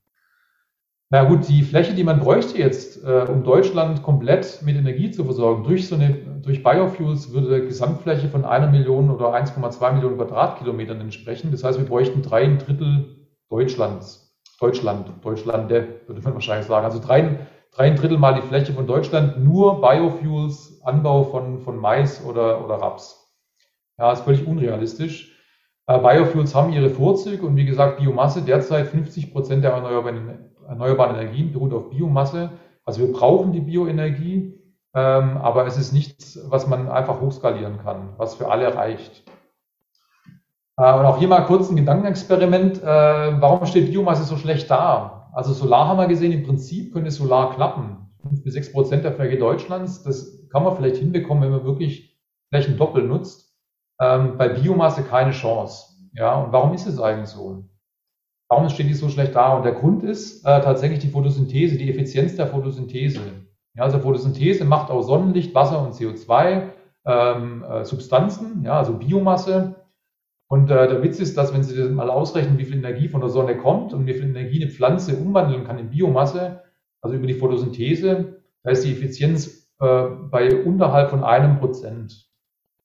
Na 1.11 1.23
gut, 1.23 1.47
die 1.47 1.63
Fläche, 1.63 1.95
die 1.95 2.03
man 2.03 2.19
bräuchte 2.19 2.59
jetzt, 2.59 3.03
äh, 3.03 3.25
um 3.27 3.43
Deutschland 3.43 4.03
komplett 4.03 4.61
mit 4.61 4.75
Energie 4.75 5.09
zu 5.09 5.23
versorgen, 5.23 5.63
durch 5.63 5.87
so 5.87 5.95
eine, 5.95 6.13
durch 6.13 6.61
Biofuels 6.61 7.33
würde 7.33 7.65
Gesamtfläche 7.65 8.29
von 8.29 8.45
einer 8.45 8.67
Million 8.67 9.09
oder 9.09 9.33
1,2 9.33 9.93
Millionen 9.93 10.17
Quadratkilometern 10.17 11.01
entsprechen. 11.01 11.49
Das 11.51 11.63
heißt, 11.63 11.79
wir 11.79 11.87
bräuchten 11.87 12.21
drei 12.21 12.45
Drittel 12.45 13.27
Deutschlands. 13.49 14.37
Deutschland, 14.59 15.11
Deutschlande, 15.23 16.01
würde 16.05 16.21
man 16.21 16.35
wahrscheinlich 16.35 16.67
sagen. 16.67 16.85
Also 16.85 16.99
drei, 16.99 17.47
drei 17.71 17.89
Drittel 17.89 18.19
mal 18.19 18.35
die 18.35 18.47
Fläche 18.47 18.73
von 18.73 18.85
Deutschland, 18.85 19.43
nur 19.43 19.81
Biofuels, 19.81 20.79
Anbau 20.83 21.23
von, 21.23 21.59
von 21.59 21.77
Mais 21.77 22.23
oder, 22.23 22.63
oder 22.63 22.75
Raps. 22.75 23.33
Ja, 23.97 24.11
ist 24.11 24.21
völlig 24.21 24.45
unrealistisch. 24.45 25.38
Äh, 25.89 25.97
Biofuels 25.97 26.53
haben 26.53 26.71
ihre 26.71 26.91
Vorzüge 26.91 27.43
und 27.45 27.55
wie 27.55 27.65
gesagt, 27.65 27.97
Biomasse 27.97 28.43
derzeit 28.43 28.87
50 28.87 29.33
Prozent 29.33 29.63
der 29.63 29.71
erneuerbaren 29.71 30.51
erneuerbaren 30.67 31.15
Energien 31.15 31.51
beruht 31.51 31.73
auf 31.73 31.89
Biomasse. 31.89 32.51
Also 32.85 33.01
wir 33.01 33.11
brauchen 33.11 33.53
die 33.53 33.59
Bioenergie, 33.59 34.53
ähm, 34.93 35.37
aber 35.37 35.65
es 35.65 35.77
ist 35.77 35.91
nichts, 35.91 36.39
was 36.47 36.67
man 36.67 36.89
einfach 36.89 37.19
hochskalieren 37.21 37.79
kann, 37.79 38.13
was 38.17 38.35
für 38.35 38.51
alle 38.51 38.75
reicht. 38.75 39.23
Äh, 40.77 40.93
und 40.93 41.05
auch 41.05 41.17
hier 41.17 41.27
mal 41.27 41.45
kurz 41.45 41.71
ein 41.71 41.75
Gedankenexperiment. 41.75 42.83
Äh, 42.83 42.85
warum 43.41 43.65
steht 43.65 43.89
Biomasse 43.89 44.25
so 44.25 44.37
schlecht 44.37 44.69
da? 44.69 45.31
Also 45.33 45.53
Solar 45.53 45.87
haben 45.87 45.97
wir 45.97 46.07
gesehen, 46.07 46.31
im 46.31 46.43
Prinzip 46.43 46.93
könnte 46.93 47.09
Solar 47.09 47.55
klappen. 47.55 48.11
5 48.21 48.43
bis 48.43 48.53
6 48.53 48.73
Prozent 48.73 49.05
der 49.05 49.13
Fläche 49.13 49.39
Deutschlands, 49.39 50.03
das 50.03 50.47
kann 50.49 50.63
man 50.63 50.75
vielleicht 50.75 50.97
hinbekommen, 50.97 51.43
wenn 51.43 51.51
man 51.51 51.63
wirklich 51.63 52.19
Flächen 52.49 52.77
doppelt 52.77 53.07
nutzt. 53.07 53.48
Ähm, 54.01 54.37
bei 54.37 54.49
Biomasse 54.49 55.03
keine 55.03 55.31
Chance. 55.31 55.93
Ja, 56.13 56.35
und 56.35 56.51
warum 56.51 56.73
ist 56.73 56.87
es 56.87 56.99
eigentlich 56.99 57.29
so? 57.29 57.63
Warum 58.49 58.69
steht 58.69 58.87
die 58.87 58.93
so 58.93 59.09
schlecht 59.09 59.35
da? 59.35 59.55
Und 59.55 59.63
der 59.63 59.73
Grund 59.73 60.03
ist 60.03 60.43
äh, 60.43 60.61
tatsächlich 60.61 60.99
die 60.99 61.09
Photosynthese, 61.09 61.77
die 61.77 61.89
Effizienz 61.89 62.35
der 62.35 62.47
Photosynthese. 62.47 63.19
Ja, 63.75 63.83
also 63.83 63.99
Photosynthese 63.99 64.65
macht 64.65 64.89
aus 64.89 65.07
Sonnenlicht, 65.07 65.53
Wasser 65.53 65.81
und 65.81 65.93
CO2 65.93 66.69
ähm, 67.05 67.63
äh, 67.63 67.85
Substanzen, 67.85 68.63
ja, 68.63 68.77
also 68.79 68.93
Biomasse. 68.93 69.75
Und 70.47 70.71
äh, 70.71 70.87
der 70.87 71.03
Witz 71.03 71.19
ist, 71.19 71.37
dass 71.37 71.53
wenn 71.53 71.63
Sie 71.63 71.77
das 71.77 71.91
mal 71.91 72.09
ausrechnen, 72.09 72.57
wie 72.57 72.65
viel 72.65 72.77
Energie 72.77 73.07
von 73.07 73.21
der 73.21 73.29
Sonne 73.29 73.55
kommt 73.57 73.93
und 73.93 74.07
wie 74.07 74.13
viel 74.15 74.29
Energie 74.29 74.63
eine 74.63 74.71
Pflanze 74.71 75.15
umwandeln 75.15 75.65
kann 75.65 75.77
in 75.77 75.91
Biomasse, 75.91 76.63
also 77.01 77.15
über 77.15 77.27
die 77.27 77.35
Photosynthese, 77.35 78.41
da 78.63 78.71
ist 78.71 78.83
die 78.83 78.91
Effizienz 78.91 79.69
äh, 79.79 80.05
bei 80.31 80.63
unterhalb 80.63 81.11
von 81.11 81.23
einem 81.23 81.59
Prozent. 81.59 82.28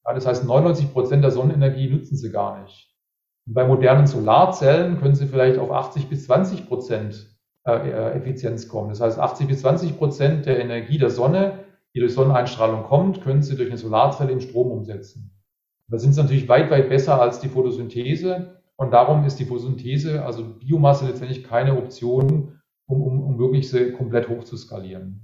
Ja, 0.06 0.12
das 0.12 0.26
heißt, 0.26 0.44
99 0.44 0.92
Prozent 0.92 1.24
der 1.24 1.30
Sonnenenergie 1.30 1.88
nutzen 1.88 2.16
Sie 2.16 2.30
gar 2.30 2.62
nicht. 2.62 2.94
Bei 3.46 3.66
modernen 3.66 4.06
Solarzellen 4.06 5.00
können 5.00 5.14
Sie 5.14 5.26
vielleicht 5.26 5.58
auf 5.58 5.70
80 5.70 6.08
bis 6.08 6.24
20 6.24 6.66
Prozent 6.66 7.34
äh, 7.66 7.90
äh, 7.90 8.10
Effizienz 8.16 8.68
kommen. 8.68 8.90
Das 8.90 9.00
heißt, 9.00 9.18
80 9.18 9.48
bis 9.48 9.60
20 9.60 9.98
Prozent 9.98 10.46
der 10.46 10.60
Energie 10.60 10.98
der 10.98 11.10
Sonne, 11.10 11.64
die 11.94 12.00
durch 12.00 12.14
Sonneneinstrahlung 12.14 12.84
kommt, 12.84 13.22
können 13.22 13.42
Sie 13.42 13.56
durch 13.56 13.70
eine 13.70 13.78
Solarzelle 13.78 14.32
in 14.32 14.40
Strom 14.40 14.70
umsetzen. 14.70 15.30
Da 15.88 15.98
sind 15.98 16.12
Sie 16.12 16.22
natürlich 16.22 16.48
weit, 16.48 16.70
weit 16.70 16.88
besser 16.88 17.20
als 17.20 17.40
die 17.40 17.48
Photosynthese. 17.48 18.60
Und 18.76 18.92
darum 18.92 19.24
ist 19.24 19.38
die 19.38 19.44
Photosynthese, 19.44 20.24
also 20.24 20.44
Biomasse 20.44 21.06
letztendlich 21.06 21.44
keine 21.44 21.76
Option, 21.78 22.60
um, 22.86 23.02
um, 23.02 23.22
um 23.22 23.38
wirklich 23.38 23.70
sie 23.70 23.92
komplett 23.92 24.28
hoch 24.28 24.44
zu 24.44 24.56
skalieren. 24.56 25.23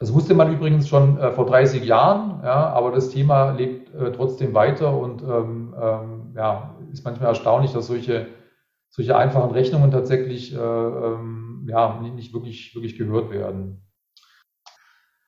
Das 0.00 0.14
wusste 0.14 0.34
man 0.34 0.52
übrigens 0.52 0.88
schon 0.88 1.18
äh, 1.18 1.32
vor 1.32 1.46
30 1.46 1.84
Jahren, 1.84 2.40
ja, 2.44 2.68
aber 2.68 2.92
das 2.92 3.10
Thema 3.10 3.50
lebt 3.50 3.92
äh, 3.94 4.12
trotzdem 4.12 4.54
weiter 4.54 4.96
und 4.96 5.22
ähm, 5.22 5.74
ähm, 5.80 6.32
ja, 6.36 6.76
ist 6.92 7.04
manchmal 7.04 7.30
erstaunlich, 7.30 7.72
dass 7.72 7.88
solche, 7.88 8.28
solche 8.90 9.16
einfachen 9.16 9.50
Rechnungen 9.50 9.90
tatsächlich 9.90 10.54
äh, 10.54 10.58
ähm, 10.58 11.66
ja, 11.68 12.00
nicht 12.00 12.32
wirklich, 12.32 12.74
wirklich 12.76 12.96
gehört 12.96 13.30
werden. 13.30 13.82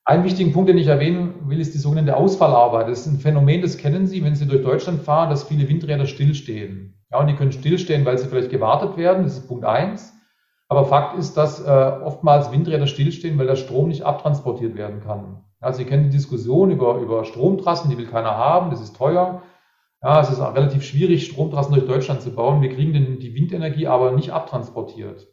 Einen 0.04 0.24
wichtigen 0.24 0.52
Punkt, 0.52 0.68
den 0.68 0.78
ich 0.78 0.86
erwähnen 0.86 1.48
will, 1.48 1.60
ist 1.60 1.74
die 1.74 1.78
sogenannte 1.78 2.16
Ausfallarbeit. 2.16 2.88
Das 2.88 3.00
ist 3.00 3.06
ein 3.06 3.20
Phänomen, 3.20 3.62
das 3.62 3.76
kennen 3.76 4.06
Sie, 4.06 4.24
wenn 4.24 4.34
Sie 4.34 4.46
durch 4.46 4.62
Deutschland 4.62 5.02
fahren, 5.02 5.30
dass 5.30 5.44
viele 5.44 5.68
Windräder 5.68 6.06
stillstehen. 6.06 7.00
Ja, 7.10 7.18
und 7.18 7.26
die 7.26 7.34
können 7.34 7.52
stillstehen, 7.52 8.04
weil 8.04 8.18
sie 8.18 8.28
vielleicht 8.28 8.50
gewartet 8.50 8.96
werden. 8.96 9.24
Das 9.24 9.38
ist 9.38 9.48
Punkt 9.48 9.64
eins. 9.64 10.14
Aber 10.70 10.84
Fakt 10.84 11.18
ist, 11.18 11.36
dass 11.36 11.60
äh, 11.60 11.68
oftmals 11.68 12.52
Windräder 12.52 12.86
stillstehen, 12.86 13.36
weil 13.38 13.48
der 13.48 13.56
Strom 13.56 13.88
nicht 13.88 14.04
abtransportiert 14.04 14.76
werden 14.76 15.00
kann. 15.00 15.42
Also 15.58 15.78
Sie 15.78 15.84
kennen 15.84 16.04
die 16.04 16.16
Diskussion 16.16 16.70
über, 16.70 16.98
über 16.98 17.24
Stromtrassen, 17.24 17.90
die 17.90 17.98
will 17.98 18.06
keiner 18.06 18.36
haben, 18.36 18.70
das 18.70 18.80
ist 18.80 18.94
teuer. 18.94 19.42
Ja, 20.00 20.20
es 20.20 20.30
ist 20.30 20.38
auch 20.38 20.54
relativ 20.54 20.84
schwierig, 20.84 21.26
Stromtrassen 21.26 21.74
durch 21.74 21.88
Deutschland 21.88 22.22
zu 22.22 22.32
bauen. 22.32 22.62
Wir 22.62 22.68
kriegen 22.68 22.92
den, 22.92 23.18
die 23.18 23.34
Windenergie 23.34 23.88
aber 23.88 24.12
nicht 24.12 24.30
abtransportiert. 24.30 25.26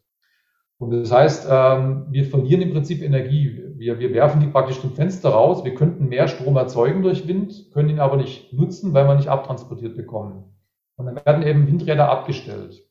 Und 0.79 0.89
das 0.89 1.11
heißt, 1.11 1.47
ähm, 1.51 2.07
wir 2.09 2.25
verlieren 2.25 2.63
im 2.63 2.71
Prinzip 2.71 3.03
Energie. 3.03 3.61
wir, 3.77 3.99
wir 3.99 4.13
werfen 4.13 4.41
die 4.41 4.47
praktisch 4.47 4.81
zum 4.81 4.93
Fenster 4.93 5.29
raus. 5.29 5.63
Wir 5.63 5.75
könnten 5.75 6.09
mehr 6.09 6.27
Strom 6.27 6.57
erzeugen 6.57 7.03
durch 7.03 7.27
Wind, 7.27 7.69
können 7.73 7.89
ihn 7.89 7.99
aber 7.99 8.17
nicht 8.17 8.53
nutzen, 8.53 8.95
weil 8.95 9.07
wir 9.07 9.13
nicht 9.13 9.29
abtransportiert 9.29 9.95
bekommen. 9.95 10.55
Und 10.95 11.05
dann 11.05 11.23
werden 11.23 11.43
eben 11.43 11.67
Windräder 11.67 12.09
abgestellt. 12.09 12.86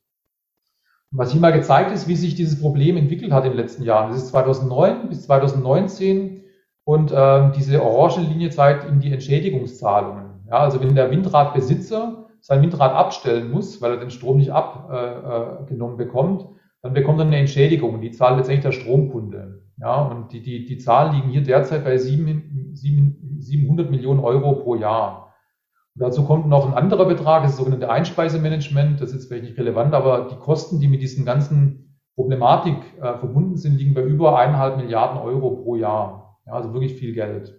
Was 1.17 1.33
hier 1.33 1.41
mal 1.41 1.53
gezeigt 1.53 1.93
ist, 1.93 2.09
wie 2.09 2.17
sich 2.17 2.35
dieses 2.35 2.61
Problem 2.61 2.97
entwickelt 2.97 3.33
hat 3.33 3.45
in 3.45 3.53
den 3.53 3.59
letzten 3.59 3.85
Jahren. 3.85 4.11
Das 4.11 4.19
ist 4.19 4.29
2009 4.29 5.09
bis 5.09 5.23
2019 5.23 6.43
und 6.85 7.11
äh, 7.11 7.51
diese 7.57 7.83
orange 7.83 8.21
Linie 8.21 8.51
zeigt 8.51 8.87
Ihnen 8.89 9.01
die 9.01 9.13
Entschädigungszahlungen. 9.13 10.45
Ja, 10.49 10.59
also 10.59 10.81
wenn 10.81 10.95
der 10.95 11.11
Windradbesitzer 11.11 12.27
sein 12.41 12.63
Windrad 12.63 12.93
abstellen 12.93 13.51
muss, 13.51 13.81
weil 13.81 13.93
er 13.93 13.97
den 13.97 14.11
Strom 14.11 14.37
nicht 14.37 14.53
abgenommen 14.53 15.95
äh, 15.95 16.05
bekommt, 16.05 16.47
dann 16.83 16.93
bekommt 16.93 17.19
er 17.19 17.27
eine 17.27 17.39
Entschädigung. 17.39 18.01
Die 18.01 18.11
zahlt 18.11 18.37
letztendlich 18.37 18.63
der 18.63 18.73
Stromkunde. 18.73 19.63
Ja, 19.79 20.03
und 20.03 20.33
die, 20.33 20.43
die, 20.43 20.65
die 20.65 20.79
Zahlen 20.79 21.15
liegen 21.15 21.31
hier 21.31 21.43
derzeit 21.43 21.85
bei 21.85 21.99
7, 21.99 22.71
7, 22.75 23.37
700 23.39 23.91
Millionen 23.91 24.21
Euro 24.21 24.53
pro 24.55 24.77
Jahr. 24.77 25.26
Und 25.97 26.03
dazu 26.03 26.25
kommt 26.25 26.47
noch 26.47 26.67
ein 26.67 26.75
anderer 26.75 27.07
Betrag, 27.07 27.45
das 27.45 27.57
sogenannte 27.57 27.89
Einspeisemanagement. 27.89 29.01
Das 29.01 29.09
ist 29.09 29.15
jetzt 29.15 29.29
vielleicht 29.29 29.45
nicht 29.45 29.59
relevant, 29.59 29.95
aber 29.95 30.29
die 30.31 30.37
Kosten, 30.37 30.79
die 30.79 30.89
mit 30.89 31.01
diesen 31.01 31.25
ganzen 31.25 31.99
Problematik 32.15 32.77
äh, 33.01 33.15
verbunden 33.15 33.57
sind, 33.57 33.79
liegen 33.79 33.95
bei 33.95 34.03
über 34.03 34.39
eineinhalb 34.39 34.77
Milliarden 34.77 35.19
Euro 35.19 35.53
pro 35.53 35.75
Jahr. 35.75 36.39
Ja, 36.45 36.53
also 36.53 36.75
wirklich 36.75 36.97
viel 36.97 37.15
Geld. 37.15 37.59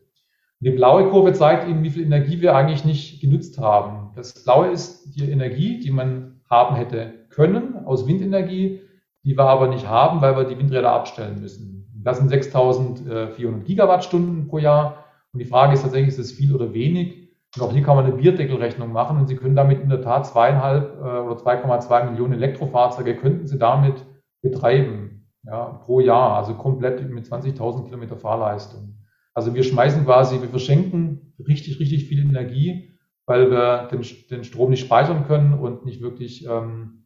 Die 0.60 0.70
blaue 0.70 1.10
Kurve 1.10 1.34
zeigt 1.34 1.68
Ihnen, 1.68 1.82
wie 1.82 1.90
viel 1.90 2.04
Energie 2.04 2.40
wir 2.40 2.56
eigentlich 2.56 2.86
nicht 2.86 3.22
genutzt 3.22 3.58
haben. 3.58 4.12
Das 4.16 4.44
blaue 4.44 4.68
ist 4.68 5.16
die 5.16 5.32
Energie, 5.32 5.80
die 5.80 5.92
man 5.92 6.42
haben 6.48 6.76
hätte 6.76 7.14
können 7.30 7.86
aus 7.86 8.08
Windenergie, 8.08 8.82
die 9.24 9.36
wir 9.36 9.46
aber 9.46 9.68
nicht 9.68 9.88
haben, 9.88 10.22
weil 10.22 10.36
wir 10.36 10.44
die 10.44 10.58
Windräder 10.60 10.92
abstellen 10.92 11.42
müssen. 11.42 11.92
Das 12.04 12.20
sind 12.20 12.30
6400 12.30 13.66
Gigawattstunden 13.66 14.48
pro 14.48 14.60
Jahr. 14.60 15.06
Und 15.34 15.40
die 15.40 15.46
Frage 15.46 15.74
ist 15.74 15.82
tatsächlich, 15.82 16.10
ist 16.10 16.20
es 16.20 16.32
viel 16.32 16.54
oder 16.54 16.74
wenig? 16.74 17.27
Und 17.56 17.62
auch 17.62 17.72
hier 17.72 17.84
kann 17.84 17.96
man 17.96 18.06
eine 18.06 18.16
Bierdeckelrechnung 18.16 18.92
machen 18.92 19.18
und 19.18 19.28
Sie 19.28 19.36
können 19.36 19.56
damit 19.56 19.82
in 19.82 19.90
der 19.90 20.02
Tat 20.02 20.28
zweieinhalb 20.28 20.96
äh, 20.98 21.00
oder 21.00 21.36
2,2 21.36 22.12
Millionen 22.12 22.34
Elektrofahrzeuge 22.34 23.16
könnten 23.16 23.48
Sie 23.48 23.58
damit 23.58 24.06
betreiben, 24.42 25.28
ja, 25.44 25.66
pro 25.86 26.00
Jahr, 26.00 26.36
also 26.36 26.54
komplett 26.54 27.10
mit 27.10 27.26
20.000 27.26 27.86
Kilometer 27.86 28.18
Fahrleistung. 28.18 28.98
Also 29.34 29.54
wir 29.54 29.64
schmeißen 29.64 30.04
quasi, 30.04 30.42
wir 30.42 30.50
verschenken 30.50 31.34
richtig, 31.48 31.80
richtig 31.80 32.06
viel 32.08 32.28
Energie, 32.28 32.98
weil 33.26 33.52
wir 33.52 33.88
den, 33.92 34.02
den 34.30 34.44
Strom 34.44 34.72
nicht 34.72 34.82
speichern 34.82 35.26
können 35.26 35.54
und 35.54 35.86
nicht 35.86 36.02
wirklich 36.02 36.46
ähm, 36.48 37.06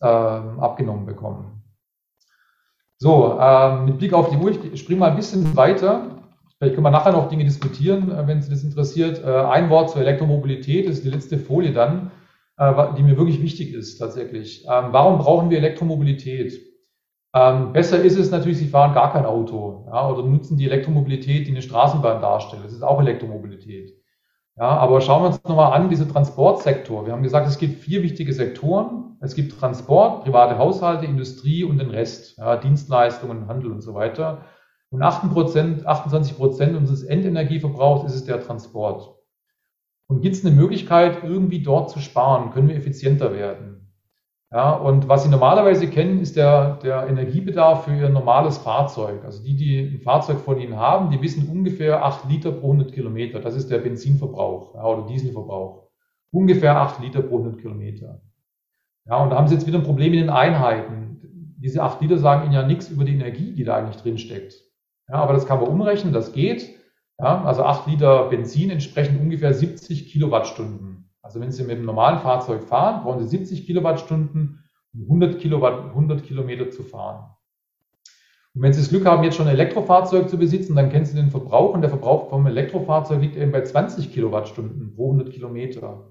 ähm, 0.00 0.60
abgenommen 0.60 1.06
bekommen. 1.06 1.62
So, 2.98 3.38
ähm, 3.38 3.84
mit 3.84 3.98
Blick 3.98 4.14
auf 4.14 4.30
die 4.30 4.36
Uhr, 4.36 4.50
ich 4.50 4.80
springe 4.80 5.00
mal 5.00 5.10
ein 5.10 5.16
bisschen 5.16 5.54
weiter. 5.54 6.15
Vielleicht 6.58 6.74
können 6.74 6.86
wir 6.86 6.90
nachher 6.90 7.12
noch 7.12 7.28
Dinge 7.28 7.44
diskutieren, 7.44 8.10
äh, 8.10 8.26
wenn 8.26 8.40
Sie 8.40 8.50
das 8.50 8.64
interessiert. 8.64 9.22
Äh, 9.22 9.28
ein 9.28 9.68
Wort 9.68 9.90
zur 9.90 10.00
Elektromobilität, 10.00 10.88
das 10.88 10.96
ist 10.96 11.04
die 11.04 11.10
letzte 11.10 11.38
Folie 11.38 11.72
dann, 11.72 12.10
äh, 12.56 12.72
die 12.96 13.02
mir 13.02 13.18
wirklich 13.18 13.42
wichtig 13.42 13.74
ist 13.74 13.98
tatsächlich. 13.98 14.64
Ähm, 14.64 14.86
warum 14.92 15.18
brauchen 15.18 15.50
wir 15.50 15.58
Elektromobilität? 15.58 16.58
Ähm, 17.34 17.74
besser 17.74 18.00
ist 18.02 18.16
es 18.16 18.30
natürlich, 18.30 18.56
Sie 18.56 18.68
fahren 18.68 18.94
gar 18.94 19.12
kein 19.12 19.26
Auto 19.26 19.86
ja, 19.92 20.08
oder 20.08 20.22
nutzen 20.22 20.56
die 20.56 20.64
Elektromobilität, 20.64 21.46
die 21.46 21.50
eine 21.50 21.60
Straßenbahn 21.60 22.22
darstellt. 22.22 22.64
Das 22.64 22.72
ist 22.72 22.82
auch 22.82 23.00
Elektromobilität. 23.00 23.92
Ja, 24.56 24.68
aber 24.68 25.02
schauen 25.02 25.22
wir 25.22 25.26
uns 25.26 25.44
nochmal 25.44 25.78
an, 25.78 25.90
dieser 25.90 26.08
Transportsektor. 26.08 27.04
Wir 27.04 27.12
haben 27.12 27.22
gesagt, 27.22 27.46
es 27.46 27.58
gibt 27.58 27.82
vier 27.82 28.02
wichtige 28.02 28.32
Sektoren. 28.32 29.18
Es 29.20 29.34
gibt 29.34 29.58
Transport, 29.60 30.24
private 30.24 30.56
Haushalte, 30.56 31.04
Industrie 31.04 31.62
und 31.64 31.76
den 31.76 31.90
Rest, 31.90 32.38
ja, 32.38 32.56
Dienstleistungen, 32.56 33.48
Handel 33.48 33.70
und 33.70 33.82
so 33.82 33.92
weiter. 33.92 34.46
Und 34.96 35.02
28 35.02 36.38
Prozent 36.38 36.74
unseres 36.74 37.02
Endenergieverbrauchs 37.02 38.10
ist 38.10 38.14
es 38.14 38.24
der 38.24 38.40
Transport. 38.40 39.14
Und 40.08 40.22
gibt 40.22 40.36
es 40.36 40.44
eine 40.44 40.54
Möglichkeit, 40.54 41.22
irgendwie 41.22 41.62
dort 41.62 41.90
zu 41.90 41.98
sparen? 41.98 42.50
Können 42.50 42.68
wir 42.68 42.76
effizienter 42.76 43.34
werden? 43.34 43.92
Ja, 44.50 44.72
und 44.72 45.06
was 45.06 45.24
Sie 45.24 45.28
normalerweise 45.28 45.88
kennen, 45.88 46.18
ist 46.20 46.36
der, 46.36 46.76
der 46.76 47.08
Energiebedarf 47.08 47.84
für 47.84 47.94
Ihr 47.94 48.08
normales 48.08 48.56
Fahrzeug. 48.56 49.22
Also 49.26 49.44
die, 49.44 49.54
die 49.54 49.80
ein 49.80 50.00
Fahrzeug 50.00 50.38
von 50.38 50.58
Ihnen 50.58 50.76
haben, 50.76 51.10
die 51.10 51.20
wissen 51.20 51.46
ungefähr 51.50 52.02
8 52.02 52.30
Liter 52.30 52.52
pro 52.52 52.68
100 52.68 52.94
Kilometer. 52.94 53.40
Das 53.40 53.54
ist 53.54 53.70
der 53.70 53.78
Benzinverbrauch 53.78 54.76
ja, 54.76 54.84
oder 54.86 55.06
Dieselverbrauch. 55.06 55.90
Ungefähr 56.30 56.74
8 56.74 57.02
Liter 57.02 57.20
pro 57.20 57.36
100 57.36 57.60
Kilometer. 57.60 58.22
Ja, 59.04 59.22
und 59.22 59.28
da 59.28 59.36
haben 59.36 59.48
Sie 59.48 59.54
jetzt 59.54 59.66
wieder 59.66 59.78
ein 59.78 59.84
Problem 59.84 60.12
mit 60.12 60.20
den 60.20 60.30
Einheiten. 60.30 61.20
Diese 61.58 61.82
8 61.82 62.00
Liter 62.00 62.16
sagen 62.16 62.44
Ihnen 62.44 62.54
ja 62.54 62.66
nichts 62.66 62.88
über 62.88 63.04
die 63.04 63.12
Energie, 63.12 63.52
die 63.52 63.64
da 63.64 63.76
eigentlich 63.76 64.00
drin 64.00 64.16
steckt. 64.16 64.65
Ja, 65.08 65.16
aber 65.16 65.34
das 65.34 65.46
kann 65.46 65.60
man 65.60 65.68
umrechnen, 65.68 66.12
das 66.12 66.32
geht. 66.32 66.74
Ja, 67.18 67.44
also 67.44 67.62
8 67.62 67.86
Liter 67.86 68.28
Benzin 68.28 68.70
entsprechen 68.70 69.20
ungefähr 69.20 69.54
70 69.54 70.10
Kilowattstunden. 70.10 71.10
Also 71.22 71.40
wenn 71.40 71.50
Sie 71.50 71.62
mit 71.62 71.76
einem 71.76 71.86
normalen 71.86 72.18
Fahrzeug 72.18 72.64
fahren, 72.64 73.02
brauchen 73.02 73.20
Sie 73.20 73.28
70 73.28 73.66
Kilowattstunden, 73.66 74.64
um 74.94 75.02
100, 75.02 75.38
Kilowatt, 75.40 75.86
100 75.86 76.22
Kilometer 76.24 76.70
zu 76.70 76.82
fahren. 76.82 77.30
Und 78.54 78.62
wenn 78.62 78.72
Sie 78.72 78.80
das 78.80 78.90
Glück 78.90 79.06
haben, 79.06 79.24
jetzt 79.24 79.36
schon 79.36 79.46
ein 79.46 79.54
Elektrofahrzeug 79.54 80.28
zu 80.28 80.38
besitzen, 80.38 80.76
dann 80.76 80.90
kennen 80.90 81.04
Sie 81.04 81.14
den 81.14 81.30
Verbrauch 81.30 81.74
und 81.74 81.80
der 81.80 81.90
Verbrauch 81.90 82.30
vom 82.30 82.46
Elektrofahrzeug 82.46 83.20
liegt 83.20 83.36
eben 83.36 83.52
bei 83.52 83.62
20 83.62 84.12
Kilowattstunden 84.12 84.94
pro 84.94 85.12
100 85.12 85.32
Kilometer. 85.32 86.10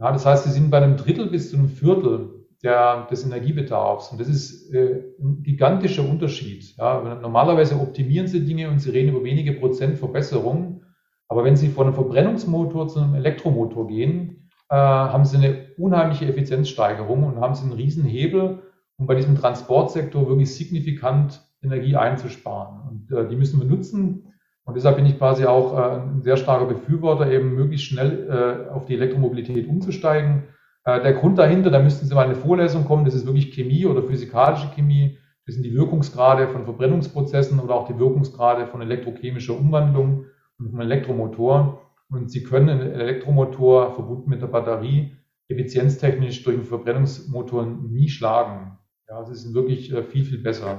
Ja, 0.00 0.12
das 0.12 0.24
heißt, 0.24 0.44
Sie 0.44 0.50
sind 0.50 0.70
bei 0.70 0.78
einem 0.78 0.96
Drittel 0.96 1.28
bis 1.28 1.50
zu 1.50 1.56
einem 1.56 1.68
Viertel 1.68 2.37
der, 2.62 3.06
des 3.10 3.24
Energiebedarfs. 3.24 4.10
Und 4.10 4.20
das 4.20 4.28
ist 4.28 4.74
äh, 4.74 5.02
ein 5.20 5.42
gigantischer 5.42 6.08
Unterschied. 6.08 6.76
Ja, 6.76 7.18
normalerweise 7.20 7.76
optimieren 7.76 8.26
Sie 8.26 8.44
Dinge 8.44 8.68
und 8.68 8.80
Sie 8.80 8.90
reden 8.90 9.10
über 9.10 9.24
wenige 9.24 9.52
Prozent 9.52 9.98
Verbesserung. 9.98 10.82
Aber 11.28 11.44
wenn 11.44 11.56
Sie 11.56 11.68
von 11.68 11.86
einem 11.86 11.94
Verbrennungsmotor 11.94 12.88
zu 12.88 13.00
einem 13.00 13.14
Elektromotor 13.14 13.86
gehen, 13.86 14.50
äh, 14.70 14.76
haben 14.76 15.24
Sie 15.24 15.36
eine 15.36 15.66
unheimliche 15.76 16.26
Effizienzsteigerung 16.26 17.24
und 17.24 17.40
haben 17.40 17.54
Sie 17.54 17.62
einen 17.62 17.72
riesen 17.72 18.04
Hebel, 18.04 18.62
um 18.96 19.06
bei 19.06 19.14
diesem 19.14 19.36
Transportsektor 19.36 20.28
wirklich 20.28 20.54
signifikant 20.54 21.40
Energie 21.62 21.96
einzusparen. 21.96 22.80
Und 22.88 23.16
äh, 23.16 23.28
die 23.28 23.36
müssen 23.36 23.60
wir 23.60 23.68
nutzen. 23.68 24.32
Und 24.64 24.76
deshalb 24.76 24.96
bin 24.96 25.06
ich 25.06 25.16
quasi 25.16 25.46
auch 25.46 25.78
äh, 25.78 26.00
ein 26.00 26.22
sehr 26.22 26.36
starker 26.36 26.66
Befürworter, 26.66 27.30
eben 27.30 27.54
möglichst 27.54 27.86
schnell 27.86 28.66
äh, 28.68 28.70
auf 28.70 28.84
die 28.84 28.94
Elektromobilität 28.94 29.68
umzusteigen. 29.68 30.44
Äh, 30.88 31.02
der 31.02 31.12
Grund 31.12 31.36
dahinter, 31.36 31.70
da 31.70 31.80
müssten 31.80 32.06
Sie 32.06 32.14
mal 32.14 32.24
in 32.24 32.30
eine 32.30 32.40
Vorlesung 32.40 32.86
kommen, 32.86 33.04
das 33.04 33.14
ist 33.14 33.26
wirklich 33.26 33.52
Chemie 33.52 33.84
oder 33.84 34.02
physikalische 34.02 34.68
Chemie. 34.74 35.18
Das 35.44 35.54
sind 35.54 35.64
die 35.64 35.74
Wirkungsgrade 35.74 36.48
von 36.48 36.64
Verbrennungsprozessen 36.64 37.60
oder 37.60 37.74
auch 37.74 37.86
die 37.86 37.98
Wirkungsgrade 37.98 38.66
von 38.66 38.80
elektrochemischer 38.80 39.54
Umwandlung 39.54 40.24
und 40.58 40.68
einem 40.68 40.80
Elektromotor. 40.80 41.82
Und 42.10 42.30
Sie 42.30 42.42
können 42.42 42.70
einen 42.70 42.92
Elektromotor 42.92 43.92
verbunden 43.94 44.30
mit 44.30 44.40
der 44.40 44.46
Batterie 44.46 45.12
effizienztechnisch 45.48 46.42
durch 46.44 46.56
einen 46.56 46.64
Verbrennungsmotor 46.64 47.66
nie 47.66 48.08
schlagen. 48.08 48.78
Ja, 49.08 49.24
sie 49.24 49.34
sind 49.34 49.54
wirklich 49.54 49.92
äh, 49.92 50.02
viel, 50.02 50.24
viel 50.24 50.38
besser. 50.38 50.78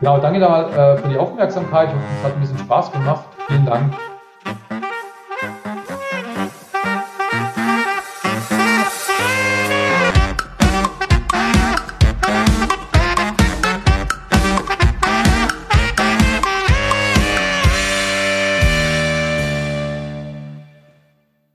Genau, 0.00 0.18
danke 0.18 0.40
da, 0.40 0.94
äh, 0.94 0.98
für 0.98 1.08
die 1.08 1.16
Aufmerksamkeit. 1.16 1.88
Ich 1.88 1.94
hoffe, 1.94 2.04
es 2.18 2.24
hat 2.24 2.34
ein 2.34 2.40
bisschen 2.40 2.58
Spaß 2.58 2.92
gemacht. 2.92 3.28
Vielen 3.46 3.66
Dank. 3.66 3.94